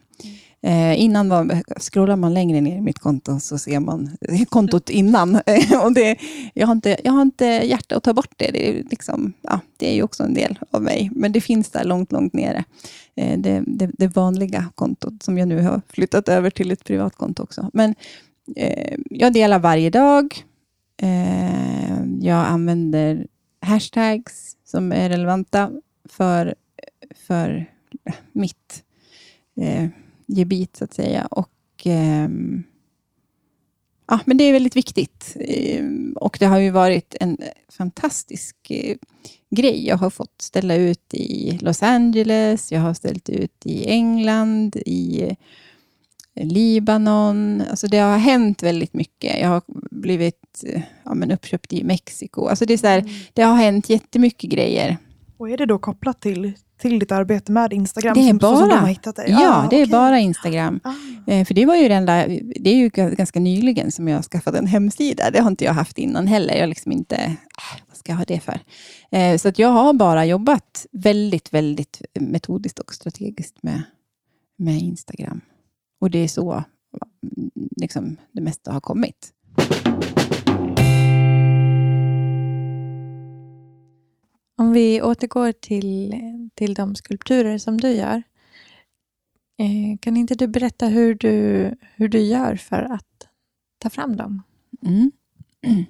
Eh, 0.61 1.01
innan 1.01 1.29
var, 1.29 1.63
scrollar 1.79 2.15
man 2.15 2.33
längre 2.33 2.61
ner 2.61 2.77
i 2.77 2.81
mitt 2.81 2.99
konto 2.99 3.39
så 3.39 3.57
ser 3.57 3.79
man 3.79 4.17
kontot 4.49 4.89
innan. 4.89 5.35
och 5.83 5.93
det, 5.93 6.17
jag, 6.53 6.67
har 6.67 6.71
inte, 6.71 6.97
jag 7.03 7.11
har 7.11 7.21
inte 7.21 7.45
hjärta 7.45 7.97
att 7.97 8.03
ta 8.03 8.13
bort 8.13 8.33
det. 8.37 8.51
Det 8.51 8.69
är, 8.69 8.83
liksom, 8.89 9.33
ja, 9.41 9.59
det 9.77 9.89
är 9.89 9.95
ju 9.95 10.03
också 10.03 10.23
en 10.23 10.33
del 10.33 10.59
av 10.71 10.81
mig. 10.81 11.09
Men 11.13 11.31
det 11.31 11.41
finns 11.41 11.69
där 11.69 11.83
långt, 11.83 12.11
långt 12.11 12.33
nere. 12.33 12.63
Eh, 13.19 13.39
det, 13.39 13.63
det, 13.67 13.91
det 13.93 14.07
vanliga 14.07 14.71
kontot 14.75 15.23
som 15.23 15.37
jag 15.37 15.47
nu 15.47 15.61
har 15.61 15.81
flyttat 15.87 16.29
över 16.29 16.49
till 16.49 16.71
ett 16.71 16.83
privatkonto 16.83 17.43
också. 17.43 17.69
Men 17.73 17.95
eh, 18.55 18.97
jag 19.09 19.33
delar 19.33 19.59
varje 19.59 19.89
dag. 19.89 20.45
Eh, 21.01 22.03
jag 22.19 22.45
använder 22.45 23.27
hashtags 23.61 24.57
som 24.65 24.91
är 24.91 25.09
relevanta 25.09 25.71
för, 26.05 26.55
för 27.15 27.65
eh, 28.05 28.15
mitt 28.31 28.83
eh, 29.61 29.87
gebit, 30.27 30.75
så 30.75 30.83
att 30.83 30.93
säga. 30.93 31.25
Och, 31.25 31.87
eh, 31.87 32.29
ja, 34.07 34.19
men 34.25 34.37
det 34.37 34.43
är 34.43 34.53
väldigt 34.53 34.75
viktigt. 34.75 35.37
Eh, 35.39 35.85
och 36.15 36.37
det 36.39 36.45
har 36.45 36.59
ju 36.59 36.69
varit 36.69 37.15
en 37.19 37.37
fantastisk 37.69 38.55
eh, 38.69 38.97
grej. 39.49 39.87
Jag 39.87 39.97
har 39.97 40.09
fått 40.09 40.41
ställa 40.41 40.75
ut 40.75 41.13
i 41.13 41.59
Los 41.61 41.83
Angeles, 41.83 42.71
jag 42.71 42.81
har 42.81 42.93
ställt 42.93 43.29
ut 43.29 43.65
i 43.65 43.89
England, 43.89 44.75
i 44.75 45.35
Libanon. 46.35 47.63
Alltså 47.69 47.87
det 47.87 47.97
har 47.97 48.17
hänt 48.17 48.63
väldigt 48.63 48.93
mycket. 48.93 49.39
Jag 49.39 49.47
har 49.47 49.61
blivit 49.91 50.63
ja, 51.05 51.13
men 51.13 51.31
uppköpt 51.31 51.73
i 51.73 51.83
Mexiko. 51.83 52.45
Alltså 52.45 52.65
det, 52.65 52.73
är 52.73 52.77
så 52.77 52.87
här, 52.87 52.99
mm. 52.99 53.11
det 53.33 53.41
har 53.41 53.55
hänt 53.55 53.89
jättemycket 53.89 54.49
grejer. 54.49 54.97
Och 55.37 55.49
är 55.49 55.57
det 55.57 55.65
då 55.65 55.79
kopplat 55.79 56.21
till, 56.21 56.53
till 56.79 56.99
ditt 56.99 57.11
arbete 57.11 57.51
med 57.51 57.73
Instagram? 57.73 58.13
Det 58.13 58.19
är 58.19 58.27
som, 58.27 58.37
bara, 58.37 58.59
som 58.59 58.69
de 58.69 58.75
har 58.75 58.87
hittat 58.87 59.15
dig? 59.15 59.25
Ja, 59.29 59.57
ah, 59.57 59.61
det 59.61 59.67
okay. 59.67 59.81
är 59.81 59.87
bara 59.87 60.19
Instagram. 60.19 60.79
Ah. 60.83 61.31
Eh, 61.31 61.45
för 61.45 61.53
det 61.53 61.65
var 61.65 61.75
ju 61.75 61.87
det 61.87 61.95
enda, 61.95 62.27
det 62.55 62.69
är 62.69 62.75
ju 62.75 62.89
ganska 62.89 63.39
nyligen 63.39 63.91
som 63.91 64.07
jag 64.07 64.23
skaffade 64.23 64.57
en 64.57 64.67
hemsida. 64.67 65.31
Det 65.31 65.39
har 65.39 65.47
inte 65.47 65.65
jag 65.65 65.73
haft 65.73 65.97
innan 65.97 66.27
heller. 66.27 66.55
Jag 66.55 66.69
liksom 66.69 66.91
inte, 66.91 67.15
äh, 67.15 67.81
vad 67.87 67.97
ska 67.97 68.11
jag 68.11 68.17
ha 68.17 68.25
det 68.25 68.39
för? 68.39 68.59
Eh, 69.11 69.37
så 69.37 69.49
att 69.49 69.59
jag 69.59 69.69
har 69.69 69.93
bara 69.93 70.25
jobbat 70.25 70.85
väldigt, 70.91 71.53
väldigt 71.53 72.01
metodiskt 72.19 72.79
och 72.79 72.93
strategiskt 72.93 73.63
med, 73.63 73.81
med 74.57 74.77
Instagram. 74.81 75.41
Och 76.01 76.11
det 76.11 76.19
är 76.19 76.27
så 76.27 76.63
liksom, 77.75 78.17
det 78.31 78.41
mesta 78.41 78.71
har 78.71 78.81
kommit. 78.81 79.33
Om 84.59 84.71
vi 84.71 85.01
återgår 85.01 85.51
till, 85.51 86.15
till 86.53 86.73
de 86.73 86.95
skulpturer 86.95 87.57
som 87.57 87.77
du 87.81 87.89
gör. 87.89 88.23
Eh, 89.57 89.97
kan 89.99 90.17
inte 90.17 90.35
du 90.35 90.47
berätta 90.47 90.87
hur 90.87 91.15
du, 91.15 91.69
hur 91.95 92.07
du 92.07 92.19
gör 92.19 92.55
för 92.55 92.81
att 92.81 93.27
ta 93.77 93.89
fram 93.89 94.15
dem? 94.15 94.41
Mm. 94.85 95.11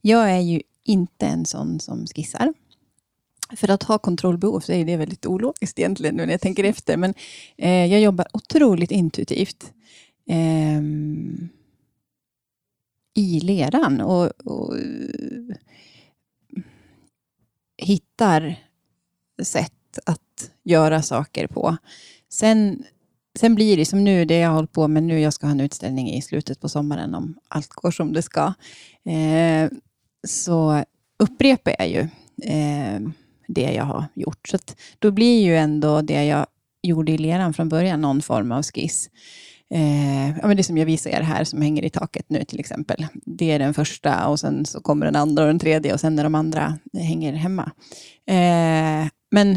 Jag 0.00 0.30
är 0.30 0.40
ju 0.40 0.62
inte 0.84 1.26
en 1.26 1.46
sån 1.46 1.80
som 1.80 2.06
skissar. 2.06 2.54
För 3.56 3.70
att 3.70 3.82
ha 3.82 3.98
kontrollbehov 3.98 4.60
så 4.60 4.72
är 4.72 4.84
det 4.84 4.96
väldigt 4.96 5.26
ologiskt 5.26 5.78
egentligen 5.78 6.14
nu 6.16 6.26
när 6.26 6.32
jag 6.32 6.40
tänker 6.40 6.64
efter. 6.64 6.96
Men 6.96 7.14
eh, 7.56 7.86
jag 7.86 8.00
jobbar 8.00 8.26
otroligt 8.32 8.90
intuitivt 8.90 9.72
eh, 10.28 10.82
i 13.14 13.40
leran. 13.40 14.00
Och, 14.00 14.26
och 14.26 14.76
hittar 17.84 18.56
sätt 19.42 19.98
att 20.06 20.50
göra 20.64 21.02
saker 21.02 21.46
på. 21.46 21.76
Sen, 22.30 22.84
sen 23.38 23.54
blir 23.54 23.76
det 23.76 23.84
som 23.84 24.04
nu, 24.04 24.24
det 24.24 24.38
jag 24.38 24.50
håller 24.50 24.66
på 24.66 24.88
med 24.88 25.02
nu, 25.02 25.20
jag 25.20 25.32
ska 25.32 25.46
ha 25.46 25.52
en 25.52 25.60
utställning 25.60 26.10
i 26.10 26.22
slutet 26.22 26.60
på 26.60 26.68
sommaren 26.68 27.14
om 27.14 27.34
allt 27.48 27.68
går 27.68 27.90
som 27.90 28.12
det 28.12 28.22
ska. 28.22 28.54
Eh, 29.04 29.70
så 30.26 30.84
upprepar 31.18 31.74
jag 31.78 31.88
ju 31.88 32.00
eh, 32.52 33.00
det 33.48 33.72
jag 33.72 33.84
har 33.84 34.04
gjort. 34.14 34.48
Så 34.48 34.58
då 34.98 35.10
blir 35.10 35.42
ju 35.42 35.56
ändå 35.56 36.02
det 36.02 36.24
jag 36.24 36.46
gjorde 36.82 37.12
i 37.12 37.18
leran 37.18 37.54
från 37.54 37.68
början 37.68 38.00
någon 38.00 38.22
form 38.22 38.52
av 38.52 38.62
skiss. 38.62 39.10
Eh, 39.70 40.28
ja, 40.28 40.46
men 40.46 40.56
det 40.56 40.62
som 40.62 40.78
jag 40.78 40.86
visar 40.86 41.10
er 41.10 41.20
här, 41.20 41.44
som 41.44 41.62
hänger 41.62 41.84
i 41.84 41.90
taket 41.90 42.30
nu 42.30 42.44
till 42.44 42.60
exempel. 42.60 43.06
Det 43.14 43.50
är 43.50 43.58
den 43.58 43.74
första 43.74 44.28
och 44.28 44.40
sen 44.40 44.66
så 44.66 44.80
kommer 44.80 45.06
den 45.06 45.16
andra 45.16 45.42
och 45.42 45.48
den 45.48 45.58
tredje 45.58 45.94
och 45.94 46.00
sen 46.00 46.18
är 46.18 46.24
de 46.24 46.34
andra 46.34 46.78
hänger 46.92 47.32
hemma. 47.32 47.72
Eh, 48.26 49.08
men 49.30 49.56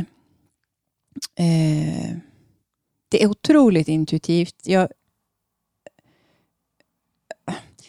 eh, 1.35 2.17
det 3.09 3.23
är 3.23 3.29
otroligt 3.29 3.87
intuitivt. 3.87 4.55
Jag, 4.63 4.87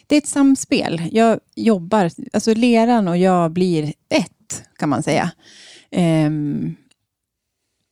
det 0.06 0.16
är 0.16 0.18
ett 0.18 0.26
samspel. 0.26 1.02
Jag 1.12 1.40
jobbar, 1.54 2.10
alltså 2.32 2.54
leran 2.54 3.08
och 3.08 3.16
jag 3.16 3.52
blir 3.52 3.92
ett, 4.08 4.62
kan 4.78 4.88
man 4.88 5.02
säga. 5.02 5.32
Ehm, 5.90 6.76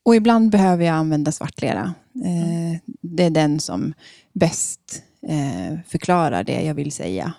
och 0.05 0.17
ibland 0.17 0.51
behöver 0.51 0.85
jag 0.85 0.95
använda 0.95 1.33
svart 1.33 1.63
lera. 1.63 1.95
Eh, 2.25 2.81
det 3.01 3.25
är 3.25 3.31
den 3.31 3.61
som 3.61 3.95
bäst 4.33 5.03
eh, 5.23 5.79
förklarar 5.87 6.45
det 6.45 6.63
jag 6.63 6.75
vill 6.75 6.93
säga. 6.93 7.35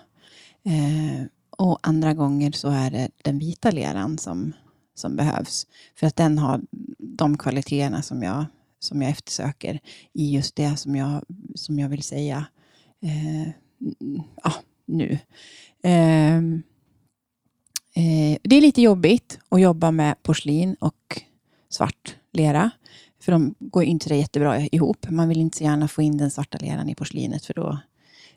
Eh, 0.64 1.26
och 1.50 1.78
andra 1.82 2.14
gånger 2.14 2.52
så 2.52 2.68
är 2.68 2.90
det 2.90 3.08
den 3.22 3.38
vita 3.38 3.70
leran 3.70 4.18
som, 4.18 4.52
som 4.94 5.16
behövs. 5.16 5.66
För 5.96 6.06
att 6.06 6.16
den 6.16 6.38
har 6.38 6.60
de 6.98 7.38
kvaliteterna 7.38 8.02
som 8.02 8.22
jag, 8.22 8.44
som 8.78 9.02
jag 9.02 9.10
eftersöker 9.10 9.80
i 10.12 10.34
just 10.34 10.56
det 10.56 10.76
som 10.76 10.96
jag, 10.96 11.24
som 11.54 11.78
jag 11.78 11.88
vill 11.88 12.02
säga 12.02 12.46
ja, 14.42 14.52
nu. 14.86 15.18
Eh, 15.82 16.40
Eh, 17.98 18.38
det 18.42 18.56
är 18.56 18.60
lite 18.60 18.82
jobbigt 18.82 19.38
att 19.48 19.60
jobba 19.60 19.90
med 19.90 20.22
porslin 20.22 20.76
och 20.80 21.22
svart 21.68 22.16
lera. 22.32 22.70
För 23.20 23.32
de 23.32 23.54
går 23.58 23.84
inte 23.84 24.14
jättebra 24.14 24.60
ihop. 24.60 25.10
Man 25.10 25.28
vill 25.28 25.40
inte 25.40 25.58
så 25.58 25.64
gärna 25.64 25.88
få 25.88 26.02
in 26.02 26.18
den 26.18 26.30
svarta 26.30 26.58
leran 26.58 26.88
i 26.88 26.94
porslinet 26.94 27.46
för 27.46 27.54
då 27.54 27.78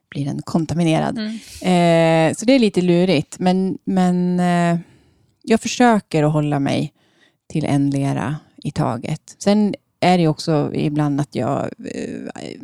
blir 0.09 0.25
den 0.25 0.41
kontaminerad. 0.41 1.17
Mm. 1.17 1.31
Eh, 1.61 2.35
så 2.35 2.45
det 2.45 2.53
är 2.53 2.59
lite 2.59 2.81
lurigt. 2.81 3.39
Men, 3.39 3.77
men 3.83 4.39
eh, 4.39 4.79
jag 5.43 5.61
försöker 5.61 6.23
att 6.23 6.33
hålla 6.33 6.59
mig 6.59 6.93
till 7.49 7.65
en 7.65 7.89
lera 7.89 8.35
i 8.63 8.71
taget. 8.71 9.35
Sen 9.39 9.75
är 9.99 10.17
det 10.17 10.27
också 10.27 10.71
ibland 10.73 11.21
att 11.21 11.35
jag 11.35 11.69
eh, 11.95 12.61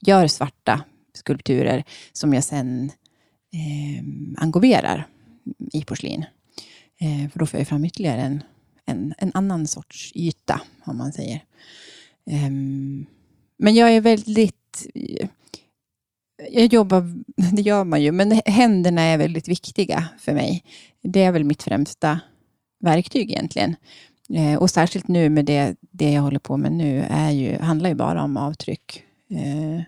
gör 0.00 0.26
svarta 0.26 0.84
skulpturer 1.14 1.84
som 2.12 2.34
jag 2.34 2.44
sen 2.44 2.92
eh, 3.52 4.04
engoverar 4.42 5.06
i 5.72 5.84
porslin. 5.84 6.24
Eh, 7.00 7.30
för 7.30 7.38
då 7.38 7.46
får 7.46 7.60
jag 7.60 7.68
fram 7.68 7.84
ytterligare 7.84 8.20
en, 8.20 8.42
en, 8.90 9.14
en 9.18 9.30
annan 9.34 9.66
sorts 9.66 10.12
yta, 10.14 10.60
om 10.84 10.96
man 10.96 11.12
säger. 11.12 11.44
Um, 12.26 13.06
men 13.58 13.74
jag 13.74 13.92
är 13.92 14.00
väldigt... 14.00 14.86
Jag 16.50 16.72
jobbar, 16.72 17.22
det 17.52 17.62
gör 17.62 17.84
man 17.84 18.02
ju, 18.02 18.12
men 18.12 18.40
händerna 18.46 19.02
är 19.02 19.18
väldigt 19.18 19.48
viktiga 19.48 20.08
för 20.18 20.32
mig. 20.32 20.64
Det 21.02 21.22
är 21.22 21.32
väl 21.32 21.44
mitt 21.44 21.62
främsta 21.62 22.20
verktyg 22.80 23.30
egentligen. 23.30 23.76
Eh, 24.34 24.54
och 24.54 24.70
särskilt 24.70 25.08
nu 25.08 25.28
med 25.28 25.44
det, 25.44 25.76
det 25.80 26.12
jag 26.12 26.22
håller 26.22 26.38
på 26.38 26.56
med 26.56 26.72
nu, 26.72 27.06
är 27.10 27.30
ju, 27.30 27.58
handlar 27.58 27.90
ju 27.90 27.94
bara 27.94 28.22
om 28.22 28.36
avtryck 28.36 29.04
eh, 29.30 29.80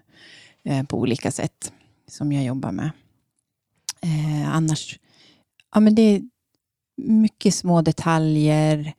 eh, 0.64 0.86
på 0.86 0.98
olika 0.98 1.30
sätt 1.30 1.72
som 2.08 2.32
jag 2.32 2.44
jobbar 2.44 2.72
med. 2.72 2.90
Eh, 4.00 4.54
annars 4.54 4.98
ja, 5.74 5.80
men 5.80 5.94
det 5.94 6.22
mycket 7.04 7.54
små 7.54 7.82
detaljer. 7.82 8.92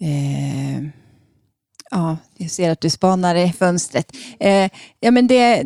Eh, 0.00 0.82
ja, 1.90 2.16
jag 2.36 2.50
ser 2.50 2.70
att 2.70 2.80
du 2.80 2.90
spanar 2.90 3.34
i 3.34 3.52
fönstret. 3.52 4.16
Eh, 4.40 4.70
ja, 5.00 5.10
men 5.10 5.26
det... 5.26 5.64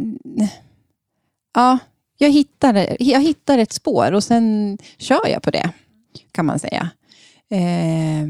Ja, 1.55 1.79
jag 2.19 2.31
hittar, 2.31 2.97
jag 3.03 3.21
hittar 3.21 3.59
ett 3.59 3.73
spår 3.73 4.13
och 4.13 4.25
sen 4.25 4.79
kör 4.99 5.29
jag 5.29 5.43
på 5.43 5.51
det, 5.51 5.71
kan 6.33 6.47
man 6.47 6.59
säga. 6.59 6.91
Eh, 7.51 8.29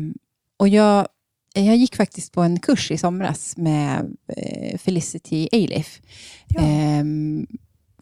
och 0.57 0.69
jag, 0.69 1.09
jag 1.55 1.77
gick 1.77 1.97
faktiskt 1.97 2.33
på 2.33 2.43
en 2.43 2.61
kurs 2.61 2.91
i 2.91 2.99
somras 2.99 3.57
med 3.57 4.17
eh, 4.37 4.79
Felicity 4.79 5.49
Eilif. 5.53 6.01
Ja. 6.49 6.63
Eh, 6.63 7.05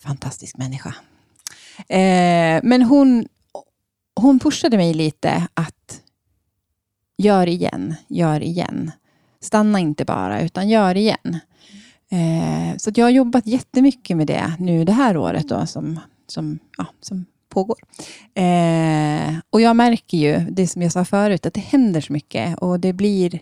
fantastisk 0.00 0.56
människa. 0.56 0.94
Eh, 1.88 2.60
men 2.62 2.82
hon 2.82 3.28
hon 4.22 4.38
pushade 4.38 4.76
mig 4.76 4.94
lite 4.94 5.48
att 5.54 6.02
gör 7.18 7.48
igen, 7.48 7.94
gör 8.08 8.42
igen. 8.42 8.90
Stanna 9.40 9.78
inte 9.78 10.04
bara, 10.04 10.42
utan 10.42 10.68
gör 10.68 10.96
igen. 10.96 11.38
Eh, 12.10 12.76
så 12.76 12.90
jag 12.94 13.06
har 13.06 13.10
jobbat 13.10 13.46
jättemycket 13.46 14.16
med 14.16 14.26
det 14.26 14.56
nu 14.58 14.84
det 14.84 14.92
här 14.92 15.16
året 15.16 15.48
då, 15.48 15.66
som, 15.66 16.00
som, 16.26 16.58
ja, 16.78 16.86
som 17.00 17.24
pågår. 17.48 17.78
Eh, 18.34 19.34
och 19.50 19.60
jag 19.60 19.76
märker 19.76 20.18
ju, 20.18 20.38
det 20.50 20.66
som 20.66 20.82
jag 20.82 20.92
sa 20.92 21.04
förut, 21.04 21.46
att 21.46 21.54
det 21.54 21.60
händer 21.60 22.00
så 22.00 22.12
mycket 22.12 22.58
och 22.58 22.80
det 22.80 22.92
blir, 22.92 23.40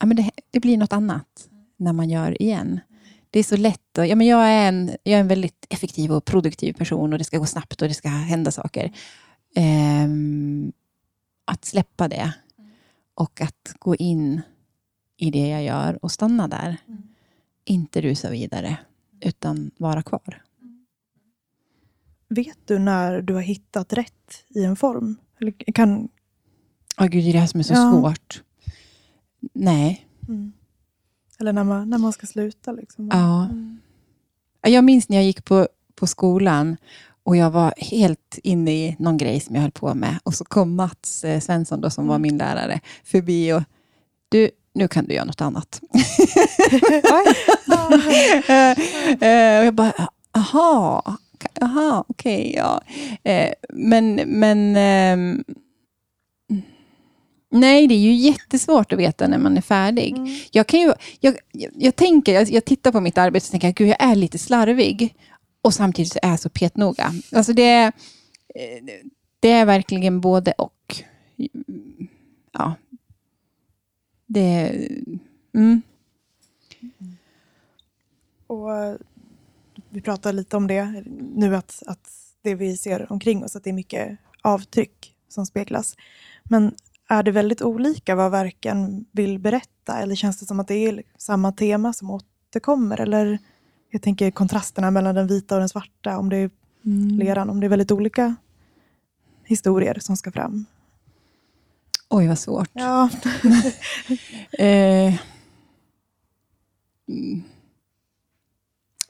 ja, 0.00 0.06
men 0.06 0.16
det, 0.16 0.30
det 0.50 0.60
blir 0.60 0.76
något 0.76 0.92
annat 0.92 1.48
när 1.76 1.92
man 1.92 2.10
gör 2.10 2.42
igen. 2.42 2.80
Det 3.30 3.38
är 3.38 3.44
så 3.44 3.56
lätt. 3.56 3.98
Och, 3.98 4.06
ja, 4.06 4.16
men 4.16 4.26
jag, 4.26 4.48
är 4.48 4.68
en, 4.68 4.90
jag 5.02 5.14
är 5.14 5.20
en 5.20 5.28
väldigt 5.28 5.66
effektiv 5.70 6.12
och 6.12 6.24
produktiv 6.24 6.72
person 6.72 7.12
och 7.12 7.18
det 7.18 7.24
ska 7.24 7.38
gå 7.38 7.46
snabbt 7.46 7.82
och 7.82 7.88
det 7.88 7.94
ska 7.94 8.08
hända 8.08 8.50
saker. 8.50 8.92
Eh, 9.54 10.08
att 11.44 11.64
släppa 11.64 12.08
det 12.08 12.34
och 13.14 13.40
att 13.40 13.74
gå 13.78 13.96
in 13.96 14.42
i 15.16 15.30
det 15.30 15.48
jag 15.48 15.64
gör 15.64 15.98
och 16.04 16.12
stanna 16.12 16.48
där. 16.48 16.76
Mm. 16.86 17.02
Inte 17.64 18.00
rusa 18.00 18.30
vidare, 18.30 18.76
utan 19.20 19.70
vara 19.76 20.02
kvar. 20.02 20.42
vet 22.28 22.58
du 22.64 22.78
när 22.78 23.22
du 23.22 23.34
har 23.34 23.40
hittat 23.40 23.92
rätt 23.92 24.44
i 24.48 24.64
en 24.64 24.76
form? 24.76 25.16
Eller 25.40 25.72
kan... 25.72 26.08
oh, 26.98 27.06
gud, 27.06 27.24
det 27.24 27.30
är 27.30 27.32
det 27.32 27.38
här 27.38 27.46
som 27.46 27.60
är 27.60 27.64
så 27.64 27.74
ja. 27.74 27.92
svårt. 27.92 28.42
Nej. 29.52 30.08
Mm. 30.28 30.52
Eller 31.38 31.52
när 31.52 31.64
man, 31.64 31.90
när 31.90 31.98
man 31.98 32.12
ska 32.12 32.26
sluta. 32.26 32.72
Liksom. 32.72 33.08
Ja. 33.12 33.44
Mm. 33.44 33.80
Jag 34.60 34.84
minns 34.84 35.08
när 35.08 35.16
jag 35.16 35.24
gick 35.24 35.44
på, 35.44 35.68
på 35.94 36.06
skolan 36.06 36.76
och 37.24 37.36
jag 37.36 37.50
var 37.50 37.74
helt 37.76 38.38
inne 38.42 38.72
i 38.72 38.96
någon 38.98 39.16
grej 39.16 39.40
som 39.40 39.54
jag 39.54 39.62
höll 39.62 39.70
på 39.70 39.94
med. 39.94 40.18
Och 40.22 40.34
så 40.34 40.44
kom 40.44 40.74
Mats 40.74 41.24
eh, 41.24 41.40
Svensson, 41.40 41.80
då, 41.80 41.90
som 41.90 42.06
var 42.06 42.14
mm. 42.14 42.22
min 42.22 42.38
lärare, 42.38 42.80
förbi 43.04 43.52
och 43.52 43.62
du, 44.28 44.50
nu 44.74 44.88
kan 44.88 45.04
du 45.04 45.14
göra 45.14 45.24
något 45.24 45.40
annat. 45.40 45.80
Eh, 48.48 48.70
eh, 49.28 49.58
och 49.58 49.66
jag 49.66 49.74
bara, 49.74 50.08
aha, 50.32 51.02
aha 51.60 52.04
okej, 52.08 52.34
okay, 52.34 52.52
ja. 52.52 52.80
Men, 53.68 54.14
men 54.14 54.76
ehm, 54.76 55.44
Nej, 57.54 57.86
det 57.86 57.94
är 57.94 57.98
ju 57.98 58.14
jättesvårt 58.14 58.92
att 58.92 58.98
veta 58.98 59.26
när 59.26 59.38
man 59.38 59.56
är 59.56 59.60
färdig. 59.60 60.16
Mm. 60.16 60.36
Jag, 60.50 60.66
kan 60.66 60.80
ju, 60.80 60.92
jag, 61.20 61.36
jag, 61.52 61.70
jag 61.76 61.96
tänker, 61.96 62.34
jag, 62.34 62.50
jag, 62.50 62.64
tittar 62.64 62.92
på 62.92 63.00
mitt 63.00 63.18
arbete 63.18 63.46
och 63.46 63.50
tänker 63.50 63.68
att 63.68 63.88
jag 63.88 64.10
är 64.10 64.14
lite 64.14 64.38
slarvig. 64.38 65.14
Och 65.64 65.74
samtidigt 65.74 66.16
är 66.22 66.30
jag 66.30 66.40
så 66.40 66.48
petnoga. 66.48 67.12
Alltså 67.32 67.52
det, 67.52 67.92
det 69.40 69.50
är 69.50 69.66
verkligen 69.66 70.20
både 70.20 70.52
och. 70.52 71.04
Ja. 72.52 72.74
Det... 74.26 74.88
Mm. 75.54 75.82
Och 78.46 78.76
eh, 78.76 78.96
vi 79.90 80.00
pratar 80.00 80.32
lite 80.32 80.56
om 80.56 80.66
det 80.66 81.04
nu, 81.34 81.56
att, 81.56 81.82
att 81.86 82.10
det 82.42 82.54
vi 82.54 82.76
ser 82.76 83.12
omkring 83.12 83.44
oss, 83.44 83.56
att 83.56 83.64
det 83.64 83.70
är 83.70 83.74
mycket 83.74 84.18
avtryck 84.42 85.14
som 85.28 85.46
speglas. 85.46 85.96
Men 86.42 86.74
är 87.08 87.22
det 87.22 87.30
väldigt 87.30 87.62
olika 87.62 88.14
vad 88.14 88.30
verken 88.30 89.04
vill 89.12 89.38
berätta? 89.38 89.98
Eller 89.98 90.14
känns 90.14 90.38
det 90.40 90.46
som 90.46 90.60
att 90.60 90.68
det 90.68 90.74
är 90.74 91.02
samma 91.18 91.52
tema 91.52 91.92
som 91.92 92.10
återkommer? 92.10 93.00
Eller 93.00 93.38
jag 93.94 94.02
tänker 94.02 94.30
kontrasterna 94.30 94.90
mellan 94.90 95.14
den 95.14 95.26
vita 95.26 95.54
och 95.54 95.60
den 95.60 95.68
svarta, 95.68 96.18
om 96.18 96.28
det 96.28 96.36
är 96.36 96.50
mm. 96.84 97.18
leran, 97.18 97.50
om 97.50 97.60
det 97.60 97.66
är 97.66 97.68
väldigt 97.68 97.92
olika 97.92 98.34
historier 99.44 99.98
som 100.00 100.16
ska 100.16 100.32
fram. 100.32 100.64
Oj, 102.08 102.28
vad 102.28 102.38
svårt. 102.38 102.70
Ja. 102.72 103.08
eh. 104.58 105.14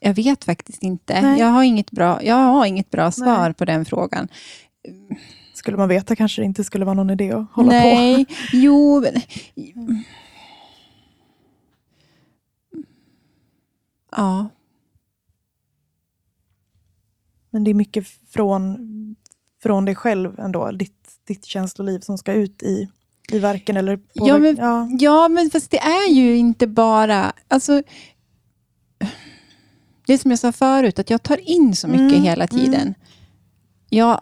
Jag 0.00 0.14
vet 0.14 0.44
faktiskt 0.44 0.82
inte. 0.82 1.12
Jag 1.38 1.46
har, 1.46 1.62
inget 1.62 1.90
bra, 1.90 2.22
jag 2.22 2.34
har 2.34 2.66
inget 2.66 2.90
bra 2.90 3.10
svar 3.10 3.44
Nej. 3.44 3.54
på 3.54 3.64
den 3.64 3.84
frågan 3.84 4.28
skulle 5.54 5.76
man 5.76 5.88
veta 5.88 6.16
kanske 6.16 6.42
det 6.42 6.46
inte 6.46 6.64
skulle 6.64 6.84
vara 6.84 6.94
någon 6.94 7.10
idé 7.10 7.32
att 7.32 7.50
hålla 7.52 7.68
Nej, 7.68 8.24
på. 8.24 8.32
jo. 8.52 9.00
Men... 9.00 9.22
Ja. 14.16 14.48
Men 17.54 17.64
det 17.64 17.70
är 17.70 17.74
mycket 17.74 18.06
från, 18.28 18.78
från 19.62 19.84
dig 19.84 19.94
själv 19.94 20.40
ändå, 20.40 20.70
ditt, 20.70 21.08
ditt 21.26 21.44
känsloliv 21.44 22.00
som 22.00 22.18
ska 22.18 22.32
ut 22.32 22.62
i, 22.62 22.88
i 23.32 23.38
verken? 23.38 23.76
Eller 23.76 24.00
ja, 24.12 24.38
men, 24.38 24.56
ja. 24.56 24.88
ja, 24.98 25.28
men 25.28 25.50
fast 25.50 25.70
det 25.70 25.78
är 25.78 26.10
ju 26.10 26.36
inte 26.36 26.66
bara... 26.66 27.32
Alltså, 27.48 27.82
det 30.06 30.18
som 30.18 30.30
jag 30.30 30.40
sa 30.40 30.52
förut, 30.52 30.98
att 30.98 31.10
jag 31.10 31.22
tar 31.22 31.50
in 31.50 31.76
så 31.76 31.88
mycket 31.88 32.12
mm, 32.12 32.22
hela 32.22 32.46
tiden. 32.46 32.74
Mm. 32.74 32.94
Jag 33.88 34.20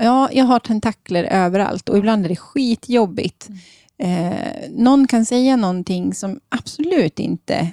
Ja, 0.00 0.28
jag 0.32 0.44
har 0.44 0.58
tentakler 0.58 1.24
överallt 1.24 1.88
och 1.88 1.98
ibland 1.98 2.24
är 2.24 2.28
det 2.28 2.36
skitjobbigt. 2.36 3.48
Mm. 3.98 4.32
Eh, 4.32 4.70
någon 4.70 5.06
kan 5.06 5.24
säga 5.24 5.56
någonting 5.56 6.14
som 6.14 6.40
absolut 6.48 7.18
inte 7.18 7.72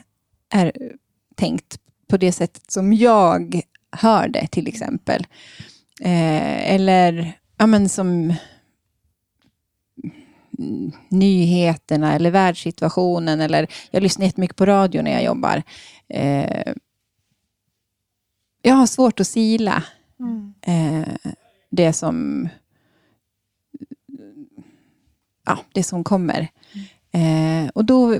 är 0.50 0.72
tänkt 1.36 1.80
på 2.08 2.18
det 2.18 2.32
sättet 2.32 2.72
som 2.72 2.94
jag 2.94 3.62
hör 3.94 4.28
det, 4.28 4.48
till 4.48 4.68
exempel. 4.68 5.28
Eh, 6.02 6.74
eller 6.74 7.34
ja, 7.58 7.68
men 7.68 7.89
som 7.89 8.34
nyheterna 11.10 12.16
eller 12.16 12.32
världssituationen. 12.32 13.41
Eller, 13.41 13.68
jag 13.91 14.04
lyssnar 14.04 14.26
jättemycket 14.26 14.58
på 14.58 14.66
radio 14.66 15.02
när 15.02 15.12
jag 15.12 15.24
jobbar. 15.24 15.64
Eh, 16.08 16.74
jag 18.62 18.74
har 18.74 18.88
svårt 18.88 19.20
att 19.20 19.28
sila. 19.28 19.84
Mm. 20.20 20.54
Eh, 20.62 21.34
det 21.70 21.94
som 21.94 22.50
ja, 25.46 25.60
det 25.74 25.84
som 25.84 26.04
kommer. 26.04 26.48
Mm. 27.12 27.66
Eh, 27.66 27.70
och 27.70 27.86
då, 27.86 28.18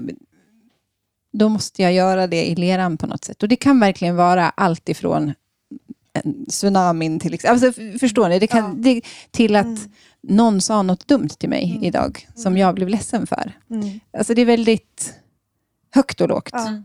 då 1.34 1.49
måste 1.49 1.82
jag 1.82 1.93
göra 1.93 2.28
det 2.28 2.45
i 2.45 2.55
leran 2.55 2.97
på 2.97 3.07
något 3.07 3.24
sätt. 3.24 3.43
Och 3.43 3.49
det 3.49 3.55
kan 3.55 3.80
verkligen 3.80 4.15
vara 4.15 4.49
allt 4.49 4.89
ifrån 4.89 5.34
en 6.14 6.45
tsunamin 6.45 7.20
till 7.20 7.34
exempel. 7.34 7.68
Alltså, 7.68 7.82
förstår 7.99 8.30
ni? 8.30 8.39
Det 8.39 8.47
kan, 8.47 8.64
ja. 8.64 8.74
det, 8.78 9.01
till 9.32 9.55
att 9.55 9.66
mm. 9.66 9.91
någon 10.22 10.61
sa 10.61 10.82
något 10.82 11.07
dumt 11.07 11.30
till 11.30 11.49
mig 11.49 11.72
mm. 11.72 11.84
idag, 11.84 12.28
som 12.36 12.53
mm. 12.53 12.57
jag 12.61 12.76
blev 12.76 12.89
ledsen 12.89 13.28
för. 13.28 13.59
Mm. 13.70 13.99
Alltså 14.18 14.34
det 14.34 14.41
är 14.41 14.45
väldigt 14.45 15.14
högt 15.91 16.22
och 16.22 16.30
lågt. 16.30 16.49
Ja. 16.53 16.82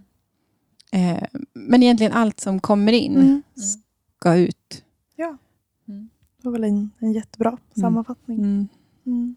Eh, 0.93 1.22
men 1.53 1.83
egentligen 1.83 2.12
allt 2.12 2.41
som 2.41 2.61
kommer 2.61 2.93
in 2.93 3.16
mm. 3.16 3.43
ska 3.57 4.37
ut. 4.37 4.85
Ja. 5.16 5.37
Det 5.85 6.49
var 6.49 6.53
väl 6.53 6.64
en, 6.64 6.91
en 6.99 7.12
jättebra 7.12 7.49
mm. 7.49 7.61
sammanfattning. 7.74 8.39
Mm. 8.39 8.68
Mm. 9.07 9.37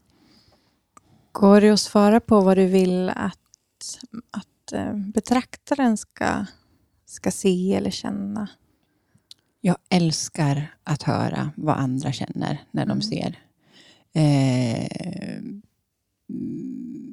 Går 1.32 1.62
det 1.62 1.70
att 1.70 1.80
svara 1.80 2.20
på 2.20 2.42
vad 2.42 2.58
du 2.58 2.66
vill 2.66 3.10
att, 3.10 4.00
att 4.32 4.72
eh, 4.74 4.96
betraktaren 4.96 5.98
ska, 5.98 6.46
ska 7.06 7.32
se 7.32 7.74
eller 7.74 7.92
känna? 7.92 8.50
Jag 9.62 9.78
älskar 9.90 10.76
att 10.84 11.04
höra 11.04 11.52
vad 11.56 11.78
andra 11.78 12.12
känner 12.12 12.58
när 12.72 12.86
de 12.86 12.92
mm. 12.92 13.02
ser. 13.02 13.40
Eh, 14.14 15.42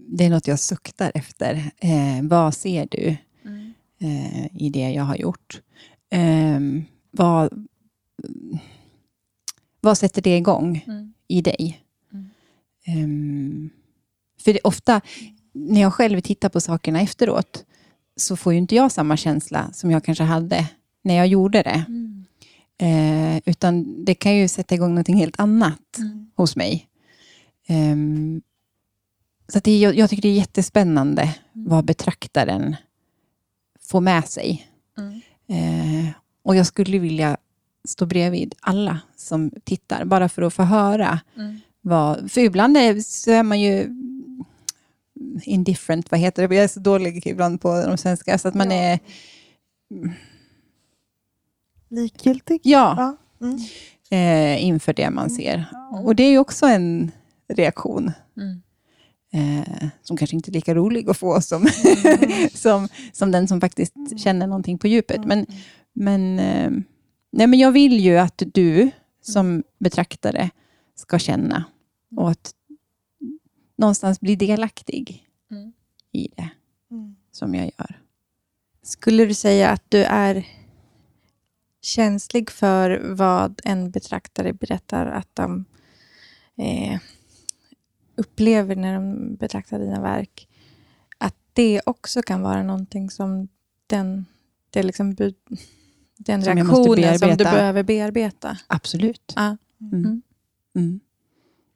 det 0.09 0.24
är 0.24 0.30
något 0.30 0.46
jag 0.46 0.59
suktar 0.59 1.12
efter. 1.14 1.70
Eh, 1.78 2.22
vad 2.22 2.55
ser 2.55 2.88
du 2.90 3.16
mm. 3.44 3.72
eh, 3.99 4.62
i 4.62 4.70
det 4.70 4.90
jag 4.90 5.05
har 5.05 5.16
gjort? 5.16 5.61
Eh, 6.11 6.61
vad 7.11 7.66
vad 9.80 9.99
sätter 9.99 10.22
det 10.22 10.36
igång 10.36 10.84
mm. 10.86 11.12
i 11.28 11.42
dig? 11.42 11.82
Mm. 12.12 13.05
Um, 13.05 13.70
för 14.44 14.53
det, 14.53 14.61
ofta, 14.64 15.01
när 15.53 15.80
jag 15.80 15.94
själv 15.94 16.20
tittar 16.20 16.49
på 16.49 16.61
sakerna 16.61 17.01
efteråt, 17.01 17.64
så 18.16 18.36
får 18.36 18.53
ju 18.53 18.59
inte 18.59 18.74
jag 18.74 18.92
samma 18.92 19.16
känsla 19.16 19.72
som 19.72 19.90
jag 19.90 20.05
kanske 20.05 20.24
hade 20.24 20.68
när 21.03 21.14
jag 21.14 21.26
gjorde 21.26 21.62
det. 21.62 21.84
Mm. 21.88 22.24
Uh, 22.83 23.39
utan 23.45 24.05
det 24.05 24.14
kan 24.14 24.37
ju 24.37 24.49
sätta 24.49 24.74
igång 24.74 24.95
något 24.95 25.09
helt 25.09 25.41
annat 25.41 25.99
mm. 25.99 26.31
hos 26.35 26.57
mig. 26.57 26.89
Um, 27.68 28.43
så 29.49 29.59
det, 29.59 29.79
jag, 29.79 29.97
jag, 29.97 30.11
tycker 30.11 30.22
det 30.22 30.29
är 30.29 30.33
jättespännande 30.33 31.22
mm. 31.22 31.68
vad 31.68 31.85
betraktaren 31.85 32.76
får 33.81 34.01
med 34.01 34.29
sig. 34.29 34.68
Uh, 35.51 36.11
och 36.43 36.57
jag 36.57 36.66
skulle 36.66 36.99
vilja 36.99 37.37
stå 37.89 38.07
bredvid 38.07 38.55
alla 38.61 39.01
som 39.16 39.51
tittar, 39.64 40.05
bara 40.05 40.29
för 40.29 40.43
att 40.43 40.55
få 40.55 40.62
höra. 40.62 41.20
Mm. 41.37 41.61
Vad, 41.81 42.33
för 42.33 42.41
ibland 42.41 42.76
är, 42.76 43.01
så 43.01 43.31
är 43.31 43.43
man 43.43 43.61
ju 43.61 43.89
indifferent, 45.43 46.11
vad 46.11 46.20
heter 46.20 46.49
det? 46.49 46.55
Jag 46.55 46.64
är 46.64 46.68
så 46.68 46.81
dålig 46.81 47.26
ibland 47.26 47.61
på 47.61 47.87
de 47.87 47.99
svenska, 47.99 48.39
så 48.39 48.49
att 48.49 48.55
man 48.55 48.70
ja. 48.70 48.76
är... 48.76 49.01
Likgiltig? 51.89 52.61
Ja, 52.64 53.16
ja. 53.41 53.47
Mm. 53.47 53.59
Eh, 54.11 54.64
inför 54.64 54.93
det 54.93 55.11
man 55.11 55.30
ser. 55.30 55.55
Mm. 55.55 56.05
Och 56.05 56.16
det 56.16 56.22
är 56.22 56.30
ju 56.30 56.39
också 56.39 56.66
en 56.66 57.11
reaktion. 57.49 58.12
Mm. 58.36 58.62
Eh, 59.32 59.89
som 60.03 60.16
kanske 60.16 60.36
inte 60.36 60.51
är 60.51 60.53
lika 60.53 60.74
rolig 60.74 61.11
att 61.11 61.16
få 61.16 61.41
som, 61.41 61.66
mm. 61.66 62.49
som, 62.55 62.89
som 63.12 63.30
den 63.30 63.49
som 63.49 63.61
faktiskt 63.61 63.95
känner 64.16 64.47
någonting 64.47 64.78
på 64.78 64.86
djupet. 64.86 65.24
Men, 65.24 65.47
men 65.93 66.39
eh, 66.39 66.70
Nej, 67.30 67.47
men 67.47 67.59
jag 67.59 67.72
vill 67.72 68.01
ju 68.01 68.18
att 68.18 68.43
du 68.55 68.91
som 69.22 69.62
betraktare 69.78 70.51
ska 70.95 71.18
känna 71.18 71.64
och 72.16 72.30
att 72.30 72.55
någonstans 73.76 74.20
bli 74.20 74.36
delaktig 74.36 75.26
mm. 75.51 75.72
i 76.12 76.28
det 76.36 76.51
mm. 76.91 77.16
som 77.32 77.55
jag 77.55 77.64
gör. 77.64 78.01
Skulle 78.82 79.26
du 79.26 79.34
säga 79.34 79.70
att 79.70 79.82
du 79.89 80.05
är 80.05 80.47
känslig 81.89 82.51
för 82.51 83.14
vad 83.14 83.61
en 83.64 83.91
betraktare 83.91 84.53
berättar 84.53 85.07
att 85.07 85.28
de 85.34 85.64
eh, 86.57 87.01
upplever 88.16 88.76
när 88.76 88.95
de 88.95 89.34
betraktar 89.36 89.78
dina 89.78 90.01
verk? 90.01 90.49
Att 91.18 91.34
det 91.53 91.80
också 91.86 92.22
kan 92.22 92.43
vara 92.43 92.62
någonting 92.62 93.11
som 93.11 93.49
den, 93.86 94.26
det 94.70 94.82
liksom 94.82 95.16
Den 96.16 96.43
reaktionen 96.43 97.18
som, 97.18 97.28
som, 97.28 97.36
du 97.36 97.45
behöver 97.45 97.82
bearbeta. 97.82 98.59
Absolut. 98.66 99.32
Ja. 99.36 99.57
Mm. 99.80 100.05
mm. 100.05 100.22
Mm. 100.74 101.01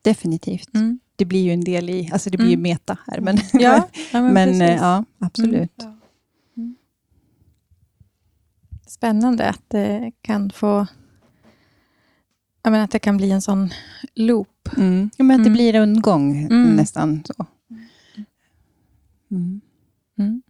Definitivt. 0.03 0.75
Mm. 0.75 1.01
Det 1.17 1.25
blir 1.25 1.43
ju 1.43 1.53
en 1.53 1.65
del 1.65 1.91
i, 1.91 2.11
alltså 2.13 2.31
det 2.31 2.37
blir 2.37 2.49
ju 2.49 2.55
mm. 2.55 2.63
meta 2.63 2.99
här, 3.07 3.21
men, 3.21 3.39
ja, 3.53 3.89
ja, 4.13 4.21
men, 4.21 4.33
men 4.33 4.61
eh, 4.61 4.77
ja, 4.77 5.05
absolut. 5.19 5.73
Ja. 5.77 5.97
Spännande 8.93 9.49
att 9.49 9.63
det 9.69 10.13
kan 10.23 10.51
få 10.51 10.87
jag 12.63 12.71
menar, 12.71 12.85
att 12.85 12.91
det 12.91 12.99
kan 12.99 13.17
bli 13.17 13.31
en 13.31 13.43
sån 13.43 13.71
loop. 14.15 14.69
Mm. 14.77 15.11
Ja, 15.17 15.25
men 15.25 15.41
att 15.41 15.45
det 15.45 15.51
blir 15.51 15.73
rundgång 15.73 16.37
mm. 16.37 16.77
nästan. 16.77 17.23
så. 17.25 17.47
Mm. 19.31 19.61
Mm. 20.19 20.43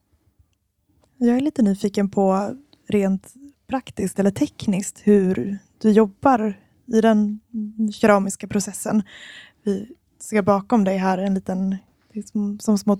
Jag 1.19 1.37
är 1.37 1.41
lite 1.41 1.63
nyfiken 1.63 2.11
på 2.11 2.57
rent 2.89 3.35
praktiskt 3.67 4.19
eller 4.19 4.31
tekniskt 4.31 5.01
hur 5.05 5.59
du 5.79 5.91
jobbar 5.91 6.61
i 6.87 7.01
den 7.01 7.41
keramiska 7.93 8.47
processen. 8.47 9.03
Vi 9.63 9.89
ser 10.19 10.43
bakom 10.43 10.85
dig 10.85 10.97
här 10.97 11.19
en 11.19 11.35
liten, 11.35 11.77
som, 12.25 12.59
som 12.59 12.79
små 12.79 12.97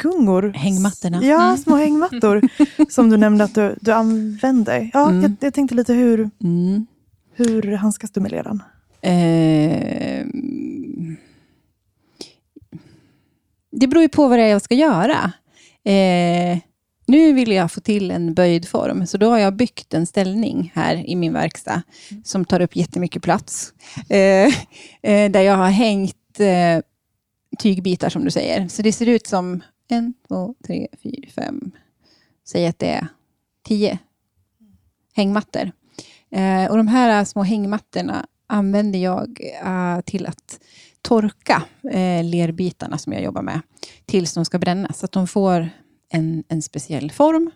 tyggungor. 0.00 0.52
Hängmattorna. 0.56 1.24
Ja, 1.24 1.44
mm. 1.44 1.56
små 1.56 1.76
hängmattor 1.76 2.42
som 2.90 3.10
du 3.10 3.16
nämnde 3.16 3.44
att 3.44 3.54
du, 3.54 3.76
du 3.80 3.92
använder. 3.92 4.90
Ja, 4.92 5.08
mm. 5.08 5.22
jag, 5.22 5.36
jag, 5.40 5.54
tänkte 5.54 5.74
lite 5.74 5.94
hur, 5.94 6.30
mm. 6.42 6.86
hur 7.34 7.72
handskas 7.72 8.10
du 8.10 8.20
med 8.20 8.30
ledan? 8.30 8.62
Eh, 9.02 10.26
det 13.72 13.86
beror 13.86 14.02
ju 14.02 14.08
på 14.08 14.28
vad 14.28 14.38
det 14.38 14.44
är 14.44 14.48
jag 14.48 14.62
ska 14.62 14.74
göra. 14.74 15.32
Eh, 15.84 16.58
nu 17.06 17.32
vill 17.32 17.52
jag 17.52 17.72
få 17.72 17.80
till 17.80 18.10
en 18.10 18.34
böjd 18.34 18.68
form, 18.68 19.06
så 19.06 19.18
då 19.18 19.30
har 19.30 19.38
jag 19.38 19.56
byggt 19.56 19.94
en 19.94 20.06
ställning 20.06 20.72
här 20.74 21.10
i 21.10 21.16
min 21.16 21.32
verkstad 21.32 21.82
som 22.24 22.44
tar 22.44 22.60
upp 22.60 22.76
jättemycket 22.76 23.22
plats. 23.22 23.72
Eh, 24.08 24.46
eh, 25.02 25.30
där 25.30 25.40
jag 25.40 25.56
har 25.56 25.68
hängt 25.70 26.40
eh, 26.40 26.84
tygbitar 27.58 28.08
som 28.08 28.24
du 28.24 28.30
säger. 28.30 28.68
Så 28.68 28.82
det 28.82 28.92
ser 28.92 29.08
ut 29.08 29.26
som 29.26 29.62
en, 29.92 30.14
två, 30.28 30.54
tre, 30.66 30.88
fyra, 31.02 31.28
fem, 31.34 31.70
säg 32.48 32.66
att 32.66 32.78
det 32.78 32.90
är 32.90 33.06
tio 33.62 33.98
hängmattor. 35.14 35.72
Eh, 36.30 36.70
och 36.70 36.76
de 36.76 36.88
här 36.88 37.18
eh, 37.18 37.24
små 37.24 37.42
hängmattorna 37.42 38.26
använder 38.46 38.98
jag 38.98 39.40
eh, 39.64 40.00
till 40.00 40.26
att 40.26 40.60
torka 41.02 41.62
eh, 41.90 42.24
lerbitarna 42.24 42.98
som 42.98 43.12
jag 43.12 43.22
jobbar 43.22 43.42
med 43.42 43.60
tills 44.06 44.34
de 44.34 44.44
ska 44.44 44.58
brännas, 44.58 44.98
så 44.98 45.04
att 45.04 45.12
de 45.12 45.26
får 45.26 45.70
en, 46.08 46.44
en 46.48 46.62
speciell 46.62 47.10
form. 47.10 47.50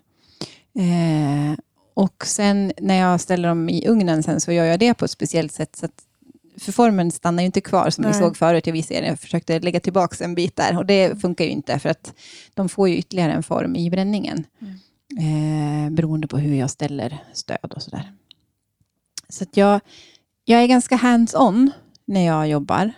Eh, 0.75 1.59
och 1.93 2.25
sen 2.25 2.73
när 2.81 2.95
jag 2.95 3.21
ställer 3.21 3.49
dem 3.49 3.69
i 3.69 3.87
ugnen 3.87 4.23
sen 4.23 4.41
så 4.41 4.51
gör 4.51 4.65
jag 4.65 4.79
det 4.79 4.93
på 4.93 5.05
ett 5.05 5.11
speciellt 5.11 5.51
sätt 5.51 5.75
så 5.75 5.85
att 5.85 6.04
för 6.57 6.71
formen 6.71 7.11
stannar 7.11 7.43
ju 7.43 7.45
inte 7.45 7.61
kvar 7.61 7.89
som 7.89 8.01
Nej. 8.01 8.11
vi 8.11 8.19
såg 8.19 8.37
förut 8.37 8.67
i 8.67 8.71
visserien. 8.71 9.05
Jag 9.05 9.19
försökte 9.19 9.59
lägga 9.59 9.79
tillbaka 9.79 10.25
en 10.25 10.35
bit 10.35 10.55
där 10.55 10.77
och 10.77 10.85
det 10.85 11.21
funkar 11.21 11.45
ju 11.45 11.51
inte 11.51 11.79
för 11.79 11.89
att 11.89 12.13
de 12.53 12.69
får 12.69 12.89
ju 12.89 12.97
ytterligare 12.97 13.31
en 13.31 13.43
form 13.43 13.75
i 13.75 13.89
bränningen. 13.89 14.45
Mm. 14.61 14.75
Eh, 15.17 15.91
beroende 15.91 16.27
på 16.27 16.37
hur 16.37 16.55
jag 16.55 16.69
ställer 16.69 17.17
stöd 17.33 17.73
och 17.75 17.81
sådär. 17.81 18.11
Så 19.29 19.43
att 19.43 19.57
jag, 19.57 19.79
jag 20.45 20.63
är 20.63 20.67
ganska 20.67 20.95
hands-on 20.95 21.71
när 22.05 22.25
jag 22.25 22.49
jobbar. 22.49 22.91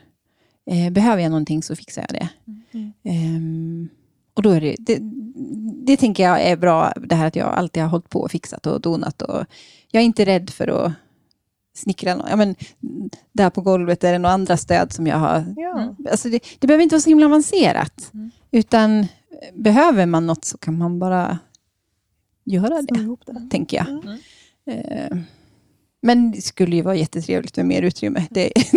Eh, 0.71 0.89
behöver 0.89 1.21
jag 1.21 1.29
någonting 1.29 1.63
så 1.63 1.75
fixar 1.75 2.05
jag 2.09 2.21
det. 2.21 2.29
Mm. 2.71 2.93
Eh, 3.03 3.89
och 4.33 4.43
då 4.43 4.49
är 4.49 4.61
det, 4.61 4.75
det, 4.79 4.99
det, 5.85 5.97
tänker 5.97 6.23
jag 6.23 6.41
är 6.41 6.57
bra, 6.57 6.93
det 6.95 7.15
här 7.15 7.27
att 7.27 7.35
jag 7.35 7.47
alltid 7.47 7.83
har 7.83 7.89
hållit 7.89 8.09
på 8.09 8.19
och 8.19 8.31
fixat 8.31 8.67
och 8.67 8.81
donat. 8.81 9.21
Och 9.21 9.45
jag 9.91 10.01
är 10.01 10.05
inte 10.05 10.25
rädd 10.25 10.49
för 10.49 10.67
att 10.67 10.91
snickra. 11.77 12.25
Ja, 12.29 12.35
men, 12.35 12.55
där 13.31 13.49
på 13.49 13.61
golvet 13.61 14.03
är 14.03 14.11
det 14.11 14.19
några 14.19 14.33
andra 14.33 14.57
stöd 14.57 14.93
som 14.93 15.07
jag 15.07 15.17
har. 15.17 15.53
Ja. 15.57 15.81
Mm. 15.81 15.95
Alltså 16.11 16.29
det, 16.29 16.39
det, 16.59 16.67
behöver 16.67 16.83
inte 16.83 16.95
vara 16.95 17.01
så 17.01 17.09
himla 17.09 17.25
avancerat. 17.25 18.09
Mm. 18.13 18.31
Utan 18.51 19.07
behöver 19.53 20.05
man 20.05 20.27
något 20.27 20.45
så 20.45 20.57
kan 20.57 20.77
man 20.77 20.99
bara 20.99 21.39
göra 22.43 22.81
det, 22.81 23.15
det. 23.25 23.49
tänker 23.51 23.77
jag. 23.77 23.87
Mm. 23.87 24.17
Eh, 24.65 25.17
men 26.01 26.31
det 26.31 26.41
skulle 26.41 26.75
ju 26.75 26.81
vara 26.81 26.95
jättetrevligt 26.95 27.57
med 27.57 27.65
mer 27.65 27.81
utrymme. 27.81 28.27
Det, 28.29 28.51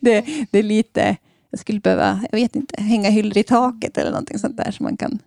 det, 0.00 0.24
det, 0.50 0.58
är 0.58 0.62
lite... 0.62 1.16
Jag 1.50 1.60
skulle 1.60 1.80
behöva, 1.80 2.20
jag 2.30 2.38
vet 2.38 2.56
inte, 2.56 2.82
hänga 2.82 3.10
hyllor 3.10 3.38
i 3.38 3.42
taket 3.42 3.98
eller 3.98 4.10
någonting 4.10 4.38
sånt 4.38 4.56
där 4.56 4.70
som 4.70 4.84
man 4.84 4.96
kan, 4.96 5.18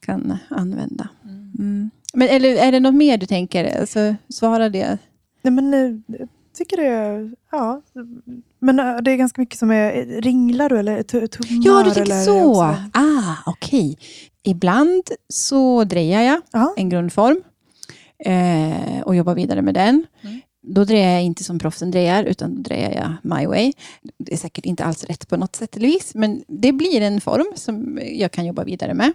kan 0.00 0.38
använda. 0.48 1.08
Mm. 1.24 1.52
mm. 1.58 1.90
Men 2.14 2.28
eller, 2.28 2.56
är 2.56 2.72
det 2.72 2.80
något 2.80 2.94
mer 2.94 3.18
du 3.18 3.26
tänker? 3.26 3.80
Alltså, 3.80 4.14
svara 4.28 4.68
det. 4.68 4.98
Nej, 5.44 5.52
men, 5.52 6.02
tycker 6.54 6.76
det 6.76 7.30
ja. 7.50 7.82
Men 8.58 8.78
eh, 8.78 8.96
det 8.96 9.10
är 9.10 9.16
ganska 9.16 9.40
mycket 9.40 9.58
som 9.58 9.70
är, 9.70 10.20
ringlar 10.20 10.68
du 10.68 10.78
eller 10.78 11.02
tummar? 11.02 11.64
Ja, 11.64 11.82
du 11.82 11.90
tänker 11.90 12.24
så. 12.24 12.62
Ah, 12.92 13.36
okej. 13.46 13.90
Okay. 13.90 13.96
Ibland 14.42 15.02
så 15.28 15.84
drejar 15.84 16.22
jag 16.22 16.40
Aha. 16.52 16.74
en 16.76 16.88
grundform 16.88 17.42
eh, 18.18 19.00
och 19.00 19.16
jobbar 19.16 19.34
vidare 19.34 19.62
med 19.62 19.74
den. 19.74 20.06
Mm. 20.22 20.40
Då 20.66 20.84
drejar 20.84 21.10
jag 21.10 21.22
inte 21.22 21.44
som 21.44 21.58
proffsen 21.58 21.90
drejar, 21.90 22.24
utan 22.24 22.54
då 22.54 22.62
drejar 22.62 22.90
jag 22.92 23.36
my 23.38 23.46
way. 23.46 23.72
Det 24.18 24.32
är 24.32 24.36
säkert 24.36 24.64
inte 24.64 24.84
alls 24.84 25.04
rätt 25.04 25.28
på 25.28 25.36
något 25.36 25.56
sätt 25.56 25.76
eller 25.76 25.88
vis, 25.88 26.14
men 26.14 26.44
det 26.48 26.72
blir 26.72 27.00
en 27.00 27.20
form 27.20 27.46
som 27.54 28.00
jag 28.02 28.32
kan 28.32 28.46
jobba 28.46 28.64
vidare 28.64 28.94
med. 28.94 29.12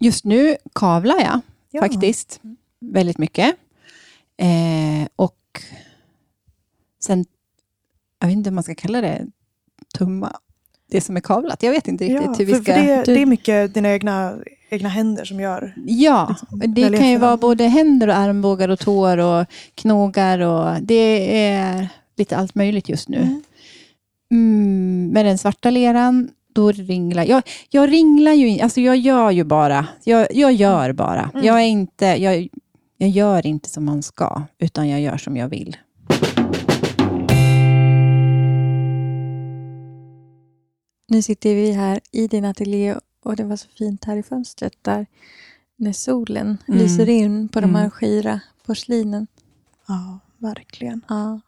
Just 0.00 0.24
nu 0.24 0.56
kavlar 0.74 1.20
jag 1.20 1.40
ja. 1.70 1.80
faktiskt 1.80 2.40
mm. 2.44 2.56
väldigt 2.80 3.18
mycket. 3.18 3.56
Eh, 4.36 5.08
och 5.16 5.39
sen, 7.00 7.24
jag 8.20 8.28
vet 8.28 8.36
inte 8.36 8.48
om 8.48 8.54
man 8.54 8.64
ska 8.64 8.74
kalla 8.74 9.00
det 9.00 9.26
tumma, 9.98 10.36
det 10.90 11.00
som 11.00 11.16
är 11.16 11.20
kavlat. 11.20 11.62
Jag 11.62 11.72
vet 11.72 11.88
inte 11.88 12.04
riktigt 12.04 12.26
ja, 12.26 12.34
hur 12.38 12.44
vi 12.44 12.54
ska... 12.54 12.72
Det, 12.72 13.02
det 13.04 13.22
är 13.22 13.26
mycket 13.26 13.74
dina 13.74 13.92
egna 13.92 14.38
egna 14.70 14.88
händer 14.88 15.24
som 15.24 15.40
gör... 15.40 15.74
Ja, 15.86 16.36
liksom, 16.38 16.74
det 16.74 16.98
kan 16.98 17.10
ju 17.10 17.18
vara 17.18 17.36
både 17.36 17.64
händer 17.64 18.08
och 18.08 18.16
armbågar 18.16 18.68
och 18.68 18.78
tår 18.78 19.18
och 19.18 19.46
knogar 19.74 20.38
och 20.38 20.82
det 20.82 21.44
är 21.46 21.88
lite 22.16 22.36
allt 22.36 22.54
möjligt 22.54 22.88
just 22.88 23.08
nu. 23.08 23.16
Mm. 23.16 23.42
Mm, 24.30 25.10
med 25.12 25.26
den 25.26 25.38
svarta 25.38 25.70
leran, 25.70 26.30
då 26.52 26.72
ringlar 26.72 27.24
jag. 27.24 27.42
Jag 27.70 27.92
ringlar 27.92 28.32
ju, 28.32 28.60
alltså 28.60 28.80
jag 28.80 28.96
gör 28.96 29.30
ju 29.30 29.44
bara. 29.44 29.86
Jag, 30.04 30.26
jag 30.34 30.52
gör 30.52 30.92
bara. 30.92 31.30
Mm. 31.34 31.46
Jag 31.46 31.60
är 31.60 31.66
inte, 31.66 32.06
jag, 32.06 32.48
jag 33.00 33.10
gör 33.10 33.46
inte 33.46 33.68
som 33.68 33.84
man 33.84 34.02
ska, 34.02 34.42
utan 34.58 34.88
jag 34.88 35.00
gör 35.00 35.16
som 35.16 35.36
jag 35.36 35.48
vill. 35.48 35.76
Nu 41.08 41.22
sitter 41.22 41.54
vi 41.54 41.72
här 41.72 42.00
i 42.12 42.26
din 42.26 42.44
ateljé 42.44 42.96
och 43.22 43.36
det 43.36 43.44
var 43.44 43.56
så 43.56 43.68
fint 43.68 44.04
här 44.04 44.16
i 44.16 44.22
fönstret 44.22 44.72
där 44.82 45.06
när 45.76 45.92
solen 45.92 46.58
mm. 46.68 46.80
lyser 46.80 47.08
in 47.08 47.48
på 47.48 47.60
de 47.60 47.74
här 47.74 47.82
mm. 47.82 47.90
skira 47.90 48.40
porslinen. 48.66 49.26
Ja, 49.88 50.18
verkligen. 50.38 51.04
Ja. 51.08 51.40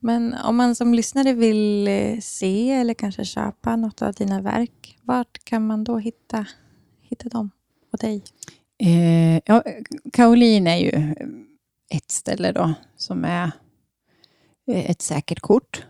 Men 0.00 0.34
om 0.34 0.56
man 0.56 0.74
som 0.74 0.94
lyssnare 0.94 1.32
vill 1.32 1.88
eh, 1.88 2.20
se 2.20 2.70
eller 2.70 2.94
kanske 2.94 3.24
köpa 3.24 3.76
något 3.76 4.02
av 4.02 4.12
dina 4.12 4.40
verk, 4.40 4.98
vart 5.02 5.44
kan 5.44 5.66
man 5.66 5.84
då 5.84 5.98
hitta, 5.98 6.46
hitta 7.02 7.28
dem 7.28 7.50
och 7.92 7.98
dig? 7.98 8.22
Eh, 8.82 9.40
ja, 9.44 9.62
Kaolin 10.12 10.66
är 10.66 10.76
ju 10.76 11.14
ett 11.90 12.10
ställe 12.10 12.52
då 12.52 12.74
som 12.96 13.24
är 13.24 13.50
eh, 14.66 14.90
ett 14.90 15.02
säkert 15.02 15.40
kort 15.40 15.86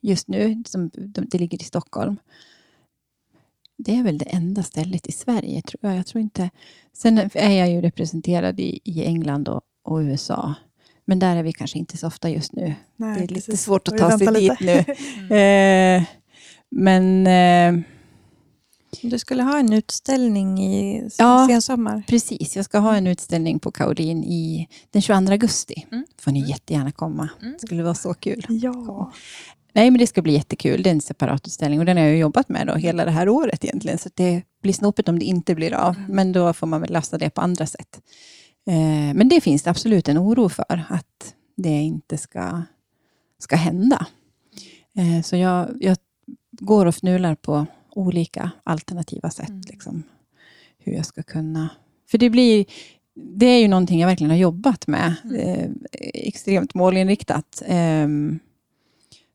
just 0.00 0.28
nu. 0.28 0.62
Som, 0.66 0.90
det 0.94 1.38
ligger 1.38 1.62
i 1.62 1.64
Stockholm 1.64 2.16
det 3.76 3.96
är 3.96 4.02
väl 4.02 4.18
det 4.18 4.24
enda 4.24 4.62
stället 4.62 5.06
i 5.06 5.12
Sverige, 5.12 5.62
tror 5.62 5.78
jag. 5.80 5.96
jag 5.96 6.06
tror 6.06 6.22
inte. 6.22 6.50
Sen 6.92 7.30
är 7.34 7.58
jag 7.58 7.70
ju 7.70 7.80
representerad 7.80 8.60
i, 8.60 8.80
i 8.84 9.04
England 9.04 9.48
och, 9.48 9.62
och, 9.82 9.98
USA. 9.98 10.54
Men 11.04 11.18
där 11.18 11.36
är 11.36 11.42
vi 11.42 11.52
kanske 11.52 11.78
inte 11.78 11.96
så 11.96 12.06
ofta 12.06 12.30
just 12.30 12.52
nu. 12.52 12.74
Nej, 12.96 13.18
det 13.18 13.24
är 13.24 13.28
lite 13.28 13.34
precis. 13.34 13.62
svårt 13.62 13.88
att 13.88 13.98
ta 13.98 14.18
sig 14.18 14.26
dit 14.26 14.60
nu. 14.60 14.84
mm. 15.30 16.02
eh, 16.02 16.08
men... 16.70 17.26
Eh, 17.26 17.84
du 19.02 19.18
skulle 19.18 19.42
ha 19.42 19.58
en 19.58 19.72
utställning 19.72 20.64
i 20.64 21.08
ja, 21.18 21.46
sensommar. 21.48 22.02
Precis, 22.08 22.56
jag 22.56 22.64
ska 22.64 22.78
ha 22.78 22.96
en 22.96 23.06
utställning 23.06 23.58
på 23.58 23.70
Kaolin 23.70 24.24
i 24.24 24.68
den 24.90 25.02
22 25.02 25.32
augusti. 25.32 25.86
Mm. 25.92 26.04
får 26.18 26.30
ni 26.30 26.48
jättegärna 26.48 26.92
komma. 26.92 27.28
Mm. 27.42 27.52
Det 27.52 27.66
skulle 27.66 27.82
vara 27.82 27.94
så 27.94 28.14
kul. 28.14 28.46
Ja. 28.48 29.12
Nej, 29.72 29.90
men 29.90 29.98
det 29.98 30.06
ska 30.06 30.22
bli 30.22 30.32
jättekul. 30.32 30.82
Det 30.82 30.90
är 30.90 30.94
en 30.94 31.00
separat 31.00 31.46
utställning 31.46 31.80
och 31.80 31.86
den 31.86 31.96
har 31.96 32.04
jag 32.04 32.16
jobbat 32.16 32.48
med 32.48 32.66
då, 32.66 32.74
hela 32.74 33.04
det 33.04 33.10
här 33.10 33.28
året 33.28 33.64
egentligen. 33.64 33.98
Så 33.98 34.08
det 34.14 34.42
blir 34.62 34.72
snopet 34.72 35.08
om 35.08 35.18
det 35.18 35.24
inte 35.24 35.54
blir 35.54 35.74
av. 35.74 35.96
Mm. 35.96 36.16
Men 36.16 36.32
då 36.32 36.52
får 36.52 36.66
man 36.66 36.80
väl 36.80 36.92
lösa 36.92 37.18
det 37.18 37.30
på 37.30 37.40
andra 37.40 37.66
sätt. 37.66 38.00
Eh, 38.66 39.14
men 39.14 39.28
det 39.28 39.40
finns 39.40 39.62
det 39.62 39.70
absolut 39.70 40.08
en 40.08 40.18
oro 40.18 40.48
för, 40.48 40.84
att 40.88 41.34
det 41.56 41.82
inte 41.82 42.18
ska, 42.18 42.62
ska 43.38 43.56
hända. 43.56 44.06
Eh, 44.96 45.22
så 45.22 45.36
jag, 45.36 45.68
jag 45.80 45.96
går 46.50 46.86
och 46.86 46.94
fnular 46.94 47.34
på 47.34 47.66
olika 47.94 48.50
alternativa 48.64 49.30
sätt. 49.30 49.48
Mm. 49.48 49.62
Liksom, 49.68 50.02
hur 50.78 50.92
jag 50.92 51.06
ska 51.06 51.22
kunna... 51.22 51.68
För 52.10 52.18
det 52.18 52.30
blir... 52.30 52.64
det 53.14 53.46
är 53.46 53.60
ju 53.60 53.68
någonting 53.68 54.00
jag 54.00 54.08
verkligen 54.08 54.30
har 54.30 54.38
jobbat 54.38 54.86
med. 54.86 55.14
Mm. 55.24 55.38
Eh, 55.40 55.70
extremt 56.14 56.74
målinriktat. 56.74 57.62
Eh, 57.66 58.08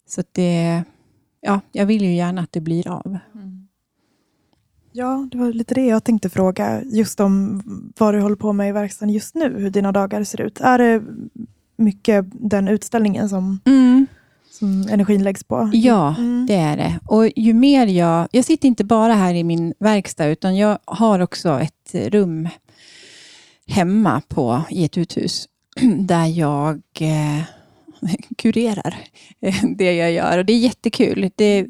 så 0.08 0.24
det, 0.32 0.84
ja, 1.42 1.62
jag 1.72 1.86
vill 1.86 2.04
ju 2.04 2.16
gärna 2.16 2.42
att 2.42 2.52
det 2.52 2.62
blir 2.62 2.88
av. 2.88 3.18
Mm. 3.34 3.68
Ja, 4.92 5.28
det 5.32 5.38
var 5.38 5.54
lite 5.54 5.76
det 5.76 5.86
jag 5.86 6.04
tänkte 6.04 6.30
fråga. 6.30 6.84
Just 6.84 7.20
om 7.20 7.62
vad 7.98 8.14
du 8.14 8.22
håller 8.22 8.36
på 8.36 8.54
med 8.54 8.70
i 8.70 8.72
verkstaden 8.72 9.14
just 9.14 9.36
nu, 9.36 9.60
hur 9.60 9.70
dina 9.70 9.92
dagar 9.92 10.24
ser 10.24 10.42
ut. 10.42 10.62
Är 10.62 10.78
det 10.78 11.04
mycket 11.76 12.26
den 12.32 12.68
utställningen 12.68 13.30
som, 13.30 13.60
mm. 13.66 14.08
Som 14.60 14.88
energin 14.90 15.24
läggs 15.24 15.44
på? 15.44 15.70
Ja, 15.74 16.16
mm. 16.18 16.46
det 16.46 16.56
är 16.56 16.78
det. 16.78 17.00
Och 17.06 17.30
ju 17.36 17.54
mer 17.54 17.88
jag... 17.88 18.28
Jag 18.32 18.46
sitter 18.46 18.68
inte 18.68 18.84
bara 18.84 19.14
här 19.14 19.34
i 19.34 19.44
min 19.44 19.74
verkstad, 19.80 20.26
utan 20.26 20.58
jag 20.58 20.80
har 20.86 21.20
också 21.20 21.60
ett 21.60 21.96
rum 22.14 22.50
hemma 23.68 24.22
på, 24.28 24.64
i 24.70 24.86
ett 24.86 24.98
uthus 24.98 25.48
där 25.98 26.26
jag 26.26 26.82
eh, 27.00 27.44
kurerar 28.38 28.96
det 29.78 29.94
jag 29.94 30.12
gör. 30.12 30.38
Och 30.38 30.46
Det 30.46 30.54
är 30.54 30.60
jättekul. 30.60 31.32
Det, 31.36 31.66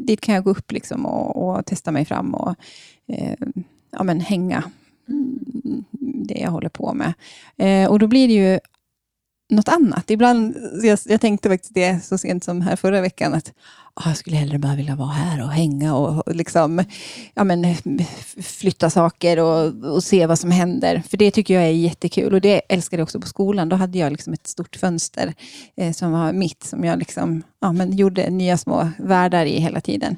dit 0.00 0.20
kan 0.20 0.34
jag 0.34 0.44
gå 0.44 0.50
upp 0.50 0.72
liksom 0.72 1.06
och, 1.06 1.48
och 1.48 1.66
testa 1.66 1.90
mig 1.90 2.04
fram 2.04 2.34
och 2.34 2.54
eh, 3.08 3.34
ja, 3.90 4.02
men 4.02 4.20
hänga 4.20 4.64
det 6.00 6.38
jag 6.38 6.50
håller 6.50 6.68
på 6.68 6.94
med. 6.94 7.12
Eh, 7.56 7.90
och 7.90 7.98
Då 7.98 8.06
blir 8.06 8.28
det 8.28 8.34
ju 8.34 8.60
något 9.48 9.68
annat. 9.68 10.10
Ibland, 10.10 10.56
jag, 10.82 10.98
jag 11.04 11.20
tänkte 11.20 11.48
faktiskt 11.48 11.74
det 11.74 12.04
så 12.04 12.18
sent 12.18 12.44
som 12.44 12.60
här 12.60 12.76
förra 12.76 13.00
veckan, 13.00 13.34
att 13.34 13.52
oh, 13.96 14.08
jag 14.08 14.16
skulle 14.16 14.36
hellre 14.36 14.58
bara 14.58 14.74
vilja 14.74 14.96
vara 14.96 15.08
här 15.08 15.42
och 15.42 15.50
hänga 15.50 15.94
och, 15.94 16.28
och 16.28 16.34
liksom, 16.34 16.84
ja, 17.34 17.44
men, 17.44 17.74
flytta 18.42 18.90
saker 18.90 19.38
och, 19.38 19.84
och, 19.94 20.04
se 20.04 20.26
vad 20.26 20.38
som 20.38 20.50
händer. 20.50 21.02
För 21.08 21.16
det 21.16 21.30
tycker 21.30 21.54
jag 21.54 21.62
är 21.62 21.70
jättekul 21.70 22.34
och 22.34 22.40
det 22.40 22.62
älskade 22.68 23.00
jag 23.00 23.04
också 23.04 23.20
på 23.20 23.26
skolan. 23.26 23.68
Då 23.68 23.76
hade 23.76 23.98
jag 23.98 24.12
liksom 24.12 24.32
ett 24.32 24.46
stort 24.46 24.76
fönster 24.76 25.34
eh, 25.76 25.92
som 25.92 26.12
var 26.12 26.32
mitt, 26.32 26.64
som 26.64 26.84
jag 26.84 26.98
liksom, 26.98 27.42
ja, 27.60 27.72
men, 27.72 27.96
gjorde 27.96 28.30
nya 28.30 28.58
små 28.58 28.88
världar 28.98 29.46
i 29.46 29.60
hela 29.60 29.80
tiden. 29.80 30.16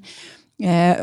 Eh, 0.62 0.96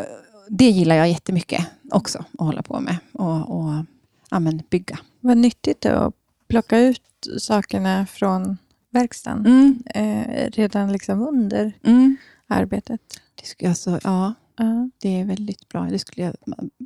det 0.49 0.69
gillar 0.69 0.95
jag 0.95 1.09
jättemycket 1.09 1.65
också 1.91 2.25
att 2.37 2.45
hålla 2.45 2.63
på 2.63 2.79
med 2.79 2.97
och, 3.13 3.57
och 3.57 3.85
ja, 4.29 4.39
men, 4.39 4.61
bygga. 4.69 4.99
Vad 5.19 5.37
nyttigt 5.37 5.85
att 5.85 6.13
plocka 6.47 6.79
ut 6.79 7.01
sakerna 7.37 8.05
från 8.05 8.57
verkstaden 8.95 9.45
mm. 9.45 9.83
eh, 9.95 10.49
redan 10.51 10.91
liksom 10.91 11.21
under 11.21 11.73
mm. 11.83 12.17
arbetet. 12.47 13.01
Det 13.41 13.45
skulle 13.45 13.69
alltså, 13.69 13.99
ja, 14.03 14.33
uh. 14.61 14.85
det 15.01 15.19
är 15.19 15.25
väldigt 15.25 15.69
bra. 15.69 15.83
Det 15.83 15.99
skulle 15.99 16.33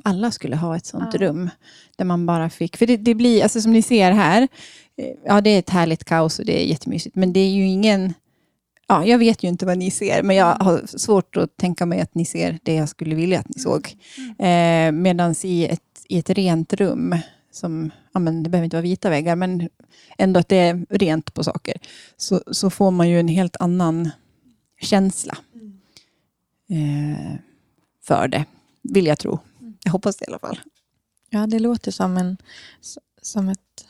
alla 0.04 0.30
skulle 0.30 0.56
ha 0.56 0.76
ett 0.76 0.86
sånt 0.86 1.14
uh. 1.14 1.20
rum 1.20 1.50
där 1.96 2.04
man 2.04 2.26
bara 2.26 2.50
fick... 2.50 2.76
För 2.76 2.86
det, 2.86 2.96
det, 2.96 3.14
blir, 3.14 3.42
alltså 3.42 3.60
som 3.60 3.72
ni 3.72 3.82
ser 3.82 4.12
här, 4.12 4.48
eh, 4.96 5.14
ja 5.24 5.40
det 5.40 5.50
är 5.50 5.58
ett 5.58 5.70
härligt 5.70 6.04
kaos 6.04 6.38
och 6.38 6.44
det 6.44 6.62
är 6.62 6.66
jättemysigt, 6.66 7.16
men 7.16 7.32
det 7.32 7.40
är 7.40 7.50
ju 7.50 7.66
ingen... 7.66 8.14
Ja, 8.88 9.04
jag 9.04 9.18
vet 9.18 9.42
ju 9.42 9.48
inte 9.48 9.66
vad 9.66 9.78
ni 9.78 9.90
ser, 9.90 10.22
men 10.22 10.36
jag 10.36 10.54
har 10.54 10.98
svårt 10.98 11.36
att 11.36 11.56
tänka 11.56 11.86
mig 11.86 12.00
att 12.00 12.14
ni 12.14 12.24
ser 12.24 12.58
det 12.62 12.74
jag 12.74 12.88
skulle 12.88 13.14
vilja 13.14 13.40
att 13.40 13.48
ni 13.48 13.60
såg. 13.60 13.96
Mm. 14.38 14.96
Eh, 14.96 15.02
Medan 15.02 15.34
i 15.44 15.64
ett, 15.64 16.04
i 16.08 16.18
ett 16.18 16.30
rent 16.30 16.72
rum 16.72 17.14
som, 17.50 17.90
ja, 18.12 18.20
men 18.20 18.42
det 18.42 18.50
behöver 18.50 18.64
inte 18.64 18.76
vara 18.76 18.82
vita 18.82 19.10
väggar, 19.10 19.36
men 19.36 19.68
ändå 20.18 20.40
att 20.40 20.48
det 20.48 20.56
är 20.56 20.86
rent 20.90 21.34
på 21.34 21.44
saker, 21.44 21.76
så, 22.16 22.42
så 22.50 22.70
får 22.70 22.90
man 22.90 23.08
ju 23.08 23.20
en 23.20 23.28
helt 23.28 23.56
annan 23.56 24.10
känsla 24.80 25.38
eh, 26.68 27.34
för 28.02 28.28
det, 28.28 28.44
vill 28.82 29.06
jag 29.06 29.18
tro. 29.18 29.38
Jag 29.84 29.92
hoppas 29.92 30.16
det 30.16 30.24
i 30.24 30.28
alla 30.28 30.38
fall. 30.38 30.60
Ja, 31.30 31.46
det 31.46 31.58
låter 31.58 31.90
som, 31.90 32.16
en, 32.16 32.36
som 33.22 33.48
ett, 33.48 33.86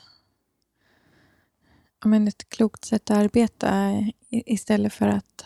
men 2.05 2.27
ett 2.27 2.49
klokt 2.49 2.85
sätt 2.85 3.11
att 3.11 3.17
arbeta 3.17 3.93
istället 4.29 4.93
för 4.93 5.07
att 5.07 5.45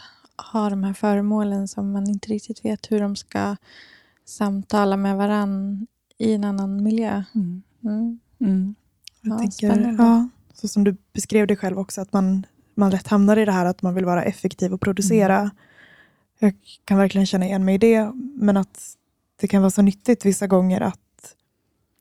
ha 0.52 0.70
de 0.70 0.84
här 0.84 0.94
föremålen 0.94 1.68
som 1.68 1.92
man 1.92 2.10
inte 2.10 2.30
riktigt 2.30 2.66
vet 2.66 2.92
hur 2.92 3.00
de 3.00 3.16
ska 3.16 3.56
samtala 4.26 4.98
med 4.98 5.18
varann 5.18 5.88
i 6.18 6.34
en 6.34 6.44
annan 6.44 6.84
miljö. 6.84 7.24
Mm. 7.36 7.64
Mm. 7.86 8.20
Mm. 8.40 8.76
Jag 9.22 9.34
ja, 9.34 9.40
tänker, 9.40 9.96
ja, 9.98 10.30
så 10.54 10.68
som 10.68 10.84
du 10.84 10.98
beskrev 11.14 11.48
det 11.48 11.56
själv 11.56 11.80
också, 11.80 12.02
att 12.02 12.14
man, 12.14 12.46
man 12.76 12.92
lätt 12.92 13.08
hamnar 13.08 13.38
i 13.38 13.46
det 13.46 13.52
här 13.52 13.66
att 13.66 13.82
man 13.82 13.96
vill 13.96 14.06
vara 14.06 14.24
effektiv 14.24 14.74
och 14.74 14.82
producera. 14.82 15.38
Mm. 15.38 15.52
Jag 16.40 16.54
kan 16.86 16.98
verkligen 16.98 17.28
känna 17.28 17.46
igen 17.46 17.66
mig 17.66 17.76
i 17.76 17.78
det, 17.78 18.12
men 18.36 18.58
att 18.58 18.96
det 19.42 19.48
kan 19.48 19.62
vara 19.62 19.72
så 19.72 19.82
nyttigt 19.82 20.26
vissa 20.26 20.48
gånger 20.48 20.82
att 20.82 21.36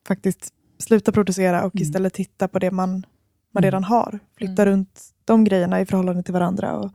faktiskt 0.07 0.53
sluta 0.79 1.13
producera 1.13 1.65
och 1.65 1.75
mm. 1.75 1.83
istället 1.83 2.15
titta 2.15 2.49
på 2.49 2.59
det 2.59 2.71
man, 2.71 2.91
man 2.91 3.63
mm. 3.63 3.63
redan 3.63 3.85
har. 3.85 4.19
Flytta 4.37 4.63
mm. 4.63 4.73
runt 4.73 5.01
de 5.25 5.45
grejerna 5.45 5.81
i 5.81 5.87
förhållande 5.87 6.23
till 6.23 6.33
varandra. 6.33 6.77
Och. 6.77 6.93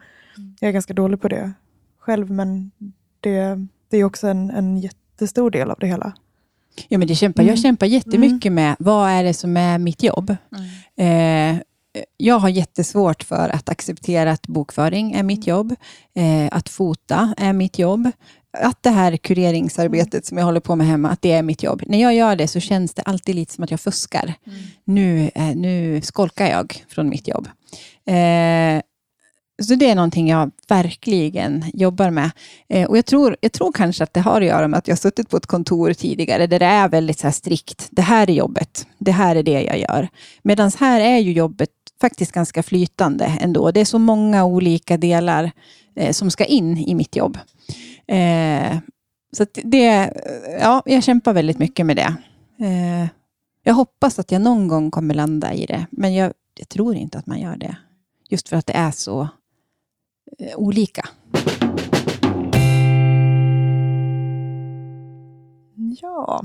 Jag 0.59 0.67
är 0.67 0.71
ganska 0.71 0.93
dålig 0.93 1.21
på 1.21 1.27
det 1.27 1.53
själv, 1.99 2.31
men 2.31 2.71
det, 3.19 3.67
det 3.87 3.97
är 3.97 4.03
också 4.03 4.27
en, 4.27 4.49
en 4.49 4.77
jättestor 4.77 5.51
del 5.51 5.71
av 5.71 5.77
det 5.79 5.87
hela. 5.87 6.13
Ja, 6.87 6.97
men 6.97 7.07
det 7.07 7.15
kämpar, 7.15 7.43
mm. 7.43 7.49
Jag 7.49 7.59
kämpar 7.59 7.87
jättemycket 7.87 8.45
mm. 8.45 8.55
med 8.55 8.75
vad 8.79 9.09
är 9.09 9.23
det 9.23 9.33
som 9.33 9.57
är 9.57 9.77
mitt 9.77 10.03
jobb. 10.03 10.35
Mm. 10.55 11.55
Eh, 11.55 11.61
jag 12.17 12.39
har 12.39 12.49
jättesvårt 12.49 13.23
för 13.23 13.49
att 13.49 13.69
acceptera 13.69 14.31
att 14.31 14.47
bokföring 14.47 15.11
är 15.11 15.23
mitt 15.23 15.47
jobb, 15.47 15.75
eh, 16.15 16.47
att 16.51 16.69
fota 16.69 17.33
är 17.37 17.53
mitt 17.53 17.79
jobb, 17.79 18.11
att 18.57 18.83
det 18.83 18.89
här 18.89 19.17
kureringsarbetet 19.17 20.25
som 20.25 20.37
jag 20.37 20.45
håller 20.45 20.59
på 20.59 20.75
med 20.75 20.87
hemma, 20.87 21.09
att 21.09 21.21
det 21.21 21.31
är 21.31 21.43
mitt 21.43 21.63
jobb. 21.63 21.83
När 21.87 22.01
jag 22.01 22.15
gör 22.15 22.35
det 22.35 22.47
så 22.47 22.59
känns 22.59 22.93
det 22.93 23.01
alltid 23.01 23.35
lite 23.35 23.53
som 23.53 23.63
att 23.63 23.71
jag 23.71 23.79
fuskar. 23.79 24.33
Mm. 24.47 24.59
Nu, 24.83 25.31
eh, 25.35 25.55
nu 25.55 26.01
skolkar 26.01 26.47
jag 26.47 26.85
från 26.89 27.09
mitt 27.09 27.27
jobb. 27.27 27.47
Eh, 28.05 28.81
så 29.61 29.75
det 29.75 29.89
är 29.89 29.95
någonting 29.95 30.29
jag 30.29 30.51
verkligen 30.67 31.65
jobbar 31.73 32.09
med. 32.09 32.31
Eh, 32.69 32.89
och 32.89 32.97
jag 32.97 33.05
tror, 33.05 33.37
jag 33.41 33.51
tror 33.51 33.71
kanske 33.71 34.03
att 34.03 34.13
det 34.13 34.19
har 34.19 34.41
att 34.41 34.47
göra 34.47 34.67
med 34.67 34.77
att 34.77 34.87
jag 34.87 34.95
har 34.95 34.99
suttit 34.99 35.29
på 35.29 35.37
ett 35.37 35.45
kontor 35.45 35.93
tidigare 35.93 36.47
där 36.47 36.59
det 36.59 36.65
är 36.65 36.89
väldigt 36.89 37.19
så 37.19 37.31
strikt. 37.31 37.87
Det 37.91 38.01
här 38.01 38.29
är 38.29 38.33
jobbet. 38.33 38.87
Det 38.97 39.11
här 39.11 39.35
är 39.35 39.43
det 39.43 39.61
jag 39.61 39.79
gör. 39.79 40.07
Medan 40.43 40.71
här 40.79 41.01
är 41.01 41.17
ju 41.17 41.31
jobbet 41.31 41.69
faktiskt 42.01 42.31
ganska 42.31 42.63
flytande 42.63 43.37
ändå. 43.41 43.71
Det 43.71 43.79
är 43.79 43.85
så 43.85 43.99
många 43.99 44.45
olika 44.45 44.97
delar 44.97 45.51
eh, 45.95 46.11
som 46.11 46.31
ska 46.31 46.45
in 46.45 46.77
i 46.77 46.95
mitt 46.95 47.15
jobb. 47.15 47.37
Eh, 48.07 48.77
så 49.37 49.45
det, 49.63 50.13
ja, 50.61 50.83
jag 50.85 51.03
kämpar 51.03 51.33
väldigt 51.33 51.59
mycket 51.59 51.85
med 51.85 51.95
det. 51.95 52.15
Eh, 52.65 53.07
jag 53.63 53.73
hoppas 53.73 54.19
att 54.19 54.31
jag 54.31 54.41
någon 54.41 54.67
gång 54.67 54.91
kommer 54.91 55.13
landa 55.13 55.53
i 55.53 55.65
det, 55.65 55.85
men 55.91 56.13
jag, 56.13 56.33
jag 56.59 56.69
tror 56.69 56.95
inte 56.95 57.17
att 57.17 57.25
man 57.25 57.39
gör 57.39 57.55
det. 57.57 57.75
Just 58.29 58.49
för 58.49 58.57
att 58.57 58.65
det 58.65 58.73
är 58.73 58.91
så 58.91 59.27
olika. 60.55 61.09
Ja, 66.01 66.41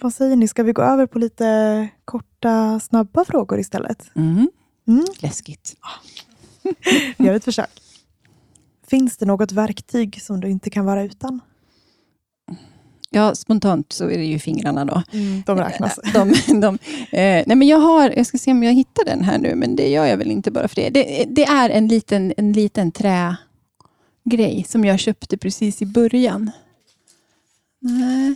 vad 0.00 0.14
säger 0.14 0.36
ni? 0.36 0.48
Ska 0.48 0.62
vi 0.62 0.72
gå 0.72 0.82
över 0.82 1.06
på 1.06 1.18
lite 1.18 1.88
korta, 2.04 2.80
snabba 2.80 3.24
frågor 3.24 3.58
istället? 3.58 4.10
Mm. 4.16 4.50
Mm. 4.88 5.04
Läskigt. 5.18 5.76
Gör 7.16 7.34
ett 7.34 7.44
försök. 7.44 7.82
Finns 8.86 9.16
det 9.16 9.26
något 9.26 9.52
verktyg 9.52 10.22
som 10.22 10.40
du 10.40 10.50
inte 10.50 10.70
kan 10.70 10.84
vara 10.84 11.02
utan? 11.02 11.40
Ja, 13.10 13.34
spontant 13.34 13.92
så 13.92 14.10
är 14.10 14.18
det 14.18 14.24
ju 14.24 14.38
fingrarna 14.38 14.84
då. 14.84 15.02
Mm, 15.12 15.42
de 15.46 15.58
räknas. 15.58 15.98
Eh, 15.98 16.12
de, 16.12 16.34
de, 16.60 16.74
eh, 17.16 17.44
nej 17.46 17.56
men 17.56 17.68
jag, 17.68 17.78
har, 17.78 18.12
jag 18.16 18.26
ska 18.26 18.38
se 18.38 18.50
om 18.50 18.62
jag 18.62 18.72
hittar 18.72 19.04
den 19.04 19.24
här 19.24 19.38
nu, 19.38 19.54
men 19.54 19.76
det 19.76 19.88
gör 19.88 20.06
jag 20.06 20.16
väl 20.16 20.30
inte 20.30 20.50
bara 20.50 20.68
för 20.68 20.76
det. 20.76 20.90
Det, 20.90 21.24
det 21.28 21.44
är 21.44 21.70
en 21.70 21.88
liten, 21.88 22.34
en 22.36 22.52
liten 22.52 22.92
trägrej 22.92 24.64
som 24.68 24.84
jag 24.84 24.98
köpte 24.98 25.36
precis 25.36 25.82
i 25.82 25.86
början. 25.86 26.50
Nej. 27.80 28.34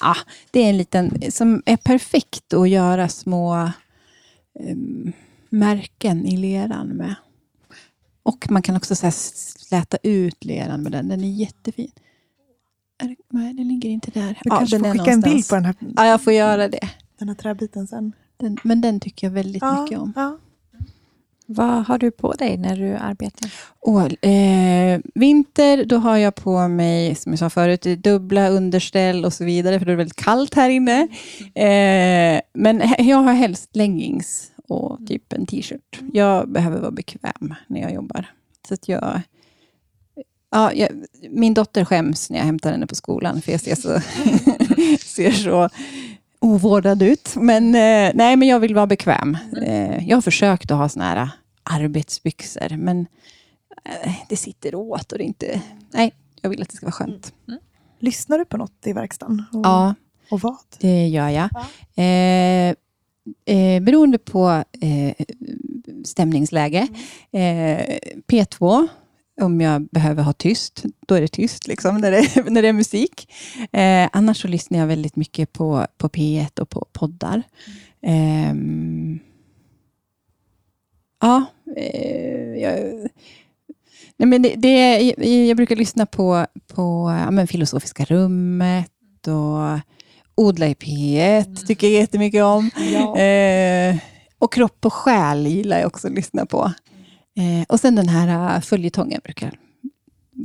Ah, 0.00 0.16
det 0.50 0.60
är 0.60 0.68
en 0.68 0.78
liten 0.78 1.32
som 1.32 1.62
är 1.66 1.76
perfekt 1.76 2.54
att 2.54 2.68
göra 2.68 3.08
små 3.08 3.62
eh, 4.60 4.76
märken 5.48 6.26
i 6.26 6.36
leran 6.36 6.88
med. 6.88 7.14
Och 8.22 8.50
man 8.50 8.62
kan 8.62 8.76
också 8.76 8.96
så 8.96 9.10
släta 9.10 9.98
ut 10.02 10.44
leran 10.44 10.82
med 10.82 10.92
den. 10.92 11.08
Den 11.08 11.24
är 11.24 11.32
jättefin. 11.32 11.90
Är, 12.98 13.16
nej, 13.28 13.54
den 13.54 13.68
ligger 13.68 13.88
inte 13.88 14.10
där. 14.10 14.28
Du 14.28 14.34
ja, 14.44 14.58
kanske 14.58 14.78
får 14.78 14.92
skicka 14.92 15.10
en 15.10 15.20
bild 15.20 15.48
på 15.48 15.54
den 15.54 15.64
här. 15.64 15.74
Ja, 15.96 16.06
jag 16.06 16.22
får 16.22 16.32
göra 16.32 16.68
det. 16.68 16.88
Den 17.18 17.28
här 17.28 17.34
träbiten 17.34 17.86
sen. 17.86 18.12
Den, 18.36 18.56
men 18.62 18.80
den 18.80 19.00
tycker 19.00 19.26
jag 19.26 19.32
väldigt 19.34 19.62
ja, 19.62 19.82
mycket 19.82 19.98
om. 19.98 20.12
Ja. 20.16 20.38
Vad 21.50 21.86
har 21.86 21.98
du 21.98 22.10
på 22.10 22.32
dig 22.32 22.56
när 22.56 22.76
du 22.76 22.94
arbetar? 22.94 23.50
Oh, 23.80 24.30
eh, 24.30 25.00
vinter, 25.14 25.84
då 25.84 25.96
har 25.96 26.16
jag 26.16 26.34
på 26.34 26.68
mig, 26.68 27.14
som 27.14 27.32
jag 27.32 27.38
sa 27.38 27.50
förut, 27.50 27.82
dubbla 27.82 28.48
underställ 28.48 29.24
och 29.24 29.32
så 29.32 29.44
vidare, 29.44 29.78
för 29.78 29.86
det 29.86 29.92
är 29.92 29.96
väldigt 29.96 30.16
kallt 30.24 30.54
här 30.54 30.70
inne. 30.70 31.08
Eh, 31.54 32.40
men 32.52 32.82
jag 32.98 33.16
har 33.16 33.32
helst 33.32 33.76
leggings 33.76 34.50
och 34.68 34.98
typ 35.06 35.32
en 35.32 35.46
t-shirt. 35.46 36.00
Jag 36.12 36.48
behöver 36.48 36.80
vara 36.80 36.90
bekväm 36.90 37.54
när 37.66 37.80
jag 37.80 37.92
jobbar. 37.92 38.26
Så 38.68 38.74
att 38.74 38.88
jag 38.88 39.20
Ja, 40.50 40.72
jag, 40.72 40.88
min 41.30 41.54
dotter 41.54 41.84
skäms 41.84 42.30
när 42.30 42.38
jag 42.38 42.44
hämtar 42.44 42.72
henne 42.72 42.86
på 42.86 42.94
skolan, 42.94 43.42
för 43.42 43.52
jag 43.52 43.60
ser 43.60 43.74
så, 43.74 44.00
ser 45.06 45.30
så 45.30 45.68
ovårdad 46.40 47.02
ut. 47.02 47.34
Men, 47.36 47.74
eh, 47.74 48.12
nej, 48.14 48.36
men 48.36 48.48
jag 48.48 48.60
vill 48.60 48.74
vara 48.74 48.86
bekväm. 48.86 49.36
Mm. 49.52 49.64
Eh, 49.64 50.08
jag 50.08 50.16
har 50.16 50.22
försökt 50.22 50.70
att 50.70 50.78
ha 50.78 50.88
såna 50.88 51.04
här 51.04 51.30
arbetsbyxor, 51.62 52.76
men 52.76 53.06
eh, 53.84 54.12
det 54.28 54.36
sitter 54.36 54.74
åt 54.74 55.12
och 55.12 55.18
det 55.18 55.24
inte... 55.24 55.60
Nej, 55.90 56.12
jag 56.42 56.50
vill 56.50 56.62
att 56.62 56.68
det 56.68 56.76
ska 56.76 56.86
vara 56.86 56.92
skönt. 56.92 57.32
Mm. 57.48 57.60
Lyssnar 57.98 58.38
du 58.38 58.44
på 58.44 58.56
något 58.56 58.86
i 58.86 58.92
verkstaden? 58.92 59.44
Och, 59.52 59.66
ja. 59.66 59.94
Och 60.30 60.40
vad? 60.40 60.56
Det 60.78 61.08
gör 61.08 61.28
jag. 61.28 61.48
Ja. 61.54 62.02
Eh, 62.02 62.74
eh, 63.44 63.82
beroende 63.82 64.18
på 64.18 64.64
eh, 64.80 65.26
stämningsläge. 66.04 66.88
Mm. 67.32 67.76
Eh, 67.78 67.98
P2, 68.26 68.88
om 69.40 69.60
jag 69.60 69.82
behöver 69.82 70.22
ha 70.22 70.32
tyst, 70.32 70.84
då 71.06 71.14
är 71.14 71.20
det 71.20 71.28
tyst 71.28 71.66
liksom, 71.66 71.98
när, 71.98 72.10
det, 72.10 72.50
när 72.50 72.62
det 72.62 72.68
är 72.68 72.72
musik. 72.72 73.32
Eh, 73.72 74.08
annars 74.12 74.42
så 74.42 74.48
lyssnar 74.48 74.78
jag 74.78 74.86
väldigt 74.86 75.16
mycket 75.16 75.52
på, 75.52 75.86
på 75.98 76.08
P1 76.08 76.60
och 76.60 76.68
på 76.68 76.86
poddar. 76.92 77.42
Mm. 78.02 79.18
ja, 81.20 81.44
eh, 81.76 82.62
jag, 82.62 82.78
nej 84.16 84.28
men 84.28 84.42
det, 84.42 84.54
det, 84.56 85.00
jag 85.46 85.56
brukar 85.56 85.76
lyssna 85.76 86.06
på, 86.06 86.46
på 86.74 87.16
ja, 87.24 87.30
men 87.30 87.46
Filosofiska 87.46 88.04
rummet 88.04 89.26
och 89.26 89.80
Odla 90.34 90.66
i 90.66 90.74
P1 90.74 91.44
mm. 91.44 91.56
tycker 91.56 91.86
jag 91.86 92.00
jättemycket 92.00 92.44
om. 92.44 92.70
Ja. 92.92 93.18
Eh, 93.18 93.96
och 94.38 94.52
Kropp 94.52 94.86
och 94.86 94.92
själ 94.92 95.46
gillar 95.46 95.78
jag 95.78 95.86
också 95.86 96.06
att 96.06 96.14
lyssna 96.14 96.46
på. 96.46 96.72
Eh, 97.38 97.64
och 97.68 97.80
sen 97.80 97.94
den 97.94 98.08
här 98.08 98.56
uh, 98.56 98.60
följetongen 98.60 99.20
brukar 99.24 99.46
jag 99.46 99.56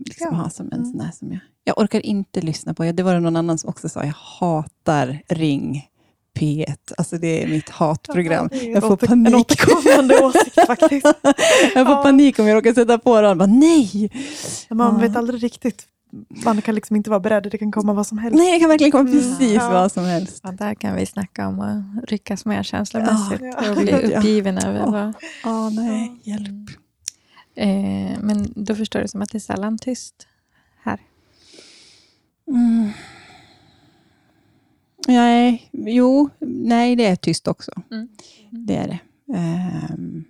liksom 0.05 0.27
ja. 0.31 0.37
ha 0.37 0.49
som 0.49 0.65
en 0.65 0.73
mm. 0.73 0.91
sån 0.91 0.99
här 0.99 1.11
som 1.11 1.31
jag... 1.31 1.39
Jag 1.63 1.77
orkar 1.77 2.05
inte 2.05 2.41
lyssna 2.41 2.73
på. 2.73 2.83
Det 2.83 3.03
var 3.03 3.13
det 3.13 3.19
någon 3.19 3.35
annan 3.35 3.57
som 3.57 3.69
också 3.69 3.89
sa. 3.89 4.03
Jag 4.03 4.13
hatar 4.15 5.21
Ring 5.27 5.89
P1. 6.39 6.75
Alltså 6.97 7.17
det 7.17 7.43
är 7.43 7.47
mitt 7.47 7.69
hatprogram. 7.69 8.49
Ja, 8.51 8.57
jag 8.61 8.83
får 8.83 8.97
panik. 8.97 9.27
En 9.27 9.35
återkommande 9.35 10.25
åsikt 10.25 10.65
faktiskt. 10.67 11.05
jag 11.75 11.87
får 11.87 11.95
ja. 11.95 12.03
panik 12.03 12.39
om 12.39 12.47
jag 12.47 12.55
råkar 12.55 12.73
sätta 12.73 12.97
på 12.97 13.21
den. 13.21 13.37
Bara, 13.37 13.45
nej! 13.45 14.11
Man 14.69 14.99
vet 14.99 15.15
aldrig 15.15 15.43
riktigt 15.43 15.87
man 16.45 16.61
kan 16.61 16.75
liksom 16.75 16.95
inte 16.95 17.09
vara 17.09 17.19
beredd, 17.19 17.43
det 17.51 17.57
kan 17.57 17.71
komma 17.71 17.93
vad 17.93 18.07
som 18.07 18.17
helst. 18.17 18.37
Nej, 18.37 18.51
det 18.51 18.59
kan 18.59 18.69
verkligen 18.69 18.91
komma 18.91 19.09
precis 19.09 19.39
mm, 19.39 19.53
ja. 19.53 19.69
vad 19.69 19.91
som 19.91 20.03
helst. 20.03 20.39
Ja, 20.43 20.51
där 20.51 20.75
kan 20.75 20.95
vi 20.95 21.05
snacka 21.05 21.47
om 21.47 21.59
att 21.59 22.09
ryckas 22.09 22.45
med 22.45 22.65
känslomässigt 22.65 23.41
ja, 23.41 23.71
och 23.71 23.77
bli 23.77 23.91
uppgiven 23.91 24.57
över 24.57 24.85
oh. 24.85 25.11
Oh, 25.43 25.73
nej, 25.73 26.21
hjälp. 26.23 26.69
Eh, 27.55 28.19
men 28.21 28.53
då 28.55 28.75
förstår 28.75 28.99
du 28.99 29.07
som 29.07 29.21
att 29.21 29.29
det 29.29 29.37
är 29.37 29.39
sällan 29.39 29.77
tyst 29.77 30.27
här? 30.81 30.99
Mm. 32.47 32.89
Nej, 35.07 35.69
jo, 35.71 36.29
nej 36.39 36.95
det 36.95 37.05
är 37.05 37.15
tyst 37.15 37.47
också. 37.47 37.71
Mm. 37.91 38.07
Mm. 38.51 38.65
Det 38.65 38.75
är 38.75 38.87
det. 38.87 38.99
Um, 39.93 40.25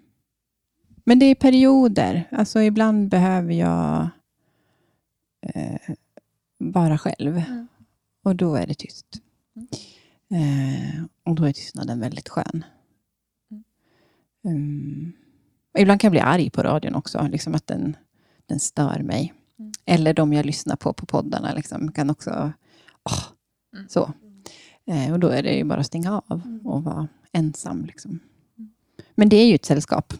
men 1.03 1.19
det 1.19 1.25
är 1.25 1.35
perioder. 1.35 2.27
Alltså 2.31 2.61
ibland 2.61 3.09
behöver 3.09 3.53
jag 3.53 4.09
eh, 5.41 5.95
vara 6.57 6.97
själv. 6.97 7.37
Mm. 7.37 7.67
Och 8.23 8.35
då 8.35 8.55
är 8.55 8.67
det 8.67 8.73
tyst. 8.73 9.07
Eh, 10.31 11.03
och 11.23 11.35
då 11.35 11.45
är 11.45 11.53
tystnaden 11.53 11.99
väldigt 11.99 12.29
skön. 12.29 12.65
Um, 14.43 15.13
ibland 15.77 16.01
kan 16.01 16.07
jag 16.07 16.11
bli 16.11 16.19
arg 16.19 16.49
på 16.49 16.63
radion 16.63 16.95
också, 16.95 17.27
liksom 17.31 17.55
att 17.55 17.67
den, 17.67 17.97
den 18.45 18.59
stör 18.59 18.99
mig. 18.99 19.33
Mm. 19.59 19.71
Eller 19.85 20.13
de 20.13 20.33
jag 20.33 20.45
lyssnar 20.45 20.75
på 20.75 20.93
på 20.93 21.05
poddarna 21.05 21.53
liksom, 21.53 21.91
kan 21.91 22.09
också... 22.09 22.51
Oh, 23.03 23.23
så. 23.87 24.13
Eh, 24.85 25.13
och 25.13 25.19
då 25.19 25.27
är 25.27 25.43
det 25.43 25.53
ju 25.53 25.63
bara 25.63 25.79
att 25.79 25.85
stänga 25.85 26.21
av 26.27 26.41
mm. 26.45 26.67
och 26.67 26.83
vara 26.83 27.07
ensam. 27.31 27.85
Liksom. 27.85 28.19
Men 29.15 29.29
det 29.29 29.35
är 29.35 29.47
ju 29.47 29.55
ett 29.55 29.65
sällskap. 29.65 30.13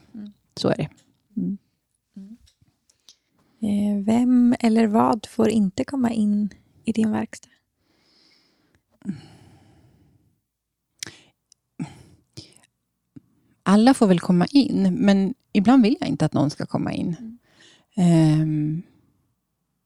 Så 0.56 0.70
är 0.70 0.76
det. 0.76 0.89
Mm. 1.38 1.58
Eh, 3.62 4.06
vem 4.06 4.56
eller 4.60 4.88
vad 4.88 5.26
får 5.26 5.49
inte 5.49 5.84
komma 5.84 6.12
in 6.12 6.49
i 6.84 6.91
din 6.91 7.12
verkstad? 7.12 7.49
Alla 13.64 13.93
får 13.93 14.08
väl 14.08 14.20
komma 14.20 14.45
in, 14.45 14.93
men 14.93 15.34
ibland 15.54 15.84
vill 15.84 15.97
jag 15.99 16.10
inte 16.10 16.26
att 16.26 16.34
någon 16.34 16.49
ska 16.49 16.66
komma 16.66 16.93
in. 16.93 17.39
Mm. 17.95 18.41
Um, 18.41 18.84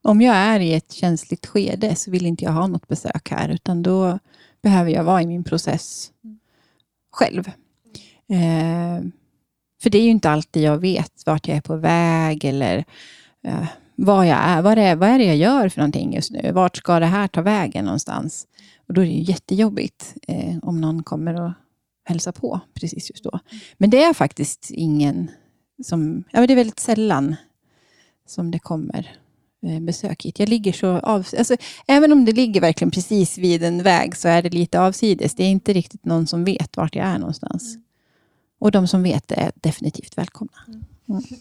om 0.04 0.22
jag 0.22 0.36
är 0.36 0.60
i 0.60 0.74
ett 0.74 0.92
känsligt 0.92 1.46
skede 1.46 1.96
så 1.96 2.12
vill 2.12 2.26
inte 2.26 2.44
jag 2.44 2.52
ha 2.52 2.68
något 2.68 2.88
besök 2.88 3.32
här, 3.32 3.50
utan 3.50 3.84
då 3.84 4.20
behöver 4.62 4.92
jag 4.92 5.04
vara 5.04 5.22
i 5.22 5.28
min 5.28 5.44
process 5.44 6.12
mm. 6.24 6.40
själv. 7.12 7.48
Uh, 8.32 9.10
för 9.82 9.90
det 9.90 9.98
är 9.98 10.04
ju 10.04 10.10
inte 10.10 10.30
alltid 10.30 10.64
jag 10.64 10.78
vet 10.78 11.12
vart 11.26 11.48
jag 11.48 11.58
är 11.58 11.62
på 11.62 11.76
väg 11.76 12.46
eller 12.46 12.86
eh, 13.44 13.68
vad 13.96 14.28
jag 14.28 14.38
är. 14.38 14.62
Vad 14.62 14.78
är, 14.78 14.96
vad 14.96 15.10
är 15.10 15.18
det 15.18 15.26
jag 15.26 15.38
gör 15.38 15.70
för 15.70 15.80
någonting 15.80 16.16
just 16.16 16.32
nu? 16.32 16.52
Vart 16.52 16.78
ska 16.78 17.00
det 17.00 17.06
här 17.06 17.28
ta 17.28 17.42
vägen 17.42 17.86
någonstans? 17.86 18.48
Och 18.88 18.94
då 18.94 19.02
är 19.02 19.06
det 19.06 19.12
jättejobbigt 19.12 20.16
eh, 20.28 20.58
om 20.62 20.82
någon 20.82 21.04
kommer 21.04 21.42
och 21.42 21.52
hälsar 22.06 22.32
på 22.32 22.60
precis 22.74 23.10
just 23.10 23.24
då. 23.24 23.40
Men 23.78 23.90
det 23.90 24.04
är 24.04 24.14
faktiskt 24.14 24.72
ingen 24.72 25.32
som... 25.84 26.24
Ja, 26.32 26.48
det 26.48 26.54
är 26.54 26.56
väldigt 26.56 26.80
sällan 26.80 27.36
som 28.26 28.52
det 28.52 28.60
kommer 28.60 29.18
eh, 29.62 29.80
besök 29.80 30.26
hit. 30.26 30.40
Jag 30.40 30.50
ligger 30.50 30.74
så 30.74 30.88
av, 30.88 31.28
alltså, 31.38 31.56
även 31.88 32.12
om 32.12 32.26
det 32.26 32.32
ligger 32.32 32.62
verkligen 32.62 32.92
precis 32.92 33.38
vid 33.38 33.64
en 33.64 33.84
väg 33.84 34.16
så 34.16 34.28
är 34.28 34.42
det 34.42 34.50
lite 34.50 34.82
avsides. 34.82 35.36
Det 35.36 35.44
är 35.44 35.50
inte 35.50 35.74
riktigt 35.74 36.06
någon 36.06 36.28
som 36.28 36.44
vet 36.44 36.78
vart 36.78 36.96
jag 36.96 37.06
är 37.06 37.20
någonstans. 37.20 37.78
Och 38.60 38.72
de 38.72 38.88
som 38.88 39.04
vet 39.04 39.28
det 39.28 39.36
är 39.36 39.52
definitivt 39.56 40.18
välkomna. 40.18 40.58
Mm. 41.08 41.24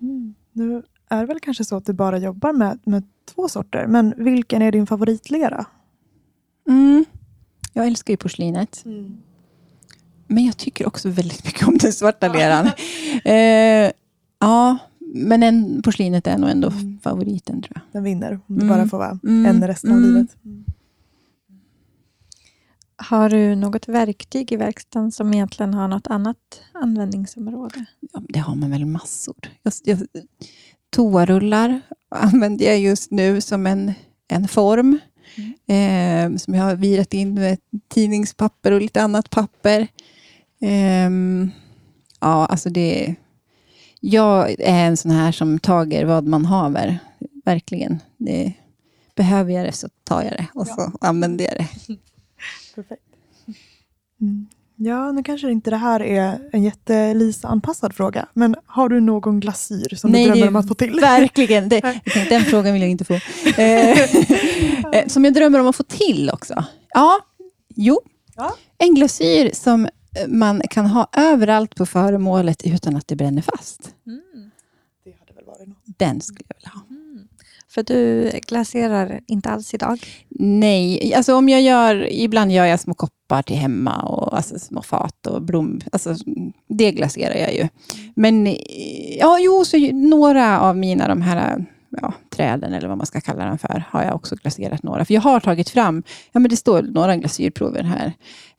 Mm. 0.00 0.34
Nu 0.52 0.82
är 1.08 1.20
det 1.20 1.26
väl 1.26 1.40
kanske 1.40 1.64
så 1.64 1.76
att 1.76 1.86
du 1.86 1.92
bara 1.92 2.18
jobbar 2.18 2.52
med, 2.52 2.78
med 2.84 3.02
två 3.24 3.48
sorter, 3.48 3.86
men 3.86 4.14
vilken 4.16 4.62
är 4.62 4.72
din 4.72 4.86
favoritlera? 4.86 5.66
Mm. 6.68 7.04
Jag 7.72 7.86
älskar 7.86 8.12
ju 8.12 8.16
porslinet. 8.16 8.84
Mm. 10.28 10.34
Men 10.34 10.44
jag 10.44 10.56
tycker 10.56 10.86
också 10.86 11.08
väldigt 11.08 11.44
mycket 11.44 11.68
om 11.68 11.78
den 11.78 11.92
svarta 11.92 12.32
leran. 12.32 12.66
eh, 13.24 13.92
ja, 14.38 14.78
men 15.14 15.42
en, 15.42 15.82
porslinet 15.82 16.26
är 16.26 16.38
nog 16.38 16.50
ändå 16.50 16.70
mm. 16.70 16.98
favoriten 17.02 17.62
tror 17.62 17.72
jag. 17.74 17.82
Den 17.92 18.04
vinner, 18.04 18.40
om 18.46 18.58
du 18.58 18.68
bara 18.68 18.74
mm. 18.74 18.88
får 18.88 18.98
vara 18.98 19.18
mm. 19.22 19.46
en 19.46 19.66
resten 19.66 19.92
av 19.92 20.00
livet. 20.00 20.36
Har 22.98 23.30
du 23.30 23.54
något 23.54 23.88
verktyg 23.88 24.52
i 24.52 24.56
verkstaden 24.56 25.12
som 25.12 25.34
egentligen 25.34 25.74
har 25.74 25.88
något 25.88 26.06
annat 26.06 26.60
användningsområde? 26.72 27.84
Ja, 28.12 28.22
det 28.28 28.38
har 28.38 28.54
man 28.54 28.70
väl 28.70 28.84
massor. 28.86 29.36
Jag, 29.62 29.72
jag, 29.84 29.98
toarullar 30.90 31.80
använder 32.08 32.66
jag 32.66 32.80
just 32.80 33.10
nu 33.10 33.40
som 33.40 33.66
en, 33.66 33.92
en 34.28 34.48
form. 34.48 34.98
Mm. 35.34 36.34
Eh, 36.34 36.38
som 36.38 36.54
jag 36.54 36.64
har 36.64 36.74
virat 36.74 37.14
in 37.14 37.34
med 37.34 37.58
tidningspapper 37.88 38.72
och 38.72 38.80
lite 38.80 39.02
annat 39.02 39.30
papper. 39.30 39.88
Eh, 40.60 41.10
ja, 42.20 42.46
alltså 42.46 42.70
det... 42.70 43.14
Jag 44.00 44.50
är 44.50 44.86
en 44.86 44.96
sån 44.96 45.10
här 45.10 45.32
som 45.32 45.58
tager 45.58 46.04
vad 46.04 46.26
man 46.26 46.44
haver. 46.44 46.98
Verkligen. 47.44 47.98
Det, 48.16 48.54
behöver 49.16 49.52
jag 49.52 49.66
det 49.66 49.72
så 49.72 49.88
tar 50.04 50.22
jag 50.22 50.32
det 50.32 50.46
och 50.54 50.66
så 50.66 50.92
använder 51.00 51.44
jag 51.44 51.54
det. 51.54 51.68
Perfekt. 52.74 53.02
Mm. 54.20 54.46
Ja, 54.78 55.12
nu 55.12 55.22
kanske 55.22 55.50
inte 55.50 55.70
det 55.70 55.76
här 55.76 56.02
är 56.02 56.38
en 56.52 56.62
jätte-Lisa-anpassad 56.62 57.94
fråga, 57.94 58.28
men 58.34 58.56
har 58.66 58.88
du 58.88 59.00
någon 59.00 59.40
glasyr 59.40 59.94
som 59.96 60.10
Nej, 60.10 60.24
du 60.24 60.30
drömmer 60.30 60.48
om 60.48 60.56
att 60.56 60.68
få 60.68 60.74
till? 60.74 61.00
Verkligen, 61.00 61.68
det, 61.68 61.80
tänkte, 62.04 62.24
den 62.28 62.44
frågan 62.44 62.72
vill 62.72 62.82
jag 62.82 62.90
inte 62.90 63.04
få. 63.04 63.14
Eh, 63.14 63.90
eh, 64.92 65.06
som 65.06 65.24
jag 65.24 65.34
drömmer 65.34 65.60
om 65.60 65.66
att 65.66 65.76
få 65.76 65.82
till 65.82 66.30
också? 66.32 66.64
Ja, 66.88 67.18
jo. 67.74 68.00
Ja. 68.36 68.56
En 68.78 68.94
glasyr 68.94 69.50
som 69.54 69.88
man 70.28 70.62
kan 70.70 70.86
ha 70.86 71.08
överallt 71.12 71.74
på 71.74 71.86
föremålet 71.86 72.62
utan 72.66 72.96
att 72.96 73.08
det 73.08 73.16
bränner 73.16 73.42
fast. 73.42 73.94
Mm. 74.06 74.50
Det 75.04 75.14
hade 75.18 75.32
väl 75.32 75.44
varit 75.44 75.68
något. 75.68 75.98
Den 75.98 76.20
skulle 76.20 76.44
jag 76.48 76.56
vilja 76.56 76.70
ha. 76.70 76.96
För 77.76 77.82
du 77.82 78.30
glaserar 78.46 79.20
inte 79.26 79.48
alls 79.48 79.74
idag? 79.74 79.98
Nej, 80.38 81.14
alltså 81.14 81.34
om 81.34 81.48
jag 81.48 81.62
gör, 81.62 82.12
ibland 82.12 82.52
gör 82.52 82.64
jag 82.64 82.80
små 82.80 82.94
koppar 82.94 83.42
till 83.42 83.56
hemma 83.56 84.02
och 84.02 84.36
alltså 84.36 84.58
små 84.58 84.82
fat 84.82 85.26
och 85.26 85.42
blom. 85.42 85.80
Alltså, 85.92 86.14
det 86.68 86.92
glaserar 86.92 87.34
jag 87.34 87.54
ju. 87.54 87.68
Men 88.14 88.56
ja, 89.18 89.38
jo, 89.40 89.64
så 89.64 89.92
några 89.92 90.60
av 90.60 90.76
mina 90.76 91.08
de 91.08 91.22
här 91.22 91.64
ja, 92.02 92.12
träden, 92.30 92.72
eller 92.72 92.88
vad 92.88 92.98
man 92.98 93.06
ska 93.06 93.20
kalla 93.20 93.44
dem 93.44 93.58
för, 93.58 93.84
har 93.90 94.02
jag 94.02 94.14
också 94.14 94.36
glaserat 94.36 94.82
några. 94.82 95.04
För 95.04 95.14
jag 95.14 95.20
har 95.20 95.40
tagit 95.40 95.70
fram, 95.70 96.02
ja 96.32 96.40
men 96.40 96.50
det 96.50 96.56
står 96.56 96.82
några 96.82 97.16
glasyrprover 97.16 97.82
här. 97.82 98.12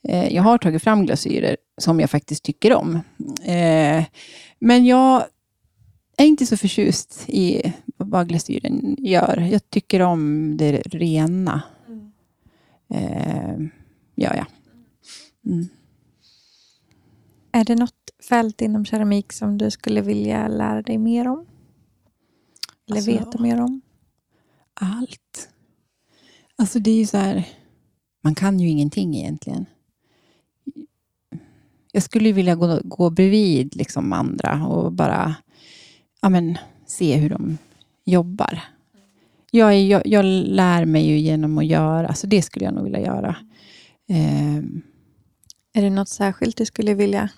Eh, 0.03 0.35
jag 0.35 0.43
har 0.43 0.57
tagit 0.57 0.83
fram 0.83 1.05
glasyrer 1.05 1.57
som 1.77 1.99
jag 1.99 2.09
faktiskt 2.09 2.43
tycker 2.43 2.73
om. 2.73 2.95
Eh, 3.43 4.05
men 4.59 4.85
jag 4.85 5.25
är 6.17 6.25
inte 6.25 6.45
så 6.45 6.57
förtjust 6.57 7.25
i 7.27 7.73
vad 7.97 8.29
glasyren 8.29 8.95
gör. 8.99 9.47
Jag 9.51 9.69
tycker 9.69 9.99
om 9.99 10.53
det 10.57 10.71
rena. 10.71 11.61
Eh, 12.89 13.57
gör 14.15 14.35
jag. 14.35 14.45
Mm. 15.45 15.67
Är 17.51 17.65
det 17.65 17.75
något 17.75 18.11
fält 18.29 18.61
inom 18.61 18.85
keramik 18.85 19.33
som 19.33 19.57
du 19.57 19.71
skulle 19.71 20.01
vilja 20.01 20.47
lära 20.47 20.81
dig 20.81 20.97
mer 20.97 21.27
om? 21.27 21.45
Eller 22.87 22.97
alltså, 22.97 23.11
veta 23.11 23.41
mer 23.41 23.61
om? 23.61 23.81
Allt. 24.73 25.49
Alltså 26.55 26.79
det 26.79 26.91
är 26.91 26.95
ju 26.95 27.05
så 27.05 27.17
här, 27.17 27.47
man 28.23 28.35
kan 28.35 28.59
ju 28.59 28.69
ingenting 28.69 29.15
egentligen. 29.15 29.65
Jag 31.91 32.03
skulle 32.03 32.31
vilja 32.31 32.55
gå, 32.55 32.79
gå 32.83 33.09
bredvid 33.09 33.75
liksom 33.75 34.13
andra 34.13 34.67
och 34.67 34.91
bara 34.91 35.35
ja, 36.21 36.29
men, 36.29 36.57
se 36.85 37.15
hur 37.15 37.29
de 37.29 37.57
jobbar. 38.05 38.63
Jag, 39.51 39.81
jag, 39.81 40.07
jag 40.07 40.25
lär 40.25 40.85
mig 40.85 41.07
ju 41.07 41.17
genom 41.19 41.57
att 41.57 41.65
göra, 41.65 42.13
så 42.13 42.27
det 42.27 42.41
skulle 42.41 42.65
jag 42.65 42.73
nog 42.73 42.83
vilja 42.83 42.99
göra. 42.99 43.35
Um, 44.09 44.81
är 45.73 45.81
det 45.81 45.89
något 45.89 46.09
särskilt 46.09 46.57
du 46.57 46.65
skulle 46.65 46.93
vilja 46.93 47.29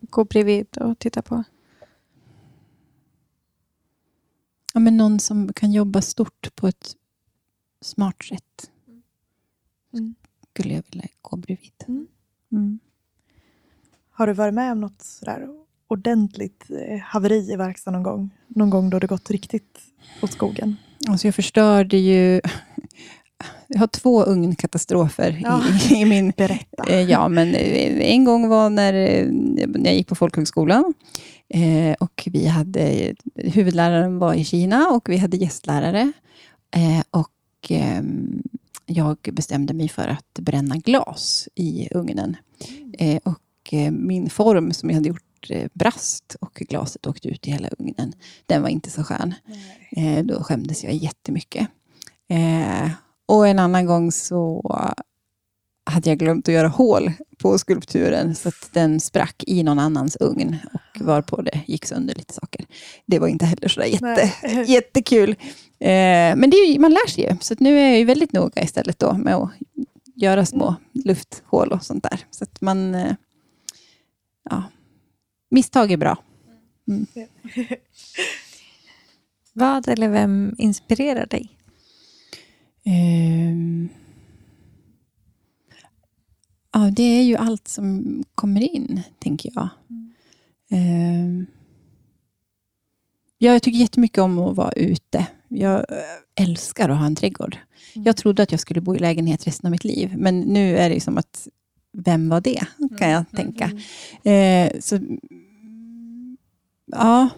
gå 0.00 0.24
bredvid 0.24 0.78
och 0.78 0.98
titta 0.98 1.22
på? 1.22 1.44
Ja, 4.74 4.80
men 4.80 4.96
någon 4.96 5.20
som 5.20 5.52
kan 5.52 5.72
jobba 5.72 6.02
stort 6.02 6.56
på 6.56 6.68
ett 6.68 6.96
smart 7.80 8.24
sätt. 8.24 8.70
Mm. 9.92 10.14
Skulle 10.50 10.74
jag 10.74 10.84
vilja 10.90 11.08
gå 11.22 11.36
bredvid. 11.36 11.84
Mm. 11.88 12.06
Mm. 12.52 12.78
Har 14.20 14.26
du 14.26 14.32
varit 14.32 14.54
med 14.54 14.72
om 14.72 14.80
något 14.80 15.02
sådär 15.02 15.48
ordentligt 15.88 16.66
eh, 16.70 16.98
haveri 16.98 17.52
i 17.52 17.56
verkstaden 17.56 18.02
någon 18.02 18.12
gång? 18.12 18.30
Någon 18.48 18.70
gång 18.70 18.90
då 18.90 18.98
det 18.98 19.06
gått 19.06 19.30
riktigt 19.30 19.78
åt 20.22 20.32
skogen? 20.32 20.76
Alltså 21.08 21.26
jag 21.26 21.34
förstörde 21.34 21.96
ju 21.96 22.40
jag 23.66 23.78
har 23.78 23.86
två 23.86 24.24
ugnkatastrofer 24.24 25.40
ja. 25.42 25.62
i, 25.90 25.94
i, 25.94 26.04
min... 26.04 26.32
Berätta. 26.36 26.84
Eh, 26.88 27.00
ja, 27.00 27.28
men 27.28 27.54
eh, 27.54 28.10
en 28.10 28.24
gång 28.24 28.48
var 28.48 28.70
när, 28.70 28.92
när 29.66 29.84
jag 29.84 29.94
gick 29.94 30.08
på 30.08 30.14
folkhögskolan. 30.14 30.94
Eh, 31.48 31.94
och 32.00 32.28
vi 32.32 32.46
hade, 32.46 33.14
huvudläraren 33.34 34.18
var 34.18 34.34
i 34.34 34.44
Kina 34.44 34.88
och 34.88 35.08
vi 35.08 35.16
hade 35.16 35.36
gästlärare. 35.36 36.12
Eh, 36.76 37.02
och 37.10 37.70
eh, 37.70 38.02
jag 38.86 39.16
bestämde 39.32 39.74
mig 39.74 39.88
för 39.88 40.08
att 40.08 40.38
bränna 40.40 40.76
glas 40.76 41.48
i 41.54 41.88
ugnen. 41.90 42.36
Mm. 42.98 43.20
och 43.24 43.38
min 43.90 44.30
form 44.30 44.72
som 44.72 44.90
jag 44.90 44.96
hade 44.96 45.08
gjort 45.08 45.50
brast 45.72 46.36
och 46.40 46.54
glaset 46.54 47.06
åkte 47.06 47.28
ut 47.28 47.46
i 47.46 47.50
hela 47.50 47.68
ugnen. 47.78 48.12
Den 48.46 48.62
var 48.62 48.68
inte 48.68 48.90
så 48.90 49.04
skön. 49.04 49.34
Nej. 49.90 50.22
då 50.22 50.42
skämdes 50.42 50.84
jag 50.84 50.94
jättemycket. 50.94 51.68
Och 53.26 53.48
en 53.48 53.58
annan 53.58 53.86
gång 53.86 54.12
så 54.12 54.62
hade 55.90 56.10
jag 56.10 56.18
glömt 56.18 56.48
att 56.48 56.54
göra 56.54 56.68
hål 56.68 57.12
på 57.38 57.58
skulpturen 57.58 58.34
så 58.34 58.48
att 58.48 58.70
den 58.72 59.00
sprack 59.00 59.44
i 59.46 59.62
någon 59.62 59.78
annans 59.78 60.16
ugn 60.20 60.56
och 60.72 61.06
varpå 61.06 61.42
det 61.42 61.60
gick 61.66 61.86
sönder 61.86 62.14
lite 62.14 62.34
saker. 62.34 62.66
Det 63.06 63.18
var 63.18 63.28
inte 63.28 63.46
heller 63.46 63.68
så 63.68 63.80
jätte, 63.80 64.32
jättekul. 64.72 65.30
Eh, 65.78 66.36
men 66.36 66.44
är, 66.44 66.78
man 66.78 66.90
lär 66.90 67.08
sig 67.08 67.24
ju, 67.24 67.36
så 67.40 67.54
nu 67.58 67.78
är 67.78 67.88
jag 67.88 67.98
ju 67.98 68.04
väldigt 68.04 68.32
noga 68.32 68.62
istället 68.62 68.98
då 68.98 69.14
med 69.14 69.34
att 69.34 69.50
göra 70.14 70.46
små 70.46 70.74
lufthål 70.92 71.72
och 71.72 71.84
sånt 71.84 72.02
där. 72.02 72.20
Så 72.30 72.44
att 72.44 72.60
man... 72.60 72.94
Ja, 74.50 74.62
misstag 75.50 75.92
är 75.92 75.96
bra. 75.96 76.16
Mm. 76.88 77.06
Vad 79.52 79.88
eller 79.88 80.08
vem 80.08 80.54
inspirerar 80.58 81.26
dig? 81.26 81.48
Um, 82.86 83.88
ja, 86.72 86.90
det 86.96 87.02
är 87.02 87.22
ju 87.22 87.36
allt 87.36 87.68
som 87.68 88.22
kommer 88.34 88.60
in, 88.60 89.02
tänker 89.18 89.50
jag. 89.54 89.68
Mm. 89.90 91.26
Um, 91.28 91.46
jag 93.38 93.62
tycker 93.62 93.78
jättemycket 93.78 94.18
om 94.18 94.38
att 94.38 94.56
vara 94.56 94.72
ute. 94.72 95.26
Jag 95.48 95.78
eh, 95.78 96.44
älskar 96.44 96.88
att 96.88 96.98
ha 96.98 97.06
en 97.06 97.16
trädgård. 97.16 97.56
Mm. 97.94 98.06
Jag 98.06 98.16
trodde 98.16 98.42
att 98.42 98.50
jag 98.50 98.60
skulle 98.60 98.80
bo 98.80 98.96
i 98.96 98.98
lägenhet 98.98 99.46
resten 99.46 99.66
av 99.66 99.70
mitt 99.70 99.84
liv, 99.84 100.12
men 100.16 100.40
nu 100.40 100.76
är 100.76 100.90
det 100.90 101.00
som 101.00 101.18
att, 101.18 101.48
vem 101.92 102.28
var 102.28 102.40
det? 102.40 102.64
Kan 102.98 103.10
jag 103.10 103.24
mm. 103.32 103.52
tänka. 103.52 103.70
Mm. 104.24 104.68
Eh, 104.74 104.80
så, 104.80 104.98
ja, 106.86 107.28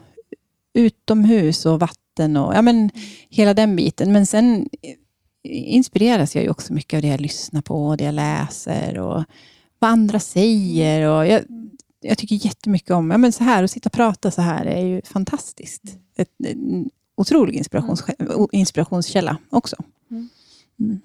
utomhus 0.75 1.67
och 1.67 1.81
vatten 1.81 2.37
och 2.37 2.55
ja, 2.55 2.63
men, 2.63 2.77
mm. 2.77 2.91
hela 3.29 3.55
den 3.55 3.77
biten. 3.77 4.13
Men 4.13 4.27
sen 4.27 4.69
inspireras 5.45 6.35
jag 6.35 6.45
ju 6.45 6.51
också 6.51 6.73
mycket 6.73 6.97
av 6.97 7.03
det 7.03 7.09
jag 7.09 7.21
lyssnar 7.21 7.63
på, 7.63 7.87
och 7.87 7.97
det 7.97 8.05
jag 8.05 8.15
läser 8.15 8.99
och 8.99 9.25
vad 9.79 9.91
andra 9.91 10.21
säger. 10.21 11.09
Och 11.09 11.27
jag, 11.27 11.43
jag 12.01 12.19
tycker 12.19 12.47
jättemycket 12.47 12.91
om 12.91 13.11
ja, 13.11 13.19
men 13.19 13.33
så 13.33 13.45
här, 13.45 13.63
att 13.63 13.71
sitta 13.71 13.89
och 13.89 13.93
prata 13.93 14.31
så 14.31 14.43
här 14.43 14.67
är 14.67 14.85
ju 14.85 15.03
fantastiskt. 15.03 15.83
Ett, 16.17 16.31
en 16.45 16.91
otrolig 17.15 17.55
inspirations, 17.55 18.05
inspirationskälla 18.53 19.37
också. 19.51 19.77
Mm. 20.11 21.01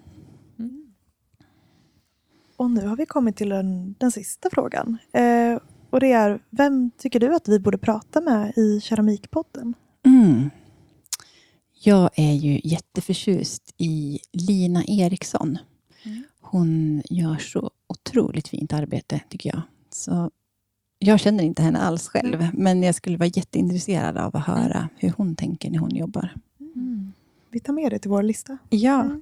Mm. 2.59 2.65
Och 2.65 2.71
nu 2.71 2.87
har 2.87 2.95
vi 2.95 3.05
kommit 3.05 3.35
till 3.35 3.49
den, 3.49 3.95
den 3.97 4.11
sista 4.11 4.49
frågan. 4.51 4.97
Eh, 5.13 5.59
och 5.89 5.99
det 5.99 6.11
är, 6.11 6.39
vem 6.49 6.91
tycker 6.97 7.19
du 7.19 7.35
att 7.35 7.47
vi 7.47 7.59
borde 7.59 7.77
prata 7.77 8.21
med 8.21 8.57
i 8.57 8.81
Keramikpodden? 8.81 9.73
Mm. 10.05 10.49
Jag 11.83 12.09
är 12.15 12.33
ju 12.33 12.61
jätteförtjust 12.63 13.73
i 13.77 14.19
Lina 14.33 14.83
Eriksson. 14.87 15.57
Mm. 16.03 16.23
Hon 16.41 17.01
gör 17.09 17.37
så 17.37 17.71
otroligt 17.87 18.47
fint 18.47 18.73
arbete, 18.73 19.21
tycker 19.29 19.49
jag. 19.49 19.61
Så 19.89 20.31
jag 20.99 21.19
känner 21.19 21.43
inte 21.43 21.63
henne 21.63 21.79
alls 21.79 22.07
själv, 22.07 22.41
mm. 22.41 22.51
men 22.53 22.83
jag 22.83 22.95
skulle 22.95 23.17
vara 23.17 23.31
jätteintresserad 23.35 24.17
av 24.17 24.35
att 24.35 24.45
höra 24.45 24.89
hur 24.95 25.13
hon 25.17 25.35
tänker 25.35 25.71
när 25.71 25.79
hon 25.79 25.95
jobbar. 25.95 26.35
Mm. 26.59 27.13
Vi 27.49 27.59
tar 27.59 27.73
med 27.73 27.91
det 27.91 27.99
till 27.99 28.11
vår 28.11 28.23
lista. 28.23 28.57
Ja. 28.69 29.19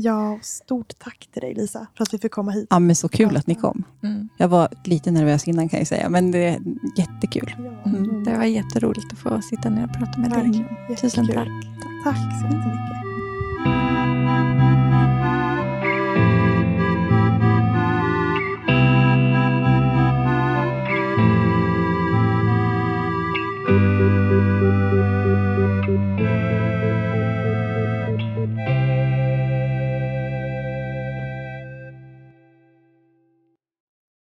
Ja, 0.00 0.38
stort 0.42 0.98
tack 0.98 1.28
till 1.32 1.40
dig 1.40 1.54
Lisa 1.54 1.86
för 1.96 2.02
att 2.02 2.14
vi 2.14 2.18
fick 2.18 2.32
komma 2.32 2.50
hit. 2.52 2.66
Ja, 2.70 2.78
men 2.78 2.96
så 2.96 3.08
kul 3.08 3.36
att 3.36 3.46
ni 3.46 3.54
kom. 3.54 3.84
Mm. 4.02 4.28
Jag 4.36 4.48
var 4.48 4.68
lite 4.84 5.10
nervös 5.10 5.48
innan 5.48 5.68
kan 5.68 5.78
jag 5.78 5.88
säga, 5.88 6.08
men 6.08 6.30
det 6.30 6.38
är 6.38 6.60
jättekul. 6.96 7.56
Mm. 7.86 8.24
Det 8.24 8.36
var 8.36 8.44
jätteroligt 8.44 9.12
att 9.12 9.18
få 9.18 9.42
sitta 9.42 9.70
ner 9.70 9.84
och 9.84 9.92
prata 9.98 10.20
med 10.20 10.30
dig. 10.30 10.66
Tusen 10.96 11.26
tack. 11.26 11.48
Tack 12.04 12.16
så 12.16 12.44
jättemycket. 12.44 12.97